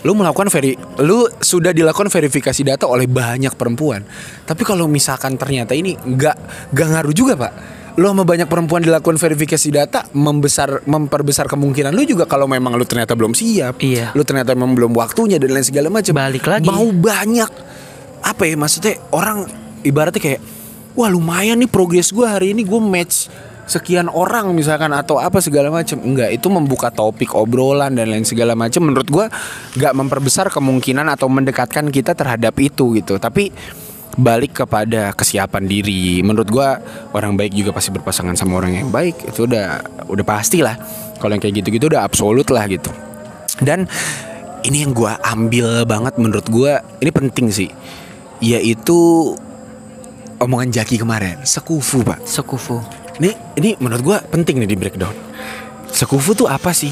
lu 0.00 0.16
melakukan 0.16 0.48
veri 0.48 0.78
lu 1.02 1.28
sudah 1.36 1.76
dilakukan 1.76 2.08
verifikasi 2.08 2.62
data 2.64 2.88
oleh 2.88 3.04
banyak 3.04 3.52
perempuan 3.52 4.00
tapi 4.46 4.64
kalau 4.64 4.88
misalkan 4.88 5.36
ternyata 5.36 5.76
ini 5.76 5.92
nggak 5.92 6.36
nggak 6.72 6.88
ngaruh 6.88 7.12
juga 7.12 7.36
pak 7.36 7.52
lu 7.98 8.06
sama 8.06 8.22
banyak 8.24 8.46
perempuan 8.46 8.80
dilakukan 8.80 9.18
verifikasi 9.18 9.68
data 9.68 10.06
membesar 10.14 10.86
memperbesar 10.86 11.50
kemungkinan 11.50 11.92
lu 11.92 12.06
juga 12.06 12.24
kalau 12.24 12.46
memang 12.48 12.78
lu 12.78 12.86
ternyata 12.86 13.12
belum 13.12 13.34
siap 13.34 13.82
Iya. 13.82 14.14
lu 14.14 14.22
ternyata 14.22 14.54
memang 14.56 14.72
belum 14.72 14.94
waktunya 14.94 15.36
dan 15.36 15.52
lain 15.52 15.66
segala 15.66 15.90
macam 15.92 16.14
Balik 16.16 16.46
lagi. 16.48 16.64
mau 16.64 16.86
banyak 16.86 17.50
apa 18.22 18.42
ya 18.46 18.54
maksudnya 18.56 18.94
orang 19.10 19.44
ibaratnya 19.82 20.22
kayak 20.22 20.40
wah 20.94 21.10
lumayan 21.10 21.58
nih 21.60 21.70
progres 21.70 22.10
gue 22.10 22.26
hari 22.26 22.52
ini. 22.54 22.66
Gue 22.66 22.80
match 22.82 23.30
sekian 23.70 24.10
orang 24.10 24.50
misalkan 24.50 24.90
atau 24.90 25.22
apa 25.22 25.38
segala 25.38 25.70
macam 25.70 26.02
enggak 26.02 26.34
itu 26.34 26.50
membuka 26.50 26.90
topik 26.90 27.38
obrolan 27.38 27.94
dan 27.94 28.10
lain 28.10 28.26
segala 28.26 28.58
macam 28.58 28.82
menurut 28.82 29.06
gue 29.06 29.26
nggak 29.78 29.94
memperbesar 29.94 30.50
kemungkinan 30.50 31.06
atau 31.06 31.30
mendekatkan 31.30 31.86
kita 31.94 32.18
terhadap 32.18 32.58
itu 32.58 32.98
gitu. 32.98 33.22
Tapi 33.22 33.54
balik 34.18 34.66
kepada 34.66 35.14
kesiapan 35.14 35.70
diri. 35.70 36.18
Menurut 36.26 36.50
gue 36.50 36.68
orang 37.14 37.38
baik 37.38 37.54
juga 37.54 37.70
pasti 37.70 37.94
berpasangan 37.94 38.34
sama 38.34 38.58
orang 38.58 38.82
yang 38.82 38.90
baik. 38.90 39.30
Itu 39.30 39.46
udah 39.46 39.86
udah 40.10 40.24
pasti 40.26 40.64
lah. 40.64 40.74
Kalau 41.20 41.30
yang 41.36 41.42
kayak 41.42 41.62
gitu-gitu 41.62 41.86
udah 41.92 42.02
absolut 42.02 42.48
lah 42.50 42.66
gitu. 42.66 42.90
Dan 43.62 43.86
ini 44.66 44.82
yang 44.82 44.92
gue 44.96 45.08
ambil 45.08 45.86
banget 45.86 46.18
menurut 46.18 46.46
gue 46.50 46.72
ini 47.00 47.10
penting 47.14 47.54
sih. 47.54 47.70
Yaitu 48.40 49.32
omongan 50.40 50.72
Jaki 50.72 50.96
kemarin 50.96 51.40
sekufu 51.42 52.00
pak 52.00 52.24
Sekufu. 52.24 52.80
ini 53.20 53.30
ini 53.54 53.70
menurut 53.76 54.02
gue 54.02 54.16
penting 54.30 54.58
nih 54.58 54.68
di 54.68 54.76
breakdown 54.76 55.12
sekufu 55.86 56.32
tuh 56.34 56.46
apa 56.46 56.72
sih 56.72 56.90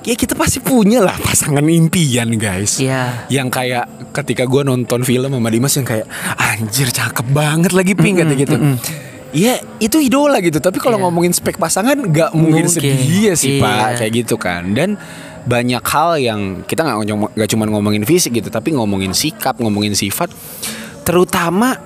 ya 0.00 0.14
kita 0.14 0.32
pasti 0.32 0.58
punya 0.58 0.98
lah 0.98 1.12
pasangan 1.14 1.60
impian 1.62 2.32
guys 2.34 2.80
Iya. 2.80 3.28
yang 3.28 3.52
kayak 3.52 3.84
ketika 4.10 4.48
gue 4.48 4.62
nonton 4.62 5.04
film 5.04 5.28
sama 5.28 5.48
Dimas 5.48 5.74
yang 5.74 5.84
kayak 5.84 6.08
anjir 6.34 6.88
cakep 6.88 7.26
banget 7.28 7.70
lagi 7.70 7.92
pink 7.92 8.16
kata 8.16 8.32
gitu 8.34 8.56
ya 9.30 9.60
itu 9.76 10.00
idola 10.00 10.40
gitu 10.40 10.56
tapi 10.56 10.80
kalau 10.80 10.96
Iya. 10.96 11.04
ngomongin 11.04 11.30
spek 11.30 11.54
pasangan 11.54 11.94
nggak 11.94 12.32
mungkin, 12.32 12.64
Mungkin. 12.64 12.72
sedia 12.72 13.32
sih 13.36 13.60
Iya. 13.60 13.62
pak 13.62 13.88
kayak 14.00 14.12
gitu 14.16 14.34
kan 14.34 14.72
dan 14.72 14.96
banyak 15.40 15.80
hal 15.82 16.16
yang 16.16 16.40
kita 16.64 16.80
ngomong- 16.82 17.32
nggak 17.32 17.48
cuma 17.48 17.64
ngomongin 17.66 18.04
fisik 18.04 18.32
gitu 18.34 18.48
tapi 18.48 18.72
ngomongin 18.72 19.12
sikap 19.12 19.56
ngomongin 19.56 19.92
sifat 19.92 20.32
terutama 21.02 21.76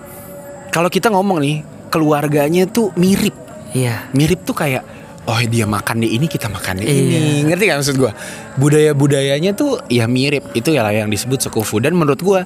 kalau 0.75 0.91
kita 0.91 1.07
ngomong 1.07 1.39
nih 1.39 1.63
keluarganya 1.87 2.67
tuh 2.67 2.91
mirip 2.99 3.31
Iya. 3.71 4.11
mirip 4.11 4.43
tuh 4.43 4.55
kayak 4.55 4.83
oh 5.25 5.39
dia 5.41 5.65
makan 5.65 6.03
di 6.03 6.11
ini 6.11 6.27
kita 6.27 6.47
makan 6.47 6.79
di 6.79 6.83
Iya. 6.83 6.91
ini 6.91 7.19
ngerti 7.47 7.63
gak 7.65 7.79
maksud 7.79 7.97
gua 7.97 8.11
budaya 8.55 8.91
budayanya 8.91 9.51
tuh 9.55 9.79
ya 9.87 10.05
mirip 10.05 10.51
itu 10.53 10.69
ya 10.71 10.83
yang 10.91 11.07
disebut 11.07 11.39
sekufu 11.41 11.79
dan 11.79 11.95
menurut 11.95 12.19
gua 12.19 12.43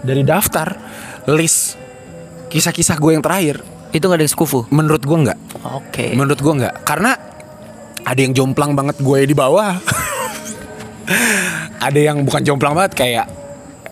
dari 0.00 0.22
daftar 0.22 0.78
list 1.26 1.76
kisah-kisah 2.48 2.96
gue 2.96 3.12
yang 3.14 3.22
terakhir 3.22 3.60
Itu 3.92 4.08
gak 4.08 4.16
ada 4.16 4.24
yang 4.24 4.32
sekufu. 4.32 4.58
menurut 4.70 5.02
gua 5.02 5.18
nggak 5.22 5.38
Oke. 5.66 6.14
menurut 6.14 6.38
gua 6.38 6.52
nggak 6.56 6.74
karena 6.86 7.12
ada 8.02 8.18
yang 8.18 8.32
jomplang 8.32 8.72
banget 8.72 8.96
gue 8.98 9.18
di 9.22 9.30
bawah 9.30 9.78
ada 11.86 11.98
yang 11.98 12.22
bukan 12.22 12.42
jomplang 12.42 12.74
banget 12.74 12.92
kayak 12.94 13.26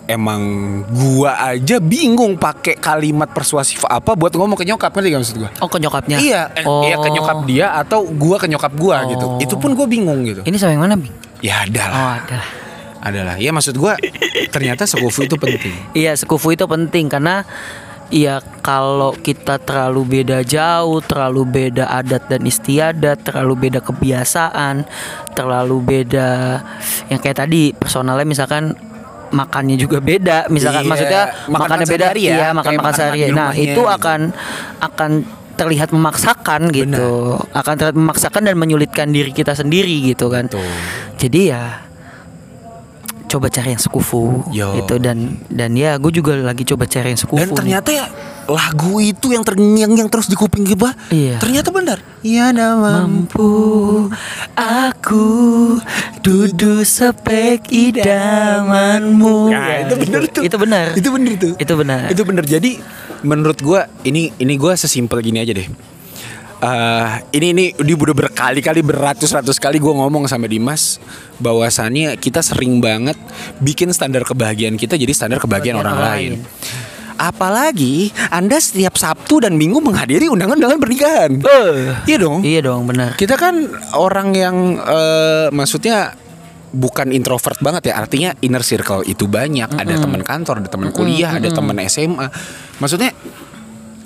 emang 0.09 0.41
gua 0.89 1.53
aja 1.53 1.77
bingung 1.77 2.35
pakai 2.35 2.77
kalimat 2.77 3.29
persuasif 3.29 3.85
apa 3.85 4.17
buat 4.17 4.33
ngomong 4.33 4.57
ke 4.57 4.65
nyokap 4.65 4.91
ngerti 4.91 5.07
gak 5.13 5.21
maksud 5.21 5.37
gua 5.39 5.51
Oh 5.61 5.69
ke 5.69 5.77
nyokapnya. 5.77 6.17
Iya, 6.17 6.41
eh, 6.57 6.65
oh. 6.65 6.83
iya 6.83 6.95
ke 6.97 7.09
nyokap 7.09 7.37
dia 7.45 7.67
atau 7.77 8.05
gua 8.09 8.37
ke 8.41 8.47
nyokap 8.49 8.73
gua 8.75 8.95
Oh. 9.01 9.09
gitu. 9.09 9.25
Itu 9.41 9.55
pun 9.61 9.73
gua 9.77 9.87
bingung 9.87 10.25
gitu. 10.27 10.41
Ini 10.43 10.55
sama 10.57 10.73
yang 10.75 10.83
mana, 10.83 10.95
Bing? 10.97 11.13
Ya 11.41 11.65
ada 11.65 11.83
lah, 11.89 11.97
Oh, 11.97 12.11
ada. 12.21 12.39
ada 13.01 13.19
lah. 13.25 13.35
Ya 13.41 13.49
maksud 13.49 13.73
gua 13.77 13.97
ternyata 14.53 14.85
sekufu 14.85 15.25
itu 15.25 15.37
penting. 15.37 15.73
Iya, 15.97 16.13
sekufu 16.17 16.53
itu 16.53 16.65
penting 16.65 17.07
karena 17.07 17.45
Iya 18.11 18.43
kalau 18.59 19.15
kita 19.15 19.55
terlalu 19.63 20.19
beda 20.19 20.43
jauh, 20.43 20.99
terlalu 20.99 21.47
beda 21.47 21.87
adat 21.87 22.27
dan 22.27 22.43
istiadat, 22.43 23.23
terlalu 23.23 23.55
beda 23.71 23.79
kebiasaan, 23.79 24.83
terlalu 25.31 25.79
beda 25.79 26.59
yang 27.07 27.23
kayak 27.23 27.47
tadi 27.47 27.71
personalnya 27.71 28.27
misalkan 28.27 28.75
makannya 29.31 29.75
juga 29.79 30.03
beda, 30.03 30.51
misalkan 30.51 30.83
Iya, 30.85 30.89
maksudnya 30.91 31.21
makan 31.25 31.51
makannya 31.51 31.85
makan 31.87 31.93
beda, 31.95 32.07
ya, 32.13 32.19
iya 32.19 32.47
makan 32.51 32.71
makan 32.77 32.93
sehari. 32.93 33.19
Nah 33.31 33.51
itu 33.55 33.81
gitu. 33.81 33.81
akan 33.87 34.19
akan 34.83 35.11
terlihat 35.55 35.89
memaksakan 35.93 36.61
gitu, 36.73 37.37
akan 37.53 37.73
terlihat 37.79 37.97
memaksakan 37.97 38.41
dan 38.47 38.55
menyulitkan 38.59 39.07
diri 39.09 39.31
kita 39.31 39.55
sendiri 39.55 40.13
gitu 40.13 40.27
kan. 40.27 40.51
Tuh. 40.51 40.61
Jadi 41.17 41.53
ya 41.53 41.91
coba 43.31 43.47
cari 43.47 43.71
yang 43.71 43.79
sekufu 43.79 44.43
Yo. 44.51 44.75
gitu 44.75 44.99
dan 44.99 45.39
dan 45.47 45.71
ya 45.71 45.95
gue 45.95 46.11
juga 46.11 46.35
lagi 46.35 46.67
coba 46.67 46.83
cari 46.83 47.15
yang 47.15 47.21
sekufu. 47.21 47.39
Dan 47.39 47.55
ternyata 47.55 47.89
ya 47.95 48.05
lagu 48.51 48.99
itu 48.99 49.31
yang 49.31 49.41
terngiang 49.41 49.91
yang 49.95 50.09
terus 50.11 50.27
di 50.27 50.35
kuping 50.35 50.67
kita. 50.67 50.91
Iya. 51.09 51.39
Ternyata 51.39 51.71
benar. 51.71 51.97
Iya 52.21 52.53
mampu 52.53 53.49
aku 54.53 55.27
duduk 56.21 56.85
sepek 56.85 57.65
idamanmu. 57.71 59.37
Nah, 59.49 59.87
itu 59.87 59.95
benar 59.97 60.21
tuh. 60.29 60.43
Itu 60.45 60.57
benar. 60.61 60.85
Itu 60.93 61.09
benar 61.09 61.33
tuh. 61.39 61.53
Itu 61.57 61.73
benar. 61.79 61.99
Itu 62.11 62.21
benar. 62.27 62.43
Jadi 62.45 62.71
menurut 63.25 63.57
gua 63.63 63.89
ini 64.05 64.29
ini 64.37 64.53
gua 64.59 64.77
sesimpel 64.77 65.23
gini 65.25 65.41
aja 65.41 65.55
deh. 65.55 65.67
Eh, 66.61 67.09
ini 67.41 67.47
ini 67.57 67.65
di 67.73 67.93
udah 67.97 68.13
berkali-kali 68.13 68.85
beratus-ratus 68.85 69.57
kali 69.57 69.81
gue 69.81 69.89
ngomong 69.89 70.29
sama 70.29 70.45
Dimas 70.45 71.01
bahwasannya 71.41 72.13
kita 72.21 72.45
sering 72.45 72.77
banget 72.77 73.17
bikin 73.57 73.89
standar 73.89 74.21
kebahagiaan 74.21 74.77
kita 74.77 74.93
jadi 74.93 75.09
standar 75.09 75.41
kebahagiaan 75.41 75.81
orang, 75.81 75.97
orang 75.97 76.05
lain. 76.05 76.31
lain. 76.37 77.00
Apalagi 77.21 78.09
Anda 78.33 78.57
setiap 78.57 78.97
Sabtu 78.97 79.45
dan 79.45 79.53
Minggu 79.53 79.77
menghadiri 79.77 80.25
undangan-undangan 80.33 80.79
pernikahan. 80.81 81.31
Eh. 81.37 82.09
Iya 82.09 82.17
dong. 82.17 82.41
Iya 82.41 82.65
dong 82.65 82.89
benar. 82.89 83.13
Kita 83.13 83.37
kan 83.37 83.69
orang 83.93 84.33
yang 84.33 84.81
eh, 84.81 85.53
maksudnya 85.53 86.17
bukan 86.71 87.11
introvert 87.11 87.59
banget 87.59 87.91
ya 87.91 87.99
artinya 87.99 88.31
inner 88.39 88.63
circle 88.63 89.03
itu 89.03 89.27
banyak 89.27 89.75
ada 89.75 89.91
teman 89.99 90.23
kantor 90.23 90.63
ada 90.63 90.69
teman 90.71 90.95
kuliah 90.95 91.35
ada 91.35 91.51
teman 91.51 91.75
SMA 91.91 92.31
maksudnya 92.79 93.11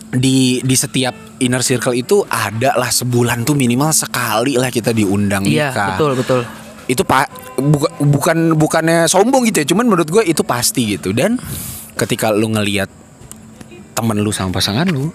di 0.10 0.66
di 0.66 0.76
setiap 0.76 1.14
inner 1.46 1.62
circle 1.62 1.94
itu 1.94 2.26
ada 2.26 2.74
lah 2.74 2.90
sebulan 2.90 3.46
tuh 3.46 3.54
minimal 3.54 3.94
sekali 3.94 4.58
lah 4.58 4.74
kita 4.74 4.98
diundang 4.98 5.46
Iya 5.46 5.70
nikah 5.70 5.88
betul 5.94 6.12
betul. 6.18 6.42
itu 6.90 7.02
pak 7.06 7.30
buka, 7.62 7.90
bukan 8.02 8.38
bukannya 8.58 9.06
sombong 9.06 9.46
gitu 9.46 9.62
ya 9.62 9.68
cuman 9.70 9.86
menurut 9.86 10.10
gue 10.10 10.24
itu 10.26 10.42
pasti 10.42 10.98
gitu 10.98 11.14
dan 11.14 11.38
ketika 11.94 12.34
lu 12.34 12.50
ngelihat 12.50 12.90
temen 13.96 14.18
lu 14.18 14.30
sama 14.30 14.52
pasangan 14.52 14.86
lu 14.86 15.10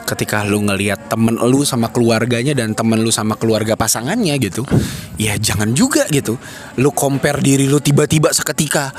ketika 0.00 0.42
lu 0.42 0.58
ngelihat 0.60 1.06
temen 1.06 1.36
lu 1.36 1.62
sama 1.62 1.86
keluarganya 1.86 2.50
dan 2.52 2.72
temen 2.72 2.98
lu 2.98 3.10
sama 3.10 3.34
keluarga 3.34 3.74
pasangannya 3.74 4.34
gitu 4.38 4.62
ya 5.16 5.36
jangan 5.36 5.70
juga 5.70 6.06
gitu 6.08 6.38
lu 6.76 6.90
compare 6.90 7.38
diri 7.38 7.66
lu 7.66 7.78
tiba-tiba 7.78 8.30
seketika 8.30 8.90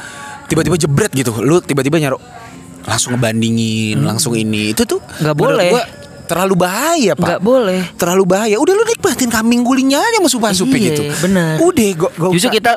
tiba-tiba 0.46 0.76
jebret 0.76 1.12
gitu 1.12 1.32
lu 1.40 1.60
tiba-tiba 1.60 1.98
nyaruh 1.98 2.22
langsung 2.82 3.14
ngebandingin 3.14 4.00
langsung 4.02 4.34
ini 4.34 4.72
itu 4.72 4.84
tuh 4.86 5.00
Hmm. 5.00 5.22
Nggak 5.22 5.36
boleh. 5.36 5.70
gua 5.70 5.84
terlalu 6.24 6.56
bahaya 6.56 7.12
pak 7.14 7.28
Nggak 7.28 7.44
boleh. 7.44 7.82
terlalu 7.96 8.24
bahaya 8.24 8.56
udah 8.56 8.72
lu 8.72 8.84
nikmatin 8.86 9.28
kambing 9.28 9.62
gulingnya 9.62 10.00
aja 10.00 10.18
sama 10.24 10.56
supi 10.56 10.80
Iya, 10.80 10.88
gitu 10.90 11.04
benar. 11.20 11.60
udah 11.60 11.88
gak, 11.94 12.12
gak 12.16 12.32
Justru 12.32 12.50
kita 12.56 12.72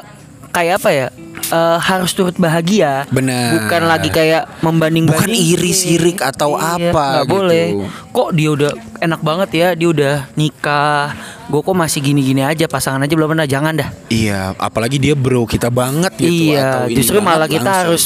kayak 0.54 0.78
apa 0.78 0.90
ya? 0.94 1.08
eh, 1.50 1.78
harus 1.80 2.12
turut 2.16 2.36
bahagia. 2.38 3.04
Benar. 3.12 3.58
Bukan 3.58 3.82
lagi 3.84 4.08
kayak 4.08 4.48
membanding 4.64 5.10
Bukan 5.10 5.32
iri 5.32 5.72
sirik 5.74 6.22
atau 6.24 6.56
apa 6.56 7.20
Nggak 7.20 7.24
gitu. 7.26 7.32
boleh. 7.34 7.66
Kok 8.14 8.28
dia 8.32 8.48
udah 8.54 8.72
enak 9.02 9.20
banget 9.20 9.50
ya, 9.52 9.68
dia 9.76 9.88
udah 9.90 10.14
nikah. 10.38 11.12
Gue 11.50 11.60
kok 11.60 11.76
masih 11.76 12.00
gini-gini 12.00 12.40
aja, 12.40 12.64
pasangan 12.64 13.04
aja 13.04 13.12
belum 13.12 13.36
pernah. 13.36 13.48
Jangan 13.48 13.72
dah. 13.76 13.88
Iya, 14.08 14.56
apalagi 14.56 14.96
dia 14.96 15.12
bro 15.12 15.44
kita 15.44 15.68
banget 15.68 16.16
gitu 16.16 16.56
atau 16.56 16.88
iya, 16.88 16.88
ini 16.88 16.96
justru 16.96 17.18
malah 17.20 17.50
kita 17.50 17.68
langsung. 17.68 17.80
harus 17.84 18.02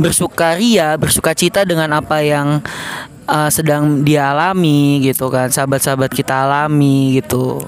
bersukaria, 0.00 0.96
bersukacita 0.96 1.68
dengan 1.68 1.92
apa 1.92 2.24
yang 2.24 2.64
uh, 3.28 3.50
sedang 3.52 4.00
dia 4.00 4.32
alami 4.32 5.04
gitu 5.04 5.28
kan, 5.28 5.52
sahabat-sahabat 5.52 6.08
kita 6.08 6.48
alami 6.48 7.20
gitu. 7.20 7.60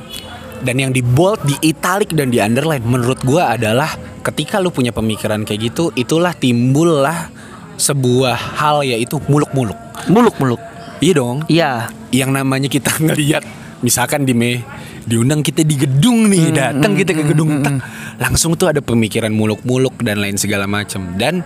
Dan 0.62 0.78
yang 0.78 0.94
di 0.94 1.02
bold, 1.02 1.42
di 1.42 1.58
italic 1.66 2.14
dan 2.14 2.30
di 2.30 2.38
underline 2.38 2.86
menurut 2.86 3.18
gua 3.26 3.58
adalah 3.58 3.90
ketika 4.22 4.62
lu 4.62 4.70
punya 4.70 4.94
pemikiran 4.94 5.42
kayak 5.42 5.74
gitu, 5.74 5.90
itulah 5.98 6.30
timbullah 6.38 7.28
sebuah 7.74 8.62
hal 8.62 8.86
yaitu 8.86 9.18
muluk-muluk. 9.26 9.76
Muluk-muluk. 10.06 10.62
Iya 11.02 11.12
dong. 11.18 11.38
Iya. 11.50 11.90
Yang 12.14 12.30
namanya 12.30 12.68
kita 12.70 12.94
ngelihat 13.06 13.42
misalkan 13.82 14.22
di 14.22 14.32
me 14.32 14.62
diundang 15.02 15.42
kita 15.42 15.66
di 15.66 15.74
gedung 15.74 16.30
nih, 16.30 16.54
datang 16.54 16.94
kita 16.94 17.10
ke 17.10 17.34
gedung 17.34 17.58
tak, 17.58 17.82
langsung 18.22 18.54
tuh 18.54 18.70
ada 18.70 18.78
pemikiran 18.78 19.34
muluk-muluk 19.34 19.98
dan 19.98 20.22
lain 20.22 20.38
segala 20.38 20.70
macam. 20.70 21.18
Dan 21.18 21.42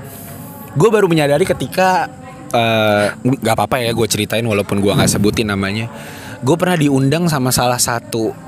gue 0.76 0.88
baru 0.92 1.08
menyadari 1.08 1.48
ketika 1.48 2.04
eh, 2.52 3.16
nggak 3.16 3.54
apa-apa 3.56 3.80
ya 3.80 3.96
gue 3.96 4.04
ceritain 4.04 4.44
walaupun 4.44 4.84
gue 4.84 4.92
nggak 4.92 5.08
sebutin 5.08 5.48
namanya. 5.48 5.88
Gue 6.44 6.60
pernah 6.60 6.76
diundang 6.76 7.32
sama 7.32 7.48
salah 7.48 7.80
satu 7.80 8.45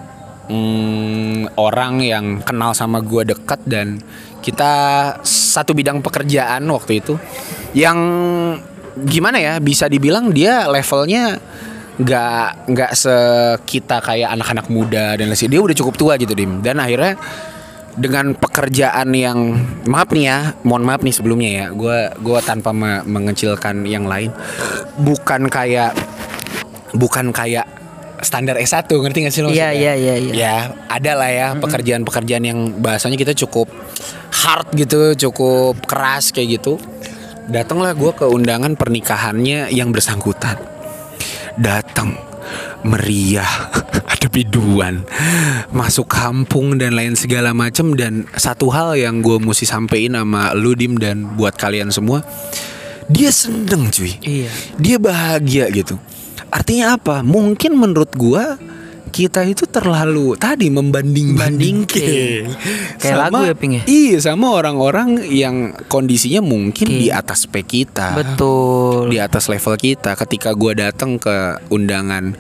mm, 0.49 1.55
orang 1.61 2.01
yang 2.03 2.27
kenal 2.43 2.73
sama 2.73 3.05
gue 3.05 3.29
dekat 3.33 3.61
dan 3.69 4.01
kita 4.41 4.73
satu 5.23 5.77
bidang 5.77 6.01
pekerjaan 6.01 6.65
waktu 6.73 7.05
itu 7.05 7.15
yang 7.77 7.99
gimana 8.99 9.39
ya 9.39 9.55
bisa 9.63 9.87
dibilang 9.87 10.33
dia 10.35 10.67
levelnya 10.67 11.39
nggak 11.99 12.71
nggak 12.71 12.93
sekita 12.95 13.99
kayak 13.99 14.31
anak-anak 14.39 14.67
muda 14.71 15.19
dan 15.19 15.35
lain 15.35 15.51
dia 15.51 15.59
udah 15.59 15.77
cukup 15.77 15.95
tua 15.99 16.13
gitu 16.15 16.31
dim. 16.35 16.63
Dan 16.63 16.79
akhirnya 16.79 17.19
dengan 17.99 18.39
pekerjaan 18.39 19.11
yang 19.11 19.59
maaf 19.91 20.15
nih 20.15 20.25
ya 20.31 20.39
mohon 20.63 20.87
maaf 20.87 21.03
nih 21.03 21.11
sebelumnya 21.11 21.51
ya 21.51 21.67
gue 21.75 21.99
gua 22.23 22.39
tanpa 22.39 22.71
me- 22.71 23.03
mengecilkan 23.03 23.83
yang 23.83 24.07
lain 24.07 24.31
bukan 25.03 25.51
kayak 25.51 25.99
bukan 26.95 27.35
kayak 27.35 27.67
standar 28.23 28.59
S1 28.59 28.87
ngerti 28.89 29.19
gak 29.27 29.35
sih 29.35 29.43
lo 29.43 29.51
Iya, 29.51 29.71
iya, 29.71 29.93
iya, 29.95 30.15
iya. 30.19 30.33
ya 30.35 30.55
ada 30.91 31.13
lah 31.15 31.31
ya 31.31 31.49
pekerjaan-pekerjaan 31.59 32.45
yang 32.45 32.59
bahasanya 32.83 33.15
kita 33.15 33.33
cukup 33.35 33.71
hard 34.35 34.75
gitu 34.75 35.15
cukup 35.29 35.79
keras 35.87 36.31
kayak 36.35 36.61
gitu. 36.61 36.79
Datanglah 37.49 37.97
gue 37.97 38.13
ke 38.13 38.29
undangan 38.29 38.77
pernikahannya 38.77 39.73
yang 39.73 39.89
bersangkutan. 39.89 40.61
Datang 41.57 42.13
meriah 42.85 43.49
ada 44.13 44.27
biduan 44.31 45.03
masuk 45.73 46.09
kampung 46.09 46.77
dan 46.77 46.93
lain 46.93 47.17
segala 47.17 47.57
macem. 47.57 47.97
Dan 47.97 48.29
satu 48.37 48.69
hal 48.69 49.01
yang 49.01 49.25
gue 49.25 49.41
mesti 49.41 49.65
sampein 49.65 50.13
sama 50.13 50.53
lu 50.53 50.77
dim 50.77 51.01
dan 51.01 51.39
buat 51.41 51.57
kalian 51.57 51.89
semua 51.89 52.21
dia 53.09 53.33
seneng 53.33 53.89
cuy. 53.89 54.13
Iya. 54.21 54.53
dia 54.77 54.97
bahagia 55.01 55.73
gitu 55.73 55.97
artinya 56.49 56.97
apa? 56.97 57.21
Mungkin 57.25 57.77
menurut 57.77 58.13
gua 58.15 58.57
kita 59.09 59.41
itu 59.49 59.65
terlalu 59.65 60.37
tadi 60.37 60.69
membanding 60.69 61.33
bandingkan 61.33 62.53
Kayak 63.01 63.17
lagu 63.17 63.41
ya, 63.41 63.55
Ping, 63.57 63.81
ya? 63.81 63.83
iya 63.89 64.21
sama 64.21 64.53
orang-orang 64.53 65.25
yang 65.33 65.73
kondisinya 65.89 66.45
mungkin 66.45 66.87
di 66.87 67.09
atas 67.09 67.49
spek 67.49 67.65
kita. 67.65 68.15
Betul. 68.15 69.09
di 69.09 69.19
atas 69.19 69.49
level 69.49 69.75
kita. 69.81 70.13
Ketika 70.15 70.53
gua 70.53 70.77
datang 70.77 71.17
ke 71.17 71.57
undangan 71.73 72.37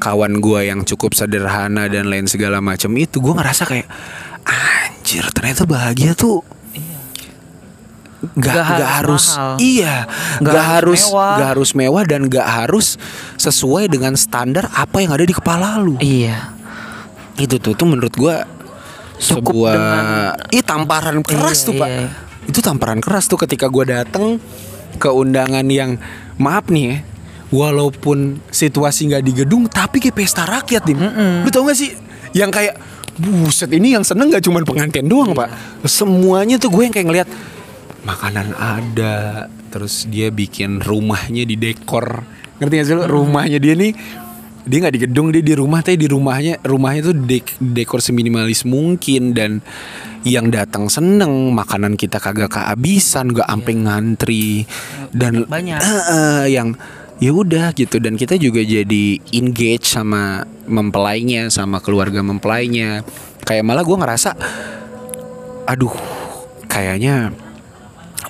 kawan 0.00 0.40
gua 0.40 0.64
yang 0.64 0.84
cukup 0.84 1.16
sederhana 1.16 1.88
dan 1.88 2.08
lain 2.08 2.28
segala 2.28 2.60
macam 2.60 2.92
itu 2.96 3.20
gua 3.20 3.40
ngerasa 3.40 3.64
kayak 3.68 3.88
anjir 4.44 5.24
ternyata 5.34 5.68
bahagia 5.68 6.16
tuh 6.16 6.40
nggak 8.20 8.52
Nggak 8.52 8.64
harus 8.68 8.92
harus 8.92 9.24
mahal. 9.32 9.54
iya 9.56 9.96
Nggak 10.04 10.42
nggak 10.44 10.66
harus 10.68 11.02
mewah. 11.02 11.32
nggak 11.32 11.48
harus 11.48 11.70
mewah 11.72 12.04
dan 12.04 12.20
nggak 12.22 12.46
harus 12.46 12.86
sesuai 13.34 13.84
dengan 13.86 14.12
standar 14.14 14.68
apa 14.70 14.96
yang 14.98 15.10
ada 15.10 15.22
di 15.22 15.32
kepala 15.32 15.76
lu 15.76 15.96
Iya. 15.96 16.52
itu 17.34 17.56
tuh 17.56 17.72
tuh 17.72 17.86
menurut 17.86 18.12
gua 18.12 18.44
Cukup 19.16 19.52
sebuah 19.52 19.72
dengan- 19.72 20.08
ih 20.50 20.60
tamparan 20.60 21.18
keras 21.20 21.58
Iya, 21.58 21.66
tuh 21.66 21.74
pak 21.74 21.88
iya. 21.88 22.06
itu 22.46 22.58
tamparan 22.58 22.98
keras 22.98 23.24
tuh 23.24 23.38
ketika 23.38 23.66
gua 23.66 23.84
datang 23.84 24.36
ke 24.94 25.08
undangan 25.08 25.64
yang 25.64 25.96
maaf 26.36 26.68
nih 26.68 26.84
ya 26.86 26.96
walaupun 27.50 28.18
situasi 28.46 29.08
nggak 29.08 29.22
di 29.22 29.32
gedung 29.34 29.66
tapi 29.66 29.98
kayak 29.98 30.14
pesta 30.14 30.44
rakyat 30.44 30.82
dim 30.82 31.00
lu 31.40 31.48
tau 31.48 31.64
gak 31.64 31.74
sih 31.74 31.90
yang 32.30 32.48
kayak 32.48 32.78
buset 33.16 33.68
ini 33.70 33.92
yang 33.92 34.00
seneng 34.00 34.28
nggak 34.28 34.40
cuman 34.40 34.62
pengantin 34.62 35.04
doang 35.04 35.32
pak 35.32 35.50
semuanya 35.82 36.56
tuh 36.56 36.68
gue 36.68 36.82
yang 36.82 36.94
kayak 36.94 37.06
ngeliat 37.06 37.28
makanan 38.02 38.56
ada 38.56 39.46
terus 39.70 40.08
dia 40.08 40.32
bikin 40.32 40.82
rumahnya 40.82 41.46
di 41.46 41.56
dekor. 41.56 42.24
Ngerti 42.60 42.74
gak 42.76 42.86
sih 42.86 42.94
lu? 42.96 43.04
Rumahnya 43.06 43.58
dia 43.60 43.74
nih 43.76 43.92
dia 44.60 44.76
nggak 44.76 44.94
di 44.94 45.02
gedung 45.08 45.32
dia 45.32 45.40
di 45.40 45.56
rumah 45.56 45.80
tapi 45.80 45.96
di 45.96 46.04
rumahnya 46.04 46.60
rumahnya 46.60 47.10
tuh 47.10 47.16
dek, 47.16 47.58
dekor 47.60 48.04
seminimalis 48.04 48.68
mungkin. 48.68 49.32
Dan 49.32 49.64
yang 50.26 50.52
datang 50.52 50.92
seneng 50.92 51.56
makanan 51.56 51.96
kita 51.96 52.20
kagak 52.20 52.52
kehabisan 52.52 53.32
nggak 53.32 53.48
ampe 53.48 53.72
ngantri. 53.72 54.68
Dan 55.12 55.48
Banyak. 55.48 55.80
Eh, 55.80 56.04
eh, 56.12 56.44
yang 56.52 56.76
ya 57.20 57.32
udah 57.32 57.72
gitu. 57.72 57.96
Dan 58.00 58.20
kita 58.20 58.36
juga 58.36 58.60
jadi 58.60 59.16
engage 59.32 59.88
sama 59.88 60.44
mempelainya 60.68 61.48
sama 61.48 61.80
keluarga 61.80 62.20
mempelainya. 62.20 63.00
Kayak 63.44 63.64
malah 63.64 63.84
gue 63.84 63.96
ngerasa 63.96 64.30
aduh 65.70 65.94
kayaknya 66.66 67.30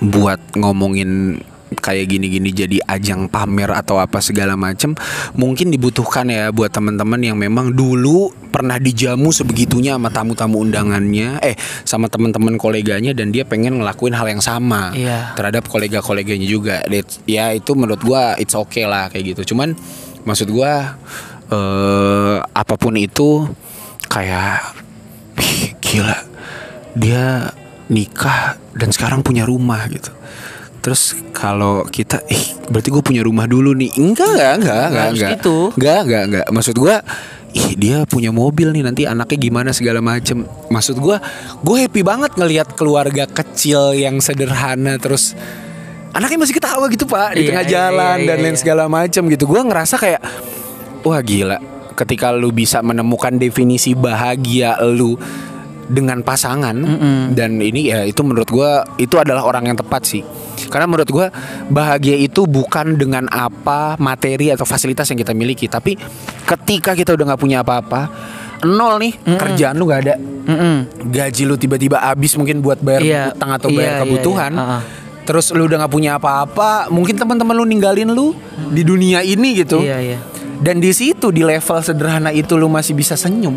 buat 0.01 0.57
ngomongin 0.57 1.37
kayak 1.71 2.11
gini-gini 2.11 2.51
jadi 2.51 2.77
ajang 2.83 3.31
pamer 3.31 3.71
atau 3.71 3.95
apa 3.95 4.19
segala 4.19 4.59
macem 4.59 4.91
mungkin 5.33 5.71
dibutuhkan 5.71 6.27
ya 6.27 6.51
buat 6.51 6.67
teman-teman 6.67 7.23
yang 7.23 7.39
memang 7.39 7.71
dulu 7.71 8.27
pernah 8.51 8.75
dijamu 8.75 9.31
sebegitunya 9.31 9.95
sama 9.95 10.11
tamu-tamu 10.11 10.59
undangannya 10.59 11.39
eh 11.39 11.55
sama 11.87 12.11
teman-teman 12.11 12.59
koleganya 12.59 13.15
dan 13.15 13.31
dia 13.31 13.47
pengen 13.47 13.79
ngelakuin 13.79 14.11
hal 14.11 14.27
yang 14.27 14.43
sama 14.43 14.91
Iya. 14.91 15.31
terhadap 15.39 15.71
kolega-koleganya 15.71 16.43
juga 16.43 16.83
ya 17.23 17.55
itu 17.55 17.71
menurut 17.71 18.03
gua 18.03 18.35
it's 18.35 18.51
okay 18.53 18.83
lah 18.83 19.07
kayak 19.07 19.31
gitu 19.31 19.55
cuman 19.55 19.71
maksud 20.27 20.51
gua 20.51 20.99
eh 21.47 22.37
apa 22.43 22.75
pun 22.75 22.99
itu 22.99 23.47
kayak 24.11 24.75
"Ih, 25.39 25.71
gila 25.79 26.19
dia 26.99 27.55
nikah 27.87 28.59
dan 28.75 28.89
sekarang 28.91 29.21
punya 29.21 29.43
rumah 29.43 29.83
gitu 29.91 30.11
Terus 30.81 31.13
kalau 31.29 31.85
kita, 31.85 32.25
ih 32.25 32.57
berarti 32.73 32.89
gue 32.89 33.03
punya 33.05 33.21
rumah 33.21 33.45
dulu 33.45 33.77
nih. 33.77 34.01
Enggak, 34.01 34.25
enggak, 34.33 34.53
enggak, 34.57 34.85
enggak, 34.89 35.07
enggak. 35.13 35.31
gitu. 35.37 35.57
Enggak, 35.77 35.99
enggak, 36.01 36.23
enggak. 36.25 36.45
Maksud 36.49 36.75
gue, 36.81 36.95
ih 37.53 37.69
dia 37.77 37.97
punya 38.09 38.31
mobil 38.33 38.73
nih 38.73 38.83
nanti 38.89 39.01
anaknya 39.05 39.37
gimana 39.37 39.69
segala 39.77 40.01
macem. 40.01 40.49
Maksud 40.73 40.97
gue, 40.97 41.21
gue 41.61 41.75
happy 41.85 42.01
banget 42.01 42.33
ngelihat 42.33 42.73
keluarga 42.73 43.29
kecil 43.29 43.93
yang 43.93 44.17
sederhana 44.17 44.97
terus 44.97 45.37
anaknya 46.17 46.43
masih 46.43 46.55
ketawa 46.57 46.85
gitu 46.91 47.05
pak 47.07 47.37
di 47.37 47.45
Iya, 47.45 47.47
tengah 47.53 47.65
iya, 47.65 47.71
jalan 47.71 48.17
iya, 48.17 48.27
dan 48.27 48.35
iya, 48.35 48.43
lain 48.43 48.55
iya. 48.57 48.61
segala 48.65 48.83
macem 48.89 49.23
gitu. 49.29 49.45
Gue 49.45 49.61
ngerasa 49.61 49.95
kayak, 50.01 50.21
wah 51.05 51.21
gila. 51.21 51.61
Ketika 51.93 52.33
lu 52.33 52.49
bisa 52.49 52.81
menemukan 52.81 53.37
definisi 53.37 53.93
bahagia 53.93 54.81
lu 54.81 55.13
dengan 55.91 56.23
pasangan. 56.23 56.73
Dan 57.35 57.59
ini 57.59 57.91
ya 57.91 58.07
itu 58.07 58.23
menurut 58.23 58.47
gua 58.47 58.87
itu 58.95 59.19
adalah 59.19 59.43
orang 59.43 59.67
yang 59.67 59.75
tepat 59.75 60.07
sih. 60.07 60.23
Karena 60.71 60.87
menurut 60.87 61.11
gua 61.11 61.27
bahagia 61.67 62.15
itu 62.15 62.47
bukan 62.47 62.95
dengan 62.95 63.27
apa 63.27 63.99
materi 63.99 64.49
atau 64.49 64.63
fasilitas 64.63 65.11
yang 65.11 65.19
kita 65.19 65.35
miliki. 65.35 65.67
Tapi 65.67 65.99
ketika 66.47 66.95
kita 66.95 67.11
udah 67.11 67.35
nggak 67.35 67.41
punya 67.41 67.59
apa-apa 67.59 68.07
nol 68.61 69.01
nih 69.01 69.13
kerjaan 69.35 69.75
lu 69.75 69.85
nggak 69.85 70.01
ada. 70.07 70.15
Mm-mm. 70.41 70.77
gaji 71.13 71.45
lu 71.45 71.53
tiba-tiba 71.53 72.01
habis 72.01 72.33
mungkin 72.33 72.65
buat 72.65 72.81
bayar 72.81 73.01
Iya, 73.05 73.23
utang 73.29 73.53
atau 73.53 73.69
bayar 73.69 73.93
iya, 73.93 74.01
kebutuhan. 74.01 74.51
iya. 74.53 74.61
Ha-ha. 74.65 74.79
terus 75.21 75.53
lu 75.53 75.69
udah 75.69 75.85
nggak 75.85 75.93
punya 75.93 76.17
apa-apa 76.17 76.89
mungkin 76.89 77.13
teman-teman 77.13 77.53
lu 77.53 77.65
ninggalin 77.69 78.09
lu 78.09 78.33
di 78.73 78.81
dunia 78.81 79.21
ini 79.21 79.61
gitu. 79.61 79.77
Iya, 79.85 80.01
iya. 80.01 80.17
dan 80.57 80.81
di 80.81 80.89
situ 80.93 81.29
di 81.29 81.45
level 81.45 81.77
sederhana 81.81 82.33
itu 82.33 82.57
lu 82.57 82.65
masih 82.65 82.97
bisa 82.97 83.13
senyum 83.13 83.53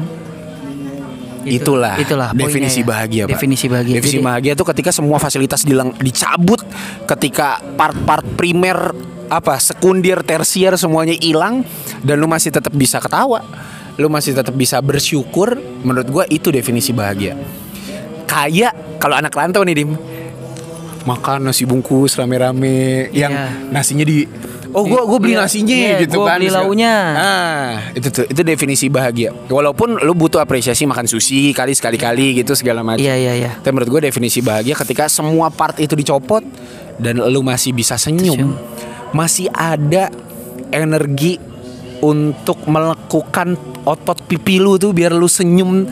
Itu- 1.45 1.77
itulah 1.77 1.95
itulah 1.97 2.29
definisi 2.33 2.81
ya. 2.81 2.87
bahagia 2.87 3.23
Pak. 3.25 3.31
Definisi 3.37 3.67
bahagia. 3.67 3.95
definisi 3.95 4.19
Jadi- 4.19 4.27
bahagia 4.27 4.53
itu 4.53 4.65
ketika 4.67 4.91
semua 4.91 5.17
fasilitas 5.19 5.61
dileng, 5.63 5.93
dicabut 5.99 6.61
ketika 7.05 7.61
part-part 7.75 8.25
primer 8.35 8.97
apa 9.27 9.57
sekundir 9.57 10.21
tersier 10.21 10.75
semuanya 10.75 11.13
hilang 11.15 11.65
dan 12.01 12.17
lu 12.17 12.27
masih 12.27 12.49
tetap 12.49 12.73
bisa 12.73 13.01
ketawa 13.01 13.41
lu 13.95 14.09
masih 14.09 14.33
tetap 14.33 14.53
bisa 14.53 14.77
bersyukur 14.79 15.55
menurut 15.81 16.07
gua 16.07 16.25
itu 16.27 16.49
definisi 16.49 16.91
bahagia 16.91 17.33
kayak 18.25 18.99
kalau 18.99 19.15
anak 19.15 19.31
rantau 19.31 19.63
nih 19.63 19.77
dim 19.77 19.97
makan 21.05 21.45
nasi 21.45 21.65
bungkus 21.65 22.17
rame-rame 22.17 23.09
yang 23.13 23.33
Iya. 23.33 23.49
nasinya 23.71 24.03
di 24.03 24.25
oh 24.75 24.85
gua 24.85 25.07
gua 25.07 25.19
beli 25.23 25.39
Iya, 25.39 25.47
nasinya 25.47 25.77
iya, 25.79 25.97
gitu 26.03 26.19
gua 26.21 26.35
kan 26.35 26.39
beli 26.43 26.51
launya. 26.51 26.95
nah 27.15 27.69
itu 27.95 28.09
tuh 28.11 28.25
itu 28.27 28.41
definisi 28.43 28.87
bahagia. 28.91 29.31
Walaupun 29.47 30.03
lu 30.03 30.13
butuh 30.13 30.43
apresiasi 30.43 30.85
makan 30.85 31.07
sushi 31.07 31.55
kali 31.55 31.73
sekali-kali 31.73 32.43
gitu 32.43 32.59
segala 32.59 32.83
macam. 32.83 33.01
Iya, 33.01 33.15
iya, 33.15 33.33
iya. 33.39 33.51
tapi 33.63 33.71
menurut 33.71 33.91
gue 33.99 34.11
definisi 34.11 34.43
bahagia 34.43 34.75
ketika 34.75 35.07
semua 35.07 35.49
part 35.49 35.79
itu 35.79 35.95
dicopot 35.95 36.43
dan 36.99 37.23
lu 37.23 37.41
masih 37.41 37.71
bisa 37.71 37.95
senyum, 37.95 38.55
masih 39.15 39.47
ada 39.55 40.11
energi 40.69 41.39
untuk 42.03 42.67
melekukan 42.67 43.55
otot 43.87 44.19
pipi 44.27 44.59
lu 44.59 44.77
tuh 44.77 44.91
biar 44.91 45.15
lu 45.15 45.31
senyum 45.31 45.87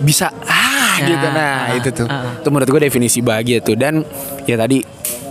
bisa 0.00 0.32
ah 0.48 0.70
Ya, 1.00 1.16
gitu. 1.16 1.26
Nah 1.32 1.56
ah, 1.64 1.66
itu 1.80 1.88
tuh. 1.96 2.06
ah. 2.12 2.36
itu 2.36 2.48
menurut 2.52 2.68
gue 2.68 2.80
definisi 2.84 3.24
bahagia 3.24 3.64
tuh. 3.64 3.72
Dan 3.72 4.04
ya 4.44 4.60
tadi 4.60 4.84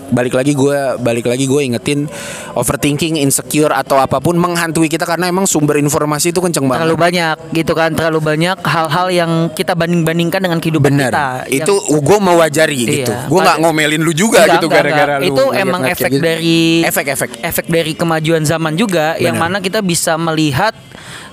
balik 0.09 0.33
lagi 0.33 0.57
gue 0.57 0.77
balik 0.97 1.25
lagi 1.25 1.45
gue 1.45 1.61
ingetin 1.63 2.09
overthinking 2.53 3.17
insecure 3.17 3.69
atau 3.69 4.01
apa 4.01 4.17
pun 4.17 4.35
menghantui 4.35 4.89
kita 4.89 5.05
karena 5.05 5.29
emang 5.29 5.45
sumber 5.45 5.77
informasi 5.77 6.33
itu 6.33 6.41
kenceng 6.41 6.65
banget 6.65 6.89
Terlalu 6.89 6.97
banyak 6.97 7.37
gitu 7.53 7.73
kan, 7.73 7.93
terlalu 7.93 8.19
banyak 8.19 8.57
hal-hal 8.61 9.07
yang 9.09 9.31
kita 9.53 9.73
banding-bandingkan 9.73 10.41
dengan 10.41 10.57
kehidupan 10.57 10.91
Bener, 10.91 11.11
kita. 11.13 11.27
itu 11.47 11.73
Yang- 11.73 12.01
gue 12.01 12.17
mau 12.19 12.35
wajari 12.37 12.77
Iya, 12.79 12.89
gitu. 12.89 13.13
Gue 13.29 13.39
nggak 13.39 13.57
ngomelin 13.61 14.01
lu 14.01 14.13
juga 14.13 14.43
Enggak, 14.43 14.55
gitu 14.57 14.67
gara-gara 14.67 15.15
lu. 15.21 15.25
Itu 15.29 15.43
emang 15.53 15.81
efek 15.85 16.11
gitu. 16.11 16.23
dari 16.23 16.59
efek-efek. 16.83 17.29
efek 17.41 17.65
dari 17.69 17.91
kemajuan 17.93 18.43
zaman 18.43 18.73
juga 18.73 19.13
yang 19.17 19.37
Benar. 19.37 19.49
mana 19.49 19.57
kita 19.61 19.79
bisa 19.79 20.17
melihat 20.17 20.73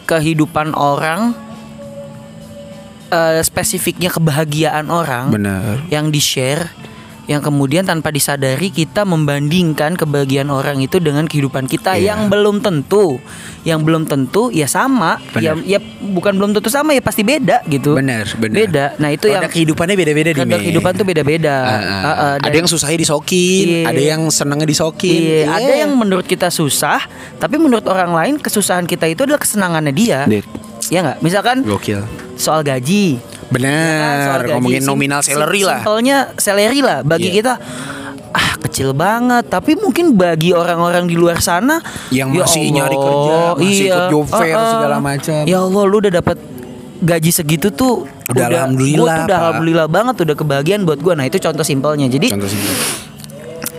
kehidupan 0.05 0.77
orang 0.77 1.33
eh, 3.09 3.41
spesifiknya 3.41 4.11
kebahagiaan 4.11 4.91
orang 4.91 5.31
Bener. 5.31 5.83
yang 5.89 6.11
di-share 6.11 6.67
yang 7.27 7.39
kemudian 7.41 7.83
tanpa 7.83 8.09
disadari 8.09 8.71
kita 8.71 9.03
membandingkan 9.03 9.95
kebahagiaan 9.95 10.47
orang 10.47 10.79
itu 10.79 10.97
dengan 10.97 11.27
kehidupan 11.27 11.67
kita 11.67 11.95
Iya. 11.95 12.15
yang 12.15 12.21
belum 12.27 12.59
tentu 12.61 13.19
yang 13.63 13.83
belum 13.83 14.07
tentu 14.07 14.49
ya 14.49 14.65
sama 14.65 15.19
ya 15.35 15.53
Benar. 15.53 15.67
ya 15.67 15.79
bukan 16.07 16.33
belum 16.35 16.51
tentu 16.53 16.69
sama 16.69 16.91
ya 16.91 17.03
pasti 17.03 17.21
beda 17.21 17.67
gitu 17.67 17.95
Bener, 17.95 18.31
bener. 18.33 18.57
beda 18.63 18.85
nah 18.97 19.11
itu 19.11 19.27
yang 19.27 19.43
kehidupannya 19.45 19.95
beda-beda 19.95 20.31
di 20.31 20.39
kehidupan 20.39 20.93
tuh 20.95 21.03
beda-beda 21.05 21.55
ah. 21.57 21.75
Ah, 21.77 22.07
ah, 22.07 22.35
ada 22.37 22.47
dan- 22.47 22.63
yang 22.63 22.69
susahnya 22.69 22.97
disokin, 22.97 23.67
Iya. 23.67 23.91
ada 23.91 24.01
yang 24.01 24.23
senangnya 24.29 24.65
disokin. 24.65 25.21
Iya, 25.43 25.51
ada 25.51 25.73
yang 25.77 25.93
menurut 25.93 26.25
kita 26.25 26.49
susah, 26.49 27.03
tapi 27.37 27.59
menurut 27.59 27.85
orang 27.85 28.13
lain 28.13 28.35
kesusahan 28.39 28.85
kita 28.85 29.07
itu 29.07 29.23
adalah 29.23 29.39
kesenangannya 29.39 29.91
dia. 29.91 30.21
Dit. 30.25 30.47
Ya 30.89 31.03
nggak? 31.03 31.19
Misalkan 31.21 31.67
gokil. 31.67 32.07
soal 32.37 32.63
gaji. 32.63 33.19
Bener, 33.47 34.37
ya 34.37 34.43
kan, 34.43 34.59
ngomongin 34.59 34.83
nominal 34.83 35.21
sim- 35.21 35.35
salary 35.35 35.63
lah. 35.63 35.81
Simpelnya 35.81 36.17
salary 36.35 36.81
lah 36.81 36.99
bagi 37.01 37.31
Iya. 37.31 37.37
kita. 37.37 37.55
Ah 38.29 38.53
kecil 38.59 38.93
banget, 38.93 39.47
tapi 39.47 39.73
mungkin 39.75 40.13
bagi 40.13 40.53
orang-orang 40.53 41.07
di 41.07 41.15
luar 41.15 41.41
sana 41.41 41.81
Yang 42.11 42.29
ya 42.29 42.41
masih 42.43 42.61
Allah, 42.61 42.75
nyari 42.75 42.97
kerja, 42.99 43.37
masih 43.57 43.87
ikut 43.87 44.05
job 44.11 44.27
fair, 44.29 44.53
ah, 44.53 44.59
ah. 44.59 44.71
segala 44.71 44.97
macam. 44.99 45.41
Ya 45.45 45.59
Allah, 45.59 45.83
lu 45.83 45.97
udah 45.97 46.13
dapat 46.15 46.37
gaji 46.99 47.31
segitu 47.31 47.69
tuh 47.71 48.05
Udah 48.27 48.45
alhamdulillah, 48.47 48.99
gua 48.99 49.15
tuh 49.15 49.25
udah 49.25 49.39
alhamdulillah 49.39 49.87
banget 49.87 50.15
udah 50.21 50.35
kebahagiaan 50.35 50.83
buat 50.83 50.99
gua. 50.99 51.15
Nah, 51.15 51.25
itu 51.25 51.39
contoh 51.39 51.63
simpelnya. 51.63 52.07
Jadi 52.07 52.27
Contoh 52.29 52.45
simpel. 52.47 52.75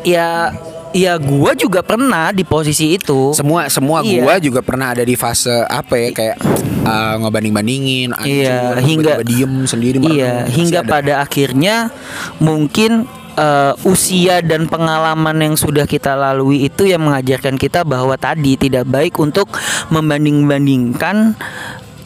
ya 0.03 0.55
ya 0.95 1.15
gua 1.19 1.51
juga 1.53 1.83
pernah 1.83 2.31
di 2.31 2.43
posisi 2.43 2.95
itu. 2.95 3.31
Semua 3.35 3.67
semua 3.67 4.03
Iya. 4.03 4.21
gua 4.23 4.35
juga 4.39 4.59
pernah 4.61 4.93
ada 4.95 5.03
di 5.03 5.15
fase 5.15 5.51
apa 5.67 5.93
ya 5.97 6.09
kayak 6.13 6.37
uh, 6.83 7.15
ngebanding-bandingin, 7.25 8.15
Iya, 8.23 8.79
hingga 8.79 9.23
diem 9.23 9.67
sendiri 9.67 9.97
Iya, 10.03 10.47
hingga 10.47 10.81
ada. 10.83 10.89
pada 10.89 11.13
akhirnya 11.21 11.91
mungkin 12.39 13.05
eh, 13.37 13.73
usia 13.85 14.41
dan 14.41 14.65
pengalaman 14.65 15.37
yang 15.37 15.53
sudah 15.53 15.85
kita 15.85 16.17
lalui 16.17 16.65
itu 16.65 16.89
yang 16.89 17.05
mengajarkan 17.05 17.53
kita 17.53 17.85
bahwa 17.85 18.17
tadi 18.17 18.57
tidak 18.57 18.89
baik 18.89 19.13
untuk 19.21 19.45
membanding-bandingkan 19.93 21.37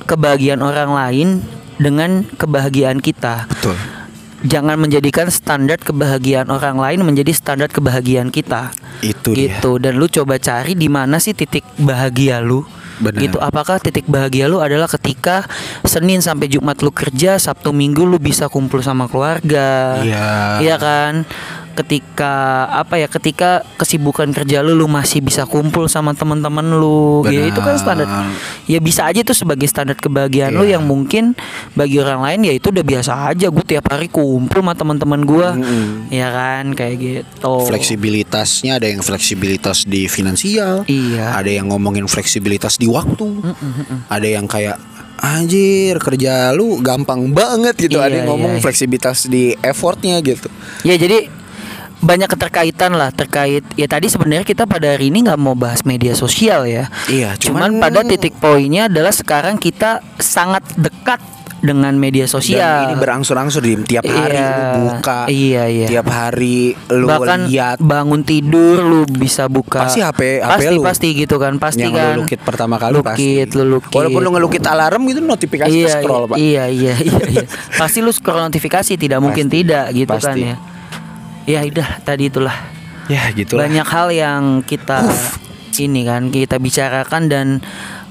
kebahagiaan 0.04 0.60
orang 0.60 0.92
lain 0.92 1.28
dengan 1.80 2.28
kebahagiaan 2.36 3.00
kita. 3.00 3.48
Betul. 3.48 3.80
Jangan 4.42 4.78
menjadikan 4.78 5.30
standar 5.30 5.78
kebahagiaan 5.78 6.50
orang 6.50 6.78
lain 6.78 7.06
menjadi 7.06 7.30
standar 7.30 7.70
kebahagiaan 7.70 8.34
kita. 8.34 8.74
Itu 9.02 9.34
dia. 9.34 9.58
gitu 9.58 9.82
dan 9.82 9.98
lu 9.98 10.06
coba 10.06 10.38
cari 10.38 10.78
di 10.78 10.86
mana 10.86 11.18
sih 11.18 11.34
titik 11.34 11.66
bahagia 11.78 12.38
lu 12.38 12.62
Benar. 13.02 13.18
gitu 13.18 13.38
apakah 13.42 13.82
titik 13.82 14.06
bahagia 14.06 14.46
lu 14.46 14.62
adalah 14.62 14.86
ketika 14.86 15.50
Senin 15.82 16.22
sampai 16.22 16.46
Jumat 16.46 16.78
lu 16.86 16.94
kerja 16.94 17.42
Sabtu 17.42 17.74
Minggu 17.74 18.06
lu 18.06 18.22
bisa 18.22 18.46
kumpul 18.46 18.86
sama 18.86 19.10
keluarga 19.10 19.98
Iya. 20.06 20.62
iya 20.62 20.76
kan 20.78 21.26
ketika 21.72 22.32
apa 22.68 22.96
ya 22.96 23.08
ketika 23.08 23.64
kesibukan 23.76 24.30
kerja 24.30 24.60
lu 24.60 24.74
lu 24.74 24.86
masih 24.86 25.20
bisa 25.20 25.44
kumpul 25.44 25.88
sama 25.88 26.12
teman-teman 26.12 26.64
lu 26.72 27.24
ya 27.26 27.48
itu 27.48 27.58
kan 27.58 27.76
standar 27.76 28.06
Benar. 28.06 28.32
ya 28.66 28.78
bisa 28.78 29.08
aja 29.08 29.20
itu 29.20 29.32
sebagai 29.32 29.66
standar 29.66 29.96
kebahagiaan 29.96 30.52
lu 30.52 30.64
Iya. 30.64 30.76
yang 30.76 30.86
mungkin 30.86 31.34
bagi 31.72 31.98
orang 31.98 32.22
lain 32.22 32.40
ya 32.46 32.54
itu 32.54 32.70
udah 32.70 32.84
biasa 32.84 33.12
aja 33.28 33.48
gue 33.48 33.66
tiap 33.66 33.88
hari 33.88 34.08
kumpul 34.08 34.60
sama 34.60 34.76
teman-teman 34.76 35.22
gue 35.24 35.48
Mm-mm. 35.58 35.86
ya 36.10 36.28
kan 36.30 36.66
kayak 36.72 36.96
gitu 36.98 37.56
Fleksibilitasnya 37.66 38.78
ada 38.78 38.86
yang 38.86 39.02
fleksibilitas 39.02 39.84
di 39.84 40.06
finansial, 40.06 40.84
Iya. 40.86 41.36
ada 41.36 41.48
yang 41.48 41.70
ngomongin 41.70 42.06
fleksibilitas 42.06 42.76
di 42.76 42.86
waktu, 42.86 43.42
ada 44.08 44.28
yang 44.28 44.46
kayak 44.46 44.78
anjir 45.18 46.02
kerja 46.02 46.50
lu 46.52 46.82
gampang 46.82 47.30
banget 47.30 47.78
gitu, 47.78 47.98
ada 47.98 48.10
Iya, 48.10 48.18
yang 48.24 48.28
ngomong 48.34 48.52
iya, 48.54 48.60
iya. 48.60 48.64
fleksibilitas 48.66 49.18
di 49.26 49.54
effortnya 49.56 50.18
gitu. 50.22 50.50
Ya 50.82 50.98
jadi 50.98 51.30
banyak 52.02 52.28
keterkaitan 52.28 52.92
lah 52.92 53.10
terkait 53.10 53.62
ya 53.74 53.86
tadi 53.86 54.10
sebenarnya 54.10 54.42
kita 54.42 54.66
pada 54.66 54.94
hari 54.94 55.08
ini 55.08 55.22
nggak 55.22 55.38
mau 55.38 55.54
bahas 55.54 55.82
media 55.84 56.12
sosial 56.14 56.66
ya. 56.66 56.90
Iya, 57.06 57.38
Cuman, 57.38 57.78
cuman- 57.78 57.80
pada 57.80 58.02
titik 58.04 58.34
poinnya 58.36 58.86
adalah 58.86 59.10
sekarang 59.10 59.56
kita 59.56 60.02
sangat 60.18 60.66
dekat 60.76 61.22
dengan 61.62 61.94
media 61.94 62.26
Dan 62.26 62.34
sosial. 62.34 62.90
ini 62.90 62.98
berangsur-angsur 62.98 63.62
di 63.62 63.78
tiap 63.86 64.02
hari 64.02 64.34
Iya, 64.34 64.50
lu 64.50 64.66
buka, 64.84 65.20
iya, 65.30 65.64
iya. 65.70 65.86
tiap 65.86 66.10
hari 66.10 66.74
lu 66.90 67.06
Bahkan 67.06 67.40
lihat 67.46 67.78
bangun 67.78 68.26
tidur 68.26 68.82
lu 68.82 69.06
bisa 69.06 69.46
buka 69.46 69.86
Pasti 69.86 70.02
HP 70.02 70.42
HP 70.42 70.50
pasti 70.58 70.74
lu. 70.74 70.82
pasti 70.82 71.08
gitu 71.14 71.38
kan 71.38 71.62
pasti 71.62 71.86
yang 71.86 71.94
kan 71.94 72.18
lu 72.18 72.26
lukit 72.26 72.42
pertama 72.42 72.82
kali 72.82 72.98
lukit 72.98 73.14
pasti. 73.46 73.54
lu 73.54 73.78
lukit 73.78 73.94
Walaupun 73.94 74.22
lu 74.26 74.30
ngelukit 74.34 74.66
alarm 74.66 75.06
gitu 75.06 75.22
notifikasi 75.22 75.70
iya, 75.70 76.02
scroll, 76.02 76.26
Pak. 76.26 76.42
Iya 76.42 76.66
iya 76.66 76.98
iya 76.98 77.18
iya. 77.30 77.46
Pasti 77.78 78.02
lu 78.02 78.10
scroll 78.10 78.42
notifikasi 78.42 78.98
tidak 78.98 79.22
mungkin 79.22 79.46
Pasti. 79.46 79.58
tidak 79.62 79.86
gitu 79.94 80.10
kan 80.12 80.34
Pasti. 80.34 80.42
ya. 80.42 80.56
Ya 81.52 81.68
udah 81.68 82.00
tadi 82.08 82.32
itulah. 82.32 82.56
Ya, 83.12 83.28
gitulah. 83.36 83.68
banyak 83.68 83.84
hal 83.84 84.08
yang 84.16 84.44
kita 84.64 85.04
ini 85.84 86.08
kan 86.08 86.32
kita 86.32 86.56
bicarakan 86.64 87.28
dan 87.28 87.48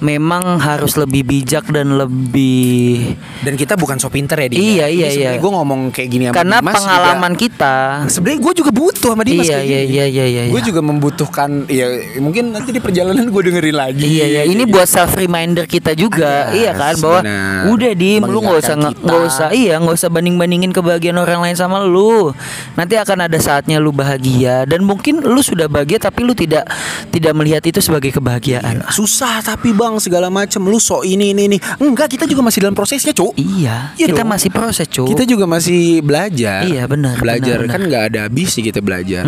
memang 0.01 0.57
harus 0.59 0.97
lebih 0.97 1.23
bijak 1.23 1.69
dan 1.69 1.97
lebih 1.97 3.15
Dan 3.41 3.57
kita 3.57 3.77
bukan 3.77 3.97
so 3.97 4.09
pinter 4.09 4.37
ya, 4.37 4.49
Dim. 4.49 4.59
Iya, 4.59 4.87
iya, 4.89 5.09
iya. 5.09 5.31
Gue 5.37 5.49
ngomong 5.49 5.93
kayak 5.93 6.09
gini 6.09 6.25
sama 6.27 6.37
karena 6.37 6.57
Dimas 6.59 6.75
pengalaman 6.75 7.33
juga- 7.33 7.41
kita 7.43 7.75
Sebenarnya 8.09 8.41
gue 8.41 8.53
juga 8.57 8.71
butuh 8.71 9.11
sama 9.13 9.23
Dimas 9.23 9.45
Iya, 9.45 9.55
kayak 9.55 9.65
iya, 9.65 9.81
gini. 9.81 9.93
iya, 9.93 10.05
iya, 10.07 10.25
iya, 10.27 10.43
Gue 10.49 10.61
iya. 10.61 10.67
juga 10.67 10.81
membutuhkan 10.81 11.51
ya 11.67 11.87
mungkin 12.19 12.51
nanti 12.51 12.71
di 12.71 12.81
perjalanan 12.81 13.25
gue 13.25 13.43
dengerin 13.43 13.77
lagi. 13.77 14.05
Iya 14.11 14.27
ya, 14.27 14.43
ini 14.45 14.65
buat 14.65 14.85
self 14.85 15.13
reminder 15.15 15.65
kita 15.65 15.93
juga, 15.93 16.49
Anjas, 16.49 16.57
iya 16.57 16.71
kan 16.73 16.95
bahwa 16.99 17.21
benar. 17.21 17.61
udah 17.71 17.93
di 17.93 18.11
lu 18.19 18.39
nggak 18.41 18.59
usah 18.59 18.75
nggak 18.77 19.21
usah 19.23 19.49
iya 19.53 19.75
nggak 19.77 19.95
usah 19.95 20.09
banding 20.09 20.37
bandingin 20.37 20.73
kebahagiaan 20.73 21.17
orang 21.17 21.41
lain 21.41 21.57
sama 21.57 21.81
lu. 21.81 22.33
Nanti 22.75 22.97
akan 22.97 23.27
ada 23.27 23.39
saatnya 23.39 23.77
lu 23.77 23.91
bahagia 23.91 24.65
dan 24.65 24.81
mungkin 24.83 25.21
lu 25.21 25.41
sudah 25.41 25.67
bahagia 25.67 25.97
tapi 25.99 26.25
lu 26.25 26.33
tidak 26.33 26.65
tidak 27.09 27.33
melihat 27.33 27.63
itu 27.63 27.81
sebagai 27.81 28.11
kebahagiaan. 28.11 28.83
susah 28.91 29.41
tapi 29.41 29.71
bang 29.71 29.90
segala 29.99 30.31
macam 30.31 30.63
lu 30.69 30.79
so 30.79 31.03
ini 31.03 31.35
ini 31.35 31.51
ini. 31.51 31.59
Enggak, 31.83 32.15
kita 32.15 32.29
juga 32.29 32.45
masih 32.47 32.63
dalam 32.63 32.77
prosesnya, 32.77 33.11
Cuk. 33.11 33.35
Iya, 33.35 33.97
Iya 33.97 34.07
kita 34.13 34.23
dong. 34.23 34.31
masih 34.31 34.51
proses 34.53 34.87
cuy. 34.87 35.09
Kita 35.11 35.25
juga 35.27 35.49
masih 35.51 36.05
belajar. 36.05 36.63
Iya, 36.69 36.87
benar, 36.87 37.19
Belajar 37.19 37.65
benar, 37.65 37.73
kan 37.75 37.81
nggak 37.89 38.05
ada 38.13 38.19
habis 38.31 38.55
sih 38.55 38.63
kita 38.63 38.79
belajar. 38.85 39.27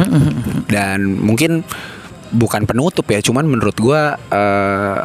Dan 0.68 1.18
mungkin 1.18 1.64
bukan 2.30 2.68
penutup 2.68 3.08
ya, 3.10 3.18
cuman 3.18 3.48
menurut 3.48 3.76
gua 3.80 4.14
eh, 4.30 5.02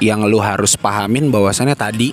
yang 0.00 0.24
lu 0.26 0.38
harus 0.38 0.74
pahamin 0.74 1.28
bahwasannya 1.28 1.74
tadi 1.74 2.10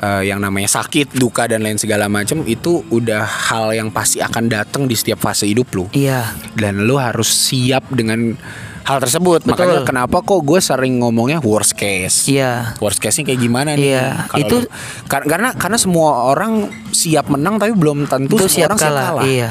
eh, 0.00 0.22
yang 0.28 0.40
namanya 0.40 0.70
sakit, 0.70 1.12
duka 1.14 1.44
dan 1.50 1.60
lain 1.60 1.76
segala 1.76 2.08
macam 2.08 2.44
itu 2.46 2.84
udah 2.88 3.24
hal 3.52 3.74
yang 3.74 3.90
pasti 3.90 4.22
akan 4.22 4.48
datang 4.48 4.86
di 4.86 4.94
setiap 4.96 5.20
fase 5.20 5.44
hidup 5.48 5.68
lu. 5.74 5.84
Iya. 5.92 6.34
Dan 6.56 6.86
lu 6.86 6.96
harus 6.96 7.28
siap 7.28 7.90
dengan 7.92 8.34
hal 8.82 8.98
tersebut. 8.98 9.40
Betul. 9.42 9.52
Makanya 9.54 9.78
kenapa 9.84 10.20
kok 10.20 10.40
gue 10.40 10.58
sering 10.58 10.98
ngomongnya 10.98 11.38
worst 11.40 11.74
case. 11.74 12.26
Iya. 12.26 12.74
Worst 12.78 12.98
case-nya 12.98 13.28
kayak 13.28 13.40
gimana 13.40 13.70
nih? 13.74 13.86
Iya, 13.94 14.06
Kalau 14.26 14.40
itu- 14.40 14.66
kar- 15.06 15.26
karena 15.26 15.52
karena 15.54 15.78
semua 15.78 16.28
orang 16.28 16.66
siap 16.90 17.28
menang 17.28 17.56
tapi 17.56 17.72
belum 17.72 18.06
tentu 18.06 18.36
Itu 18.36 18.48
semua 18.48 18.56
siap 18.56 18.68
orang 18.68 18.80
siap 18.80 18.90
kalah, 18.90 19.06
kalah. 19.14 19.24
iya. 19.24 19.50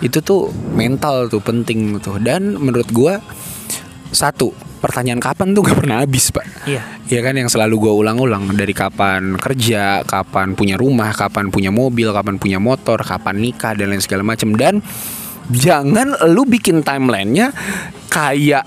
Itu 0.00 0.18
tuh 0.20 0.48
mental 0.72 1.28
tuh 1.28 1.38
penting 1.38 2.00
tuh. 2.00 2.16
Dan 2.18 2.56
menurut 2.56 2.88
gua 2.88 3.20
satu, 4.10 4.50
pertanyaan 4.80 5.22
kapan 5.22 5.54
tuh 5.54 5.62
gak 5.62 5.78
pernah 5.78 6.02
habis, 6.02 6.34
Pak. 6.34 6.66
Iya. 6.66 6.82
Iya 7.06 7.20
kan 7.22 7.34
yang 7.36 7.46
selalu 7.46 7.78
gua 7.78 7.92
ulang-ulang 7.94 8.50
dari 8.54 8.72
kapan 8.72 9.36
kerja, 9.36 10.02
kapan 10.02 10.58
punya 10.58 10.74
rumah, 10.74 11.12
kapan 11.12 11.52
punya 11.52 11.70
mobil, 11.70 12.10
kapan 12.10 12.40
punya 12.40 12.58
motor, 12.58 12.98
kapan 13.02 13.38
nikah 13.38 13.76
dan 13.76 13.92
lain 13.92 14.02
segala 14.02 14.24
macam 14.24 14.56
dan 14.56 14.82
jangan 15.50 16.16
lu 16.30 16.46
bikin 16.46 16.82
timelinenya 16.82 17.54
kayak 18.10 18.64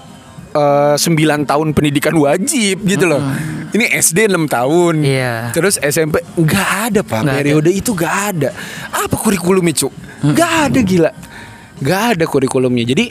9 0.53 1.01
tahun 1.49 1.67
pendidikan 1.73 2.13
wajib 2.13 2.85
gitu 2.85 3.09
loh. 3.09 3.25
Ini 3.73 3.89
SD 3.97 4.29
6 4.29 4.45
tahun. 4.45 5.01
Iya. 5.01 5.49
Terus 5.49 5.81
SMP 5.81 6.21
nggak 6.37 6.69
ada 6.93 7.01
Pak. 7.01 7.25
Ada. 7.25 7.33
periode 7.33 7.73
itu 7.73 7.97
nggak 7.97 8.15
ada. 8.29 8.49
Apa 8.93 9.17
kurikulumnya, 9.17 9.73
Cuk? 9.73 9.93
Nggak 10.21 10.51
ada 10.69 10.79
gila. 10.85 11.11
Nggak 11.81 12.01
ada 12.13 12.23
kurikulumnya. 12.29 12.85
Jadi 12.85 13.05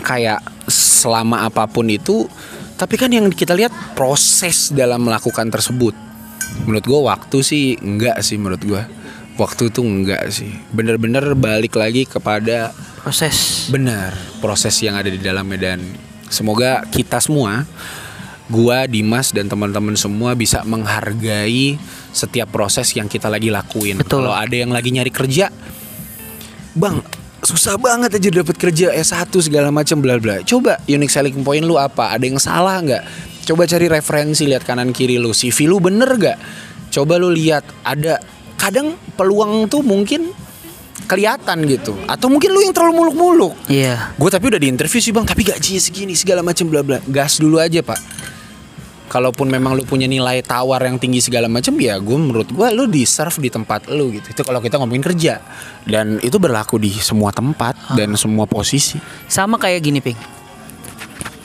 kayak 0.00 0.40
selama 0.70 1.44
apa 1.46 1.66
pun 1.68 1.86
itu 1.90 2.26
tapi 2.76 3.00
kan 3.00 3.08
yang 3.08 3.30
kita 3.32 3.56
lihat 3.56 3.72
proses 3.96 4.70
dalam 4.74 5.02
melakukan 5.02 5.48
tersebut 5.48 5.94
menurut 6.66 6.84
gue 6.84 7.00
waktu 7.00 7.38
sih 7.42 7.64
enggak 7.80 8.20
sih 8.22 8.36
menurut 8.38 8.62
gue 8.62 8.82
waktu 9.36 9.68
tuh 9.68 9.84
enggak 9.84 10.32
sih. 10.32 10.50
Bener-bener 10.72 11.36
balik 11.36 11.76
lagi 11.76 12.08
kepada 12.08 12.72
Proses. 13.06 13.70
benar 13.70 14.18
proses 14.42 14.74
yang 14.82 14.98
ada 14.98 15.06
di 15.06 15.22
dalamnya 15.22 15.70
dan 15.72 15.78
semoga 16.26 16.82
kita 16.90 17.22
semua 17.22 17.62
gua 18.50 18.82
Dimas 18.90 19.30
dan 19.30 19.46
teman-teman 19.46 19.94
semua 19.94 20.34
bisa 20.34 20.66
menghargai 20.66 21.78
setiap 22.10 22.50
proses 22.50 22.90
yang 22.98 23.06
kita 23.06 23.30
lagi 23.30 23.46
lakuin. 23.46 24.02
Betul. 24.02 24.26
kalau 24.26 24.34
ada 24.34 24.56
yang 24.58 24.74
lagi 24.74 24.90
nyari 24.90 25.14
kerja 25.14 25.54
bang 26.74 26.98
susah 27.46 27.78
banget 27.78 28.18
aja 28.18 28.42
dapat 28.42 28.56
kerja 28.58 28.90
S1 28.90 29.30
segala 29.38 29.70
macam 29.70 30.02
bla 30.02 30.18
bla. 30.18 30.42
Coba 30.42 30.82
unique 30.90 31.14
selling 31.14 31.46
point 31.46 31.62
lu 31.62 31.78
apa? 31.78 32.10
Ada 32.10 32.24
yang 32.26 32.42
salah 32.42 32.82
nggak? 32.82 33.02
Coba 33.46 33.70
cari 33.70 33.86
referensi 33.86 34.50
lihat 34.50 34.66
kanan 34.66 34.90
kiri 34.90 35.14
lu. 35.22 35.30
CV 35.30 35.70
lu 35.70 35.78
bener 35.78 36.10
gak 36.18 36.38
coba 36.96 37.18
lu 37.20 37.28
lihat 37.28 37.66
ada 37.84 38.16
kadang 38.56 38.96
peluang 39.14 39.68
tuh 39.70 39.80
mungkin 39.84 40.32
kelihatan 41.06 41.64
gitu. 41.70 41.94
Atau 42.10 42.28
mungkin 42.28 42.50
lu 42.50 42.60
yang 42.60 42.74
terlalu 42.74 43.06
muluk-muluk. 43.06 43.54
Iya. 43.70 44.12
gue 44.18 44.30
tapi 44.32 44.50
udah 44.50 44.60
di 44.60 44.68
interview 44.68 44.98
sih 44.98 45.14
bang. 45.14 45.24
Tapi 45.24 45.46
gajinya 45.46 45.80
segini 45.80 46.14
segala 46.18 46.42
macam 46.42 46.66
bla 46.66 46.82
bla. 46.82 46.98
Gas 47.06 47.38
dulu 47.38 47.62
aja 47.62 47.80
pak. 47.80 48.00
Kalaupun 49.06 49.46
memang 49.46 49.78
lu 49.78 49.86
punya 49.86 50.10
nilai 50.10 50.42
tawar 50.42 50.82
yang 50.82 50.98
tinggi 50.98 51.22
segala 51.22 51.46
macam 51.46 51.78
ya 51.78 51.94
gue 52.02 52.18
menurut 52.18 52.50
gue 52.50 52.66
lu 52.74 52.90
deserve 52.90 53.38
di 53.38 53.48
tempat 53.54 53.86
lu 53.86 54.10
gitu. 54.10 54.34
Itu 54.34 54.42
kalau 54.42 54.58
kita 54.58 54.82
ngomongin 54.82 55.04
kerja. 55.06 55.38
Dan 55.86 56.18
itu 56.26 56.36
berlaku 56.42 56.82
di 56.82 56.90
semua 56.90 57.30
tempat 57.30 57.94
dan 57.94 58.18
semua 58.18 58.50
posisi. 58.50 58.98
Sama 59.30 59.62
kayak 59.62 59.80
gini, 59.86 60.02
Ping. 60.02 60.18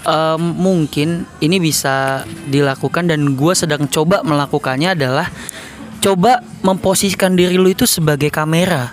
Em, 0.01 0.41
mungkin 0.57 1.29
ini 1.37 1.61
bisa 1.61 2.25
dilakukan 2.49 3.05
dan 3.05 3.37
gue 3.37 3.53
sedang 3.53 3.85
coba 3.85 4.25
melakukannya 4.25 4.97
adalah 4.97 5.29
coba 6.01 6.41
memposisikan 6.65 7.37
diri 7.37 7.55
lu 7.55 7.69
itu 7.69 7.85
sebagai 7.85 8.33
kamera. 8.33 8.91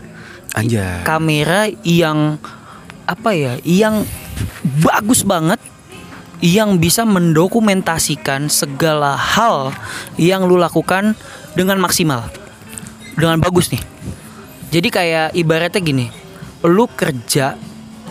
aja 0.57 1.05
kamera 1.05 1.69
yang 1.85 2.41
apa 3.05 3.37
ya 3.37 3.61
yang 3.65 4.05
bagus 4.81 5.25
banget 5.25 5.61
yang 6.41 6.79
bisa 6.81 7.03
mendokumentasikan 7.05 8.49
segala 8.49 9.13
hal 9.13 9.75
yang 10.17 10.49
lu 10.49 10.57
lakukan 10.57 11.13
dengan 11.53 11.77
maksimal 11.83 12.33
dengan 13.13 13.43
bagus 13.45 13.69
nih 13.75 13.83
jadi 14.73 14.89
kayak 14.89 15.29
ibaratnya 15.37 15.81
gini 15.85 16.07
lu 16.65 16.89
kerja 16.89 17.61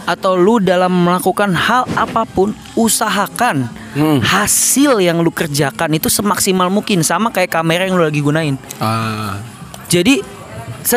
atau 0.08 0.40
lu 0.40 0.58
dalam 0.58 0.90
melakukan 0.90 1.52
hal 1.52 1.84
apa 1.94 2.24
pun 2.24 2.56
usahakan 2.74 3.68
Hmm. 3.98 4.22
hasil 4.22 5.02
yang 5.02 5.26
lu 5.26 5.34
kerjakan 5.34 5.90
itu 5.98 6.06
semaksimal 6.06 6.70
mungkin 6.70 7.02
sama 7.02 7.34
kayak 7.34 7.50
kamera 7.50 7.90
yang 7.90 7.98
lu 7.98 8.06
lagi 8.06 8.22
gunain 8.22 8.54
Ah, 8.78 9.42
jadi 9.90 10.22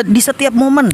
di 0.05 0.21
setiap 0.21 0.53
momen 0.53 0.85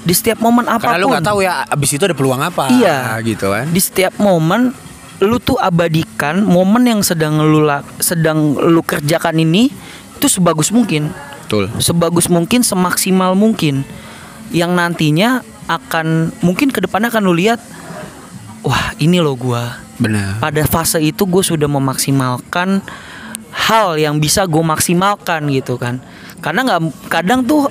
di 0.00 0.16
setiap 0.16 0.40
momen 0.40 0.64
apa 0.64 0.80
pun 0.80 0.96
Karena 0.96 1.04
lu 1.04 1.12
nggak 1.12 1.28
tahu 1.28 1.44
ya 1.44 1.60
abis 1.68 1.90
itu 1.92 2.02
ada 2.08 2.16
peluang 2.16 2.40
apa. 2.40 2.72
Iya. 2.72 3.20
Gitu 3.20 3.44
kan. 3.44 3.68
di 3.68 3.76
setiap 3.76 4.16
momen 4.16 4.72
lu 5.20 5.36
tuh 5.36 5.60
abadikan 5.60 6.40
momen 6.40 6.88
yang 6.88 7.00
sedang 7.04 7.36
lu 7.44 7.60
sedang 8.00 8.56
lu 8.56 8.80
kerjakan 8.80 9.36
ini 9.36 9.68
itu 10.16 10.26
sebagus 10.32 10.72
mungkin 10.72 11.12
Betul. 11.44 11.68
sebagus 11.76 12.32
mungkin 12.32 12.64
semaksimal 12.64 13.36
mungkin 13.36 13.84
yang 14.48 14.72
nantinya 14.72 15.44
akan 15.70 16.34
mungkin 16.42 16.74
ke 16.74 16.82
depannya 16.82 17.14
akan 17.14 17.22
lu 17.30 17.34
lihat 17.38 17.62
wah 18.66 18.90
ini 18.98 19.22
loh 19.22 19.38
gua. 19.38 19.86
Benar. 20.00 20.40
pada 20.40 20.64
fase 20.64 20.96
itu 21.04 21.28
gue 21.28 21.44
sudah 21.44 21.68
memaksimalkan 21.68 22.80
hal 23.52 24.00
yang 24.00 24.16
bisa 24.16 24.48
gue 24.48 24.64
maksimalkan 24.64 25.44
gitu 25.52 25.76
kan. 25.76 26.00
Karena 26.40 26.64
nggak 26.64 27.12
kadang 27.12 27.44
tuh 27.44 27.68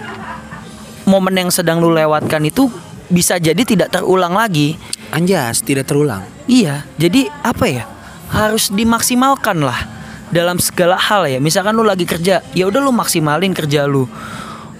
momen 1.09 1.33
yang 1.33 1.49
sedang 1.49 1.81
lu 1.81 1.89
lewatkan 1.89 2.45
itu 2.45 2.69
bisa 3.09 3.41
jadi 3.41 3.57
tidak 3.65 3.89
terulang 3.89 4.37
lagi. 4.37 4.77
Anjas 5.09 5.65
tidak 5.65 5.89
terulang. 5.89 6.21
iya 6.45 6.85
jadi 7.01 7.33
apa 7.41 7.65
ya? 7.65 7.89
Harus 8.29 8.69
dimaksimalkan 8.69 9.65
lah 9.65 9.89
dalam 10.29 10.61
segala 10.61 11.01
hal 11.01 11.25
ya. 11.25 11.41
Misalkan 11.41 11.73
lu 11.73 11.81
lagi 11.81 12.05
kerja 12.05 12.45
ya 12.53 12.69
udah 12.69 12.77
lu 12.77 12.93
maksimalin 12.93 13.57
kerja 13.57 13.89
lu. 13.89 14.05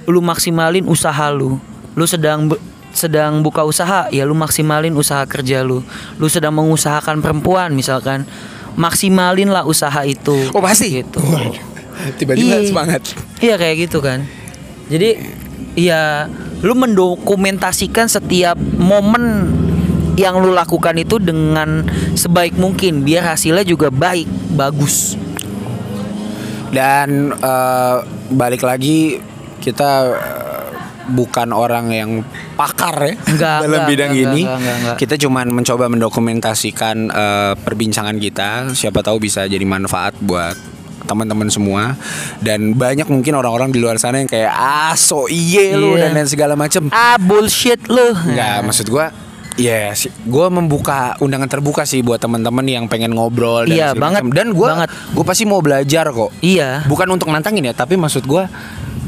Lu 0.06 0.22
maksimalin 0.22 0.86
usaha 0.86 1.34
lu. 1.34 1.58
Lu 1.98 2.06
sedang 2.06 2.46
sedang 3.00 3.40
buka 3.40 3.64
usaha 3.64 4.12
ya 4.12 4.28
lu 4.28 4.36
maksimalin 4.36 4.92
usaha 4.92 5.24
kerja 5.24 5.64
lu. 5.64 5.80
Lu 6.20 6.28
sedang 6.28 6.52
mengusahakan 6.52 7.24
perempuan 7.24 7.72
misalkan. 7.72 8.28
Maksimalin 8.76 9.48
lah 9.48 9.64
usaha 9.64 10.04
itu. 10.04 10.36
Oh, 10.52 10.60
pasti? 10.60 11.00
gitu. 11.04 11.20
Tiba-tiba 12.16 12.60
Iya. 12.60 12.68
semangat. 12.68 13.02
iya 13.40 13.56
kayak 13.56 13.88
gitu 13.88 14.00
kan. 14.00 14.24
Jadi 14.88 15.20
ya 15.76 16.28
lu 16.60 16.76
mendokumentasikan 16.76 18.08
setiap 18.08 18.56
momen 18.60 19.52
yang 20.16 20.36
lu 20.40 20.52
lakukan 20.52 20.96
itu 20.96 21.16
dengan 21.20 21.88
sebaik 22.12 22.60
mungkin 22.60 23.04
biar 23.04 23.24
hasilnya 23.36 23.64
juga 23.64 23.88
baik 23.88 24.28
bagus. 24.56 25.16
Dan 26.70 27.34
eh, 27.34 27.98
balik 28.30 28.62
lagi 28.62 29.20
kita 29.60 29.92
eh, 30.14 30.59
bukan 31.10 31.50
orang 31.50 31.90
yang 31.90 32.10
pakar 32.54 32.96
ya 33.02 33.14
Enggak, 33.20 33.58
dalam 33.64 33.70
enggak, 33.76 33.90
bidang 33.90 34.12
enggak, 34.12 34.26
ini. 34.26 34.42
enggak, 34.42 34.58
enggak, 34.58 34.76
enggak. 34.78 34.96
Kita 34.98 35.16
cuman 35.18 35.46
mencoba 35.52 35.86
mendokumentasikan 35.90 36.98
eh, 37.08 37.54
perbincangan 37.58 38.16
kita. 38.16 38.50
Siapa 38.72 39.02
tahu 39.02 39.20
bisa 39.20 39.44
jadi 39.44 39.64
manfaat 39.64 40.14
buat 40.20 40.56
teman-teman 41.02 41.50
semua 41.50 41.98
dan 42.38 42.72
banyak 42.72 43.10
mungkin 43.10 43.34
orang-orang 43.34 43.74
di 43.74 43.82
luar 43.82 43.98
sana 43.98 44.22
yang 44.22 44.30
kayak 44.30 44.52
ah 44.52 44.94
so 44.94 45.26
iye 45.26 45.74
lu 45.74 45.98
Iya. 45.98 46.06
dan 46.06 46.10
lain 46.14 46.30
segala 46.30 46.54
macem 46.54 46.86
ah 46.92 47.18
bullshit 47.18 47.82
lu 47.90 48.14
Enggak, 48.14 48.62
maksud 48.62 48.88
gua 48.88 49.10
Ya, 49.58 49.92
yes, 49.92 50.08
gue 50.08 50.48
membuka 50.48 51.20
undangan 51.20 51.50
terbuka 51.50 51.84
sih 51.84 52.00
buat 52.00 52.16
teman-teman 52.16 52.64
yang 52.64 52.88
pengen 52.88 53.12
ngobrol 53.12 53.68
dan 53.68 53.76
Iya, 53.76 53.88
banget, 53.92 54.24
macam. 54.24 54.32
Dan 54.32 54.48
gue, 54.56 54.70
gue 55.12 55.26
pasti 55.28 55.44
mau 55.44 55.60
belajar 55.60 56.08
kok. 56.08 56.32
iya 56.40 56.88
Bukan 56.88 57.04
untuk 57.12 57.28
nantangin 57.28 57.68
ya, 57.68 57.76
tapi 57.76 58.00
maksud 58.00 58.24
gue, 58.24 58.48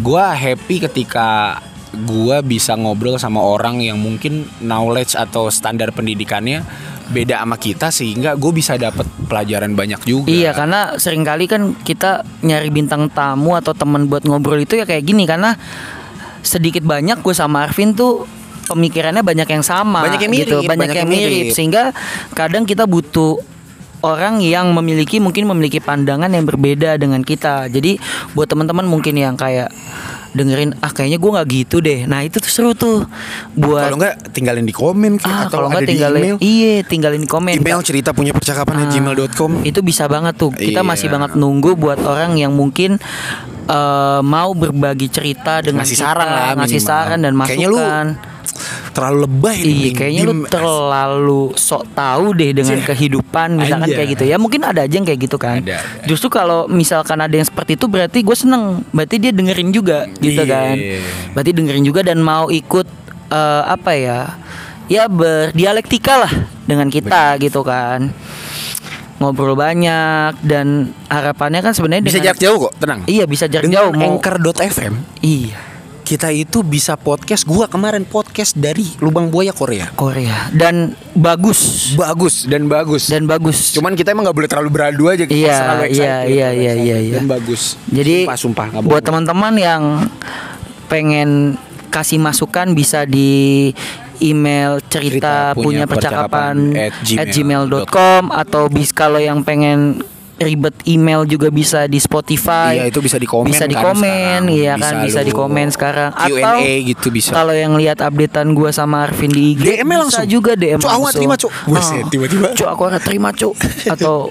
gue 0.02 0.24
happy 0.28 0.84
ketika 0.84 1.56
gue 1.92 2.38
bisa 2.48 2.80
ngobrol 2.80 3.20
sama 3.20 3.44
orang 3.44 3.84
yang 3.84 4.00
mungkin 4.00 4.48
knowledge 4.64 5.20
atau 5.20 5.52
standar 5.52 5.92
pendidikannya 5.92 6.64
beda 7.12 7.44
sama 7.44 7.60
kita 7.60 7.92
sehingga 7.92 8.40
gue 8.40 8.52
bisa 8.56 8.80
dapat 8.80 9.04
pelajaran 9.28 9.76
banyak 9.76 10.00
juga. 10.08 10.32
Iya 10.32 10.56
karena 10.56 10.96
sering 10.96 11.28
kali 11.28 11.52
kan 11.52 11.76
kita 11.84 12.24
nyari 12.48 12.72
bintang 12.72 13.12
tamu 13.12 13.60
atau 13.60 13.76
teman 13.76 14.08
buat 14.08 14.24
ngobrol 14.24 14.64
itu 14.64 14.80
ya 14.80 14.88
kayak 14.88 15.04
gini 15.04 15.28
karena 15.28 15.60
sedikit 16.42 16.88
banyak 16.88 17.20
gue 17.20 17.36
sama 17.36 17.68
Arvin 17.68 17.92
tuh 17.92 18.24
pemikirannya 18.72 19.22
banyak 19.22 19.52
yang 19.52 19.64
sama 19.68 20.08
Banyak 20.08 20.32
yang 20.32 20.34
gitu, 20.34 20.58
mirip, 20.64 20.70
banyak, 20.72 20.80
banyak 20.80 20.96
yang 20.96 21.10
yang 21.12 21.12
mirip. 21.12 21.32
mirip. 21.52 21.56
sehingga 21.56 21.84
kadang 22.32 22.64
kita 22.64 22.88
butuh 22.88 23.36
orang 24.02 24.40
yang 24.42 24.72
memiliki 24.72 25.20
mungkin 25.20 25.46
memiliki 25.46 25.84
pandangan 25.84 26.32
yang 26.32 26.48
berbeda 26.48 26.98
dengan 26.98 27.22
kita 27.22 27.70
jadi 27.70 28.00
buat 28.34 28.50
teman-teman 28.50 28.88
mungkin 28.88 29.14
yang 29.20 29.36
kayak 29.38 29.70
dengerin 30.32 30.72
ah 30.78 30.90
kayaknya 30.90 31.18
gue 31.18 31.32
nggak 31.32 31.48
gitu 31.50 31.78
deh 31.78 32.00
nah 32.04 32.20
itu 32.20 32.38
tuh 32.38 32.48
seru 32.48 32.72
tuh 32.72 33.04
buat 33.54 33.84
Kalau 33.84 33.98
enggak 33.98 34.16
tinggalin 34.32 34.64
di 34.64 34.72
komen 34.72 35.20
ah 35.22 35.46
atau 35.46 35.58
kalau 35.58 35.68
nggak 35.70 35.84
tinggalin 35.86 36.20
email. 36.22 36.38
iya 36.40 36.76
tinggalin 36.82 37.20
di 37.20 37.28
komen 37.28 37.52
Email 37.54 37.80
cerita 37.82 38.10
punya 38.12 38.32
percakapan 38.32 38.76
Ah, 38.78 38.88
gmail.com 38.88 39.62
Itu 39.62 39.80
bisa 39.82 40.06
banget 40.06 40.36
tuh. 40.36 40.50
Kita 40.50 40.80
Iya. 40.80 40.88
masih 40.88 41.08
banget 41.08 41.36
nunggu 41.36 41.76
buat 41.76 42.00
orang 42.00 42.36
yang 42.36 42.52
mungkin 42.52 42.96
eh, 43.64 44.22
mau 44.22 44.52
berbagi 44.54 45.08
cerita 45.08 45.60
dengan 45.60 45.84
Ngasih 45.84 45.96
kita, 45.96 46.06
saran 46.06 46.28
lah, 46.28 46.50
ngasih 46.58 46.76
minimal. 46.76 46.92
saran 46.92 47.20
dan 47.20 47.34
Kayaknya 47.38 47.68
lu 47.68 47.78
masukan. 47.78 48.08
Terlalu 48.92 49.18
lebay 49.24 49.58
nih, 49.58 49.72
Iya, 49.74 49.90
kayaknya 49.94 50.22
lu 50.24 50.34
terlalu 50.46 51.42
sok 51.54 51.84
tahu 51.92 52.26
deh 52.34 52.52
dengan 52.52 52.78
Cih. 52.78 52.88
kehidupan 52.88 53.48
misalkan 53.56 53.88
Anjay. 53.88 53.98
kayak 53.98 54.10
gitu 54.14 54.24
ya. 54.26 54.36
Mungkin 54.36 54.62
ada 54.62 54.82
aja 54.82 54.92
yang 54.92 55.04
kayak 55.04 55.22
gitu 55.22 55.38
kan. 55.38 55.60
Ada, 55.60 55.78
ada. 55.78 56.06
Justru 56.06 56.28
kalau 56.28 56.68
misalkan 56.68 57.18
ada 57.18 57.32
yang 57.32 57.44
seperti 57.44 57.74
itu 57.74 57.86
berarti 57.86 58.20
gue 58.20 58.34
seneng. 58.34 58.84
Berarti 58.90 59.16
dia 59.18 59.32
dengerin 59.32 59.70
juga 59.70 60.06
gitu 60.18 60.42
Iya. 60.42 60.48
kan. 60.48 60.76
Berarti 61.32 61.52
dengerin 61.52 61.84
juga 61.84 62.02
dan 62.02 62.20
mau 62.20 62.48
ikut 62.48 62.88
eh, 63.28 63.64
apa 63.66 63.92
ya? 63.94 64.20
Ya 64.86 65.08
berdialektika 65.08 66.20
lah 66.20 66.34
dengan 66.62 66.88
kita 66.88 67.38
gitu 67.38 67.64
kan. 67.64 68.12
Ngobrol 69.18 69.54
banyak 69.54 70.34
dan 70.42 70.68
harapannya 71.06 71.62
kan 71.62 71.72
sebenarnya 71.72 72.02
bisa 72.02 72.18
dengan- 72.18 72.28
jarak 72.28 72.42
jauh 72.42 72.58
kok, 72.60 72.74
tenang. 72.76 73.00
Iya 73.06 73.24
bisa 73.24 73.46
jarak 73.46 73.64
Dengan 73.64 73.78
jauh 73.78 73.92
mau 73.94 74.18
Anchor.fm 74.18 74.94
Iya 75.22 75.58
kita 76.12 76.28
itu 76.36 76.60
bisa 76.60 77.00
podcast. 77.00 77.48
Gua 77.48 77.72
kemarin 77.72 78.04
podcast 78.04 78.52
dari 78.60 78.84
Lubang 79.00 79.32
Buaya 79.32 79.56
Korea. 79.56 79.88
Korea 79.96 80.52
dan 80.52 80.92
bagus 81.16 81.96
Bagus 81.96 82.44
dan 82.52 82.68
bagus. 82.68 83.08
dan 83.08 83.24
bagus. 83.24 83.72
Cuman 83.72 83.96
kita 83.96 84.12
emang 84.12 84.28
nggak 84.28 84.36
boleh 84.36 84.50
terlalu 84.52 84.70
beradu 84.76 85.08
aja. 85.08 85.24
kita 85.24 85.40
Iya, 85.40 85.56
selalu 85.56 85.84
excited, 85.88 86.04
iya, 86.04 86.20
iya, 86.28 86.28
terlalu 86.28 86.60
iya, 86.60 86.74
iya, 86.76 86.98
iya. 87.00 87.14
Dan 87.16 87.32
bagus. 87.32 87.80
Jadi 87.88 88.28
sumpah, 88.28 88.36
sumpah 88.36 88.66
nggak 88.76 88.84
buat 88.92 89.04
teman-teman 89.08 89.54
yang 89.56 89.84
pengen 90.92 91.56
kasih 91.88 92.20
masukan 92.20 92.76
bisa 92.76 93.08
di 93.08 93.72
email 94.20 94.84
cerita, 94.92 95.56
Cerita 95.56 95.56
punya 95.56 95.64
punya 95.64 95.86
percakapan 95.88 96.76
percakapan 96.76 97.24
at 97.24 97.28
gmail.com 97.32 98.24
atau 98.36 98.68
bis 98.68 98.92
kalau 98.92 99.24
yang 99.24 99.48
pengen 99.48 100.04
ribet 100.44 100.76
email 100.86 101.24
juga 101.26 101.48
bisa 101.50 101.86
di 101.86 101.98
Spotify. 101.98 102.78
Iya, 102.82 102.84
itu 102.90 103.00
bisa 103.00 103.18
di 103.18 103.28
komen 103.30 103.48
Bisa 103.50 103.66
di 103.66 103.76
kan 103.76 103.94
komen, 103.94 104.02
sekarang. 104.02 104.44
iya 104.50 104.74
Bisa 104.76 104.84
kan 104.84 104.94
bisa 105.06 105.20
di 105.22 105.32
komen 105.32 105.68
sekarang. 105.72 106.10
Q&A 106.12 106.42
Atau 106.42 106.58
gitu 106.66 107.08
bisa. 107.14 107.32
Kalau 107.32 107.54
yang 107.56 107.74
lihat 107.78 107.98
updatean 108.02 108.54
gua 108.54 108.70
sama 108.74 109.06
Arvin 109.06 109.32
di 109.32 109.56
IG 109.56 109.64
DM 109.82 109.90
langsung. 109.90 110.26
juga 110.26 110.54
DM 110.58 110.80
Cuk, 110.80 110.92
aku 110.92 111.06
terima, 111.14 111.36
Cuk. 111.38 111.52
Buset, 111.68 112.06
tiba-tiba. 112.10 112.48
Cuk, 112.54 112.70
aku 112.70 112.82
terima, 113.02 113.30
Cuk. 113.34 113.54
Atau 113.94 114.30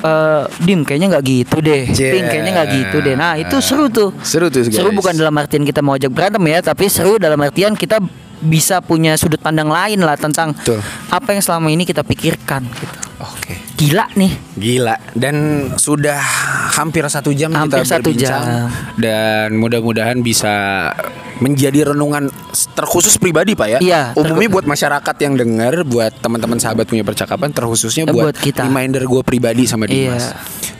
eh, 0.00 0.42
Dim 0.64 0.80
kayaknya 0.86 1.18
nggak 1.18 1.24
gitu 1.26 1.56
deh. 1.60 1.82
Cie. 1.92 2.10
Ping 2.14 2.26
kayaknya 2.26 2.50
nggak 2.56 2.68
gitu 2.72 2.96
deh. 3.04 3.14
Nah, 3.18 3.36
itu 3.36 3.56
seru 3.60 3.86
tuh. 3.92 4.14
Seru 4.24 4.48
tuh, 4.48 4.64
guys. 4.64 4.74
Seru 4.74 4.90
bukan 4.94 5.12
dalam 5.14 5.34
artian 5.36 5.62
kita 5.66 5.84
mau 5.84 5.94
ajak 5.96 6.10
berantem 6.10 6.42
ya, 6.48 6.58
tapi 6.64 6.88
seru 6.88 7.20
dalam 7.20 7.38
artian 7.40 7.76
kita 7.76 8.00
bisa 8.40 8.80
punya 8.80 9.14
sudut 9.14 9.38
pandang 9.38 9.68
lain 9.68 10.00
lah 10.00 10.16
tentang 10.16 10.52
Betul. 10.54 10.80
apa 11.08 11.28
yang 11.30 11.40
selama 11.40 11.68
ini 11.68 11.84
kita 11.84 12.00
pikirkan 12.00 12.64
gitu. 12.66 12.96
Oke. 13.20 13.52
Gila 13.76 14.08
nih. 14.14 14.32
Gila 14.54 14.96
dan 15.12 15.34
sudah 15.74 16.16
hampir 16.72 17.04
satu 17.04 17.30
jam 17.30 17.52
Hampir 17.52 17.80
kita 17.80 17.88
satu 17.90 18.08
berbincang 18.08 18.44
jam. 18.44 18.68
dan 18.96 19.48
mudah-mudahan 19.54 20.20
bisa 20.20 20.88
menjadi 21.36 21.88
renungan 21.90 22.28
terkhusus 22.70 23.16
pribadi 23.16 23.52
pak 23.52 23.68
ya. 23.70 23.78
Iya, 23.78 24.02
Umumnya 24.14 24.48
buat 24.50 24.64
masyarakat 24.64 25.16
yang 25.18 25.34
dengar, 25.34 25.84
buat 25.84 26.12
teman-teman 26.14 26.56
sahabat 26.56 26.84
punya 26.84 27.00
percakapan, 27.00 27.48
terkhususnya 27.48 28.04
Eh, 28.04 28.12
buat, 28.12 28.24
buat 28.26 28.36
kita. 28.36 28.64
reminder 28.64 29.04
gue 29.04 29.22
pribadi 29.22 29.64
sama 29.64 29.84
Iya. 29.84 30.16
Dimas. 30.16 30.24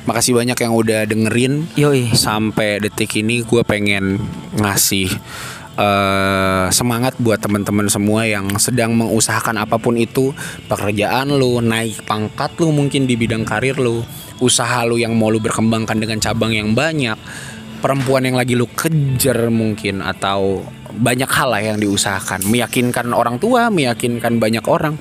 Makasih 0.01 0.33
banyak 0.35 0.57
yang 0.59 0.73
udah 0.75 1.01
dengerin. 1.05 1.65
Yoi. 1.75 2.13
Sampai 2.13 2.77
detik 2.79 3.09
ini 3.17 3.41
gue 3.41 3.61
pengen 3.63 4.21
ngasih 4.55 5.09
eh, 5.81 6.66
semangat 6.68 7.16
buat 7.16 7.41
teman-teman 7.41 7.89
semua 7.89 8.28
yang 8.28 8.61
sedang 8.61 8.93
mengusahakan 8.93 9.64
apa 9.64 9.81
pun 9.81 9.97
itu. 9.97 10.37
Pekerjaan 10.68 11.33
lu 11.33 11.64
naik 11.64 12.05
pangkat 12.05 12.53
lu 12.61 12.70
mungkin 12.70 13.09
di 13.09 13.16
bidang 13.16 13.49
karir 13.49 13.81
lu. 13.81 14.05
Usaha 14.41 14.85
lu 14.85 15.01
yang 15.01 15.16
mau 15.16 15.33
lu 15.33 15.41
berkembangkan 15.41 15.97
dengan 15.97 16.20
cabang 16.20 16.53
yang 16.53 16.76
banyak. 16.76 17.16
Perempuan 17.81 18.28
yang 18.28 18.37
lagi 18.37 18.53
lu 18.53 18.68
kejar 18.68 19.49
mungkin 19.49 20.05
atau 20.05 20.61
banyak 20.93 21.31
hal 21.33 21.49
lah 21.49 21.62
yang 21.64 21.78
diusahakan. 21.81 22.45
Meyakinkan 22.45 23.16
orang 23.16 23.41
tua 23.41 23.72
meyakinkan 23.72 24.37
banyak 24.37 24.64
orang 24.68 25.01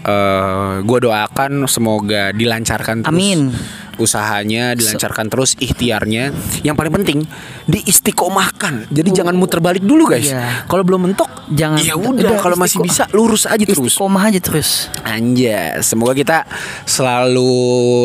eh 0.00 0.72
gue 0.80 0.98
doakan 1.00 1.64
semoga 1.64 2.32
dilancarkan 2.32 3.04
terus 3.04 3.12
Amin. 3.12 3.52
usahanya 3.96 4.72
dilancarkan 4.72 5.28
terus 5.28 5.52
ikhtiarnya 5.56 6.32
yang 6.62 6.72
paling 6.72 6.88
penting 6.90 7.18
diistiqomahkan 7.66 8.88
jadi 8.88 9.08
jangan 9.12 9.34
muter 9.34 9.58
balik 9.58 9.82
dulu 9.82 10.08
guys 10.08 10.24
Iya. 10.26 10.64
kalau 10.66 10.80
belum 10.82 11.04
mentok 11.06 11.28
Jangan- 11.50 11.82
ya 11.82 11.94
udah 11.94 12.38
kalau 12.38 12.54
masih 12.54 12.78
bisa 12.78 13.10
lurus 13.10 13.42
aja 13.42 13.60
terus 13.60 13.90
Istiqomah 13.90 14.22
aja 14.24 14.38
terus. 14.38 14.86
Anjas, 15.02 15.82
semoga 15.84 16.14
kita 16.14 16.46
selalu 16.86 17.50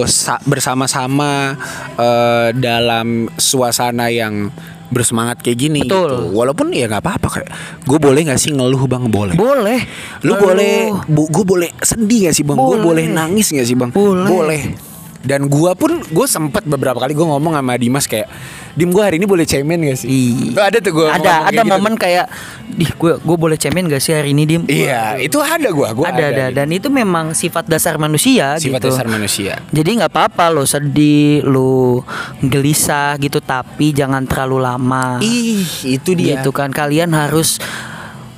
sa- 0.06 0.42
bersama-sama 0.44 1.54
eh, 1.94 2.50
dalam 2.56 3.30
suasana 3.36 4.10
yang 4.10 4.50
bersemangat 4.90 5.42
kayak 5.42 5.58
gini 5.58 5.82
Betul. 5.84 6.10
gitu. 6.10 6.18
Walaupun 6.34 6.70
ya 6.72 6.86
nggak 6.86 7.02
apa-apa 7.02 7.28
kayak 7.30 7.50
gue 7.84 7.98
boleh 7.98 8.22
nggak 8.26 8.40
sih 8.40 8.52
ngeluh 8.54 8.84
bang 8.86 9.04
boleh. 9.10 9.36
Boleh. 9.36 9.80
Lu 10.22 10.34
Lalu- 10.34 10.42
boleh, 10.42 10.76
bu, 11.06 11.22
gue 11.30 11.46
boleh 11.46 11.70
sedih 11.80 12.30
gak 12.30 12.36
sih 12.36 12.46
bang? 12.46 12.58
Gue 12.58 12.78
Boleh. 12.78 12.84
boleh 12.84 13.06
nangis 13.08 13.50
gak 13.50 13.66
sih 13.66 13.76
bang? 13.76 13.90
Boleh. 13.92 14.95
Dan 15.26 15.50
gua 15.50 15.74
pun 15.74 16.06
gue 16.06 16.28
sempet 16.30 16.62
beberapa 16.70 17.02
kali 17.02 17.18
gue 17.18 17.26
ngomong 17.26 17.58
sama 17.58 17.74
Dimas 17.82 18.06
kayak, 18.06 18.30
Dim 18.76 18.92
gue 18.92 19.00
hari 19.00 19.18
ini 19.18 19.26
boleh 19.26 19.48
cemen 19.48 19.82
gak 19.88 20.04
sih? 20.04 20.12
Iya. 20.52 20.68
Ada 20.68 20.78
tuh 20.84 20.94
gue. 21.02 21.08
ada 21.08 21.48
ada 21.48 21.62
momen 21.66 21.96
kayak 21.98 22.28
di 22.76 22.84
gue 22.84 23.16
gue 23.24 23.38
boleh 23.40 23.56
cemen 23.56 23.88
gak 23.88 24.04
sih 24.04 24.12
hari 24.12 24.36
ini 24.36 24.44
dim 24.44 24.62
Iya, 24.68 25.16
itu 25.16 25.40
ada 25.40 25.72
gue. 25.72 25.88
Gua 25.96 26.12
ada 26.12 26.28
ada 26.28 26.46
dan 26.52 26.68
itu 26.76 26.92
memang 26.92 27.32
sifat 27.32 27.72
dasar 27.72 27.96
manusia 27.96 28.60
sifat 28.60 28.84
gitu 28.84 28.88
dasar 28.92 29.08
manusia. 29.08 29.64
jadi 29.72 30.04
nggak 30.04 30.12
apa-apa 30.12 30.52
lo 30.52 30.68
sedih 30.68 31.40
lo 31.48 32.04
gelisah 32.44 33.16
gitu 33.16 33.40
tapi 33.40 33.96
jangan 33.96 34.28
terlalu 34.28 34.60
lama 34.60 35.24
Ih, 35.24 35.64
itu 35.88 36.12
dia. 36.14 36.44
gitu 36.44 36.52
kan 36.52 36.70
kalian 36.76 37.16
harus 37.16 37.64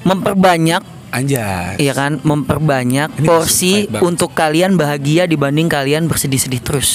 memperbanyak 0.06 0.86
Anjas. 1.12 1.80
Iya 1.80 1.94
kan, 1.96 2.20
memperbanyak 2.22 3.24
Ini 3.24 3.28
porsi 3.28 3.88
untuk 4.04 4.36
kalian 4.36 4.76
bahagia 4.76 5.24
dibanding 5.26 5.72
kalian 5.72 6.06
bersedih-sedih 6.12 6.60
terus. 6.60 6.90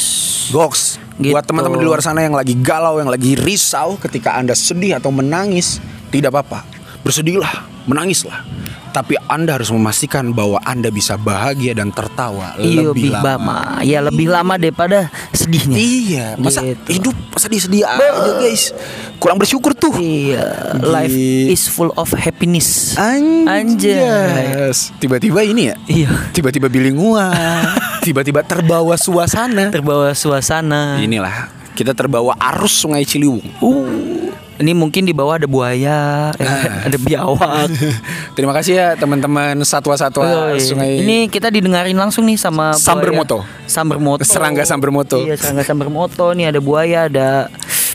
Goks. 0.53 1.01
Gitu. 1.21 1.33
Buat 1.33 1.49
teman-teman 1.49 1.79
di 1.81 1.87
luar 1.87 2.01
sana 2.05 2.25
yang 2.25 2.37
lagi 2.37 2.57
galau, 2.59 2.99
yang 3.01 3.09
lagi 3.09 3.37
risau 3.39 3.97
ketika 4.01 4.37
Anda 4.37 4.53
sedih 4.57 4.99
atau 5.01 5.13
menangis, 5.13 5.81
tidak 6.13 6.35
apa-apa. 6.35 6.65
Bersedihlah, 7.05 7.69
menangislah. 7.89 8.45
Tapi 8.93 9.17
Anda 9.25 9.57
harus 9.57 9.73
memastikan 9.73 10.31
bahwa 10.31 10.61
Anda 10.63 10.89
bisa 10.89 11.17
bahagia 11.17 11.73
dan 11.73 11.91
tertawa 11.91 12.53
Iya, 12.57 12.93
lebih, 12.93 13.09
lama. 13.11 13.25
lama. 13.25 13.59
Ya 13.81 13.99
lebih 13.99 14.29
lama 14.29 14.55
daripada 14.55 15.09
sedihnya. 15.33 15.75
Iya, 15.75 16.27
masa 16.37 16.61
Gitu. 16.61 17.01
hidup 17.01 17.17
sedih-sedih 17.35 17.83
aja 17.83 18.09
guys. 18.39 18.77
Kurang 19.17 19.41
bersyukur 19.41 19.73
tuh. 19.73 19.97
Iya, 19.97 20.77
life 20.79 21.09
Gi- 21.09 21.49
is 21.51 21.67
full 21.67 21.89
of 21.95 22.13
happiness. 22.13 22.93
Anjas. 23.01 24.93
Tiba-tiba 24.99 25.41
ini 25.41 25.73
ya. 25.73 25.77
Iya. 25.85 26.11
Tiba-tiba 26.31 26.69
bilingual. 26.69 27.33
Tiba-tiba 28.07 28.43
terbawa 28.43 28.97
suasana. 28.97 29.71
Terbawa 29.71 30.13
suasana. 30.13 30.99
Inilah 30.99 31.49
kita 31.73 31.97
terbawa 31.97 32.37
arus 32.53 32.77
Sungai 32.77 33.05
Ciliwung. 33.05 33.41
Uh, 33.59 34.32
ini 34.61 34.73
mungkin 34.77 35.09
di 35.09 35.17
bawah 35.17 35.41
ada 35.41 35.49
buaya, 35.49 36.31
ya 36.37 36.45
kan? 36.45 36.69
Ah. 36.69 36.87
ada 36.91 36.99
biawak. 37.01 37.69
Terima 38.37 38.53
kasih 38.53 38.73
ya 38.77 38.89
teman-teman 38.99 39.57
satwa-satwa 39.65 40.23
Oh, 40.23 40.53
iya. 40.53 40.61
Sungai. 40.61 41.01
Ini 41.01 41.33
kita 41.33 41.49
didengarin 41.49 41.97
langsung 41.97 42.29
nih 42.29 42.37
sama 42.37 42.77
buaya. 42.77 42.85
Sambermoto. 42.85 43.39
Sambermoto. 43.65 44.23
Serangga 44.29 44.63
Sambermoto. 44.69 45.19
Iya, 45.25 45.41
serangga 45.41 45.65
Sambermoto 45.65 46.37
nih 46.37 46.53
ada 46.53 46.61
buaya, 46.61 47.09
ada 47.09 47.49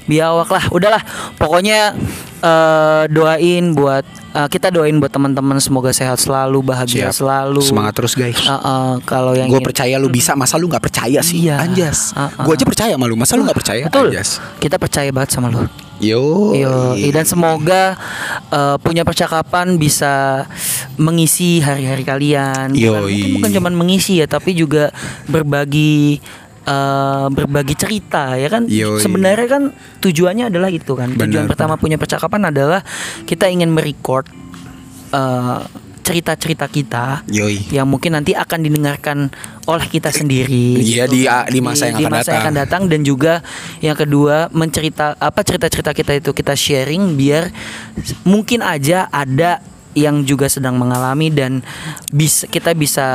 biawak 0.10 0.50
lah. 0.50 0.66
Udahlah, 0.74 1.04
pokoknya 1.38 1.94
eh, 2.42 3.04
doain 3.12 3.78
buat 3.78 4.06
eh, 4.34 4.48
kita 4.48 4.68
doain 4.74 4.96
buat 4.98 5.12
teman-teman 5.12 5.60
semoga 5.62 5.92
sehat 5.92 6.20
selalu, 6.20 6.64
bahagia 6.64 7.12
Siap. 7.12 7.24
selalu. 7.24 7.62
Semangat 7.64 7.94
terus 7.96 8.14
guys. 8.18 8.36
Eh, 8.36 8.52
eh, 8.52 8.94
kalau 9.08 9.36
yang 9.36 9.48
Gue 9.48 9.62
percaya 9.64 9.96
lu 10.02 10.10
bisa, 10.12 10.36
masa 10.36 10.60
lu 10.60 10.68
nggak 10.68 10.84
percaya 10.84 11.20
sih? 11.24 11.48
Iya. 11.48 11.64
Anjas. 11.64 12.12
Ah, 12.18 12.32
ah, 12.34 12.44
Gue 12.44 12.56
aja 12.56 12.66
percaya 12.66 12.92
sama 12.96 13.06
lu, 13.08 13.16
masa 13.16 13.40
lu 13.40 13.44
nggak 13.48 13.58
percaya? 13.58 13.84
Betul. 13.88 14.12
Anjas. 14.12 14.40
Kita 14.60 14.76
percaya 14.82 15.10
banget 15.14 15.32
sama 15.36 15.48
lu. 15.52 15.64
Yo. 15.98 16.54
Yo, 16.54 16.94
dan 17.10 17.26
semoga 17.26 17.98
eh, 18.54 18.78
punya 18.82 19.02
percakapan 19.02 19.82
bisa 19.82 20.46
mengisi 20.98 21.58
hari-hari 21.58 22.06
kalian. 22.06 22.74
Bukan, 22.74 22.78
Yoi. 22.78 23.14
mungkin 23.18 23.32
bukan 23.42 23.52
cuma 23.58 23.70
mengisi 23.74 24.22
ya, 24.22 24.30
tapi 24.30 24.54
juga 24.54 24.94
berbagi 25.26 26.22
eh, 26.68 27.26
berbagi 27.32 27.74
cerita 27.74 28.36
ya 28.36 28.52
kan. 28.52 28.68
Yoi. 28.68 29.00
Sebenarnya 29.00 29.48
kan 29.48 29.64
tujuannya 30.04 30.52
adalah 30.52 30.68
itu 30.68 30.94
kan. 30.94 31.16
Tujuan 31.16 31.48
Benar, 31.48 31.50
pertama 31.50 31.74
punya 31.80 31.96
percakapan 31.96 32.52
adalah 32.52 32.84
kita 33.24 33.48
ingin 33.48 33.72
merecord 33.72 34.28
eh, 35.10 35.60
cerita-cerita 36.08 36.72
kita 36.72 37.28
Yoi. 37.28 37.68
yang 37.68 37.84
mungkin 37.84 38.16
nanti 38.16 38.32
akan 38.32 38.64
didengarkan 38.64 39.28
oleh 39.68 39.88
kita 39.92 40.08
sendiri. 40.08 40.80
Iya, 40.80 41.04
gitu 41.04 41.20
di- 41.20 41.28
kan. 41.28 41.52
di 41.52 41.60
masa 41.60 41.92
yang 41.92 42.00
di 42.00 42.06
akan 42.08 42.14
masa 42.16 42.30
yang 42.32 42.40
akan 42.40 42.54
datang. 42.56 42.82
datang 42.88 42.92
dan 42.96 43.02
juga 43.04 43.34
yang 43.84 43.98
kedua 44.00 44.48
mencerita 44.56 45.20
apa 45.20 45.40
cerita-cerita 45.44 45.92
kita 45.92 46.16
itu 46.16 46.32
kita 46.32 46.56
sharing 46.56 47.20
biar 47.20 47.52
mungkin 48.24 48.64
aja 48.64 49.12
ada 49.12 49.60
yang 49.98 50.24
juga 50.24 50.48
sedang 50.48 50.80
mengalami 50.80 51.28
dan 51.28 51.60
bisa 52.08 52.48
kita 52.48 52.72
bisa 52.72 53.06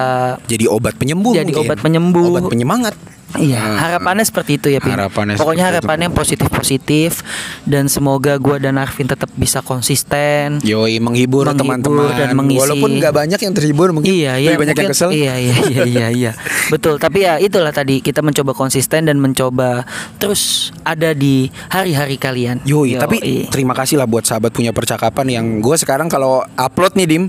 Jadi 0.44 0.68
obat 0.68 0.92
penyembuh. 0.92 1.32
Jadi 1.32 1.48
mungkin. 1.48 1.64
obat 1.64 1.78
penyembuh. 1.80 2.26
Obat 2.28 2.44
penyemangat. 2.50 2.94
Iya, 3.34 3.56
Ah, 3.56 3.76
harapannya 3.88 4.22
seperti 4.22 4.60
itu 4.60 4.68
ya, 4.68 4.76
Pin. 4.76 4.92
Harapannya 4.92 5.34
Pokoknya 5.34 5.64
harapannya 5.66 6.08
positif-positif 6.10 7.24
dan 7.64 7.88
semoga 7.88 8.36
gua 8.36 8.56
dan 8.56 8.76
Arvin 8.76 9.04
tetap 9.04 9.32
bisa 9.32 9.60
konsisten. 9.60 10.60
Yoi 10.60 10.98
menghibur, 10.98 11.48
teman-teman. 11.48 12.12
dan 12.12 12.32
mengisi. 12.32 12.60
Walaupun 12.60 12.90
nggak 12.94 13.14
banyak 13.14 13.40
yang 13.40 13.54
terhibur 13.54 13.88
mungkin. 13.90 14.10
Iya, 14.10 14.36
iya. 14.36 14.48
Lebih 14.52 14.60
banyak 14.62 14.76
yang 14.76 14.84
mungkin- 14.86 14.98
kesel. 14.98 15.10
Iya, 15.12 15.34
iya, 15.38 15.54
iya, 15.64 15.82
iya, 15.86 16.06
iya. 16.10 16.32
Betul. 16.68 16.96
Tapi 16.96 17.18
ya 17.22 17.38
itulah 17.38 17.70
tadi 17.70 17.98
kita 17.98 18.20
mencoba 18.20 18.52
konsisten 18.52 19.04
dan 19.04 19.16
mencoba 19.16 19.88
terus 20.16 20.42
ada 20.82 21.12
di 21.12 21.48
hari-hari 21.68 22.16
kalian. 22.16 22.60
Yoi, 22.62 22.96
tapi 22.96 23.16
Yoi. 23.16 23.48
terima 23.48 23.72
kasih 23.72 23.96
lah 23.96 24.04
buat 24.04 24.22
sahabat 24.22 24.52
punya 24.52 24.70
percakapan 24.70 25.26
yang 25.30 25.46
gue 25.58 25.74
sekarang 25.74 26.06
kalau 26.06 26.44
upload 26.52 26.94
nih 26.94 27.08
Dim 27.08 27.24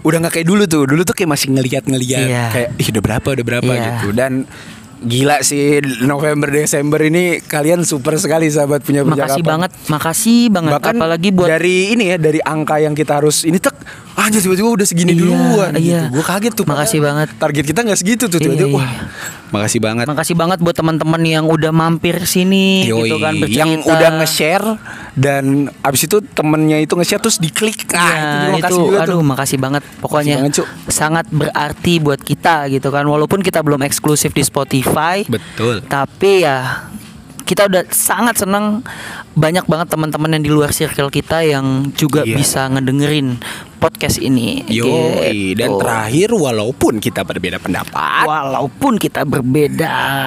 udah 0.00 0.18
nggak 0.20 0.34
kayak 0.34 0.46
dulu 0.46 0.62
tuh. 0.64 0.84
Dulu 0.84 1.02
tuh 1.02 1.12
kayak 1.12 1.30
masih 1.30 1.48
ngeliat-ngeliat 1.50 2.22
Iya. 2.22 2.44
kayak 2.50 2.68
ih 2.76 2.88
udah 2.90 3.02
berapa 3.02 3.28
udah 3.30 3.44
berapa 3.46 3.70
Iya. 3.70 3.82
gitu. 3.96 4.08
Dan 4.12 4.32
gila 5.00 5.38
sih 5.40 5.78
November 6.02 6.50
Desember 6.50 6.98
ini 7.00 7.38
kalian 7.38 7.82
super 7.82 8.16
sekali 8.16 8.46
sahabat 8.46 8.82
punya 8.82 9.02
percakapan. 9.02 9.22
makasih 9.30 9.42
banget, 9.42 9.70
makasih 9.86 10.40
banget. 10.48 10.72
Bahkan 10.74 10.94
Apalagi 10.96 11.28
buat 11.30 11.48
dari 11.48 11.76
ini 11.92 12.04
ya 12.10 12.16
dari 12.16 12.40
angka 12.40 12.76
yang 12.76 12.92
kita 12.92 13.18
harus 13.18 13.42
ini 13.42 13.56
tek 13.56 13.78
anjir 14.18 14.42
tiba-tiba 14.42 14.66
udah 14.66 14.82
segini 14.82 15.14
Iya, 15.14 15.20
duluan 15.20 15.70
iya. 15.78 16.10
gitu. 16.10 16.18
Gue 16.18 16.24
kaget 16.26 16.52
tuh. 16.52 16.66
Makasih 16.66 16.98
banget. 16.98 17.28
Target 17.38 17.64
kita 17.64 17.80
nggak 17.86 17.98
segitu 17.98 18.24
tuh 18.26 18.38
Iya, 18.38 18.44
tiba-tiba. 18.50 18.66
iya. 18.66 18.78
Wah, 18.82 18.92
makasih 19.54 19.78
banget. 19.78 20.04
Makasih 20.10 20.34
banget 20.34 20.58
buat 20.58 20.74
teman-teman 20.74 21.22
yang 21.22 21.46
udah 21.46 21.70
mampir 21.70 22.18
sini 22.26 22.82
Yoi, 22.84 23.06
gitu 23.06 23.22
kan 23.22 23.38
bercerita. 23.38 23.60
yang 23.62 23.70
udah 23.80 24.10
nge-share 24.18 24.66
dan 25.14 25.44
abis 25.80 26.06
itu 26.06 26.18
temennya 26.24 26.78
itu 26.78 26.94
nge-share 26.94 27.18
terus 27.18 27.38
diklik 27.38 27.86
ah 27.92 28.50
Iya, 28.50 28.58
itu 28.58 28.66
itu, 28.66 28.78
juga 28.86 28.98
aduh 29.02 29.18
tuh 29.18 29.22
makasih 29.22 29.58
banget 29.58 29.82
pokoknya 29.98 30.34
banget, 30.42 30.62
Cuk. 30.62 30.66
sangat 30.86 31.26
berarti 31.28 31.94
buat 31.98 32.18
kita 32.18 32.66
gitu 32.68 32.88
kan 32.88 33.02
walaupun 33.02 33.42
kita 33.42 33.62
belum 33.62 33.82
eksklusif 33.82 34.30
di 34.30 34.42
Spotify 34.42 34.86
betul. 35.28 35.84
Tapi 35.84 36.44
ya 36.44 36.88
kita 37.48 37.64
udah 37.64 37.82
sangat 37.88 38.44
senang 38.44 38.84
banyak 39.38 39.64
banget 39.64 39.88
teman-teman 39.88 40.34
yang 40.34 40.42
di 40.42 40.50
luar 40.50 40.74
circle 40.74 41.08
kita 41.08 41.46
yang 41.46 41.94
juga 41.94 42.26
Iya. 42.26 42.34
bisa 42.34 42.66
ngedengerin 42.66 43.38
podcast 43.78 44.18
ini. 44.18 44.66
Yoi, 44.66 45.54
Gitu. 45.54 45.62
dan 45.62 45.78
terakhir 45.78 46.34
walaupun 46.34 46.98
kita 46.98 47.22
berbeda 47.22 47.62
pendapat. 47.62 48.26
Walaupun 48.26 48.98
kita 48.98 49.22
berbeda 49.22 50.26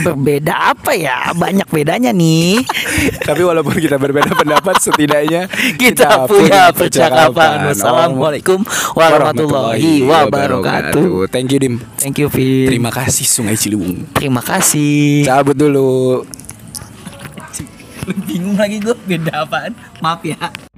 Berbeda 0.00 0.72
apa 0.72 0.96
ya? 0.96 1.34
Banyak 1.34 1.68
bedanya 1.68 2.10
nih. 2.10 2.62
Tapi 3.28 3.42
walaupun 3.42 3.76
kita 3.76 3.98
berbeda 3.98 4.32
pendapat 4.32 4.80
setidaknya 4.80 5.50
Kita 5.76 6.24
punya 6.24 6.72
percakapan. 6.72 7.68
Wassalamualaikum 7.68 8.64
warahmatullahi 8.94 10.06
wabarakatuh. 10.06 11.28
Thank 11.28 11.52
you 11.52 11.58
Dim. 11.60 11.74
Thank 12.00 12.16
you 12.16 12.32
Vin. 12.32 12.70
Terima 12.70 12.88
kasih 12.88 13.26
Sungai 13.26 13.60
Ciliwung. 13.60 14.08
Terima 14.16 14.40
kasih. 14.40 15.28
Cabut 15.28 15.52
dulu 15.52 16.24
Bingung 18.28 18.58
lagi 18.58 18.82
gue 18.82 18.96
beda 19.06 19.46
apaan? 19.46 19.72
Maaf 20.02 20.22
ya 20.26 20.69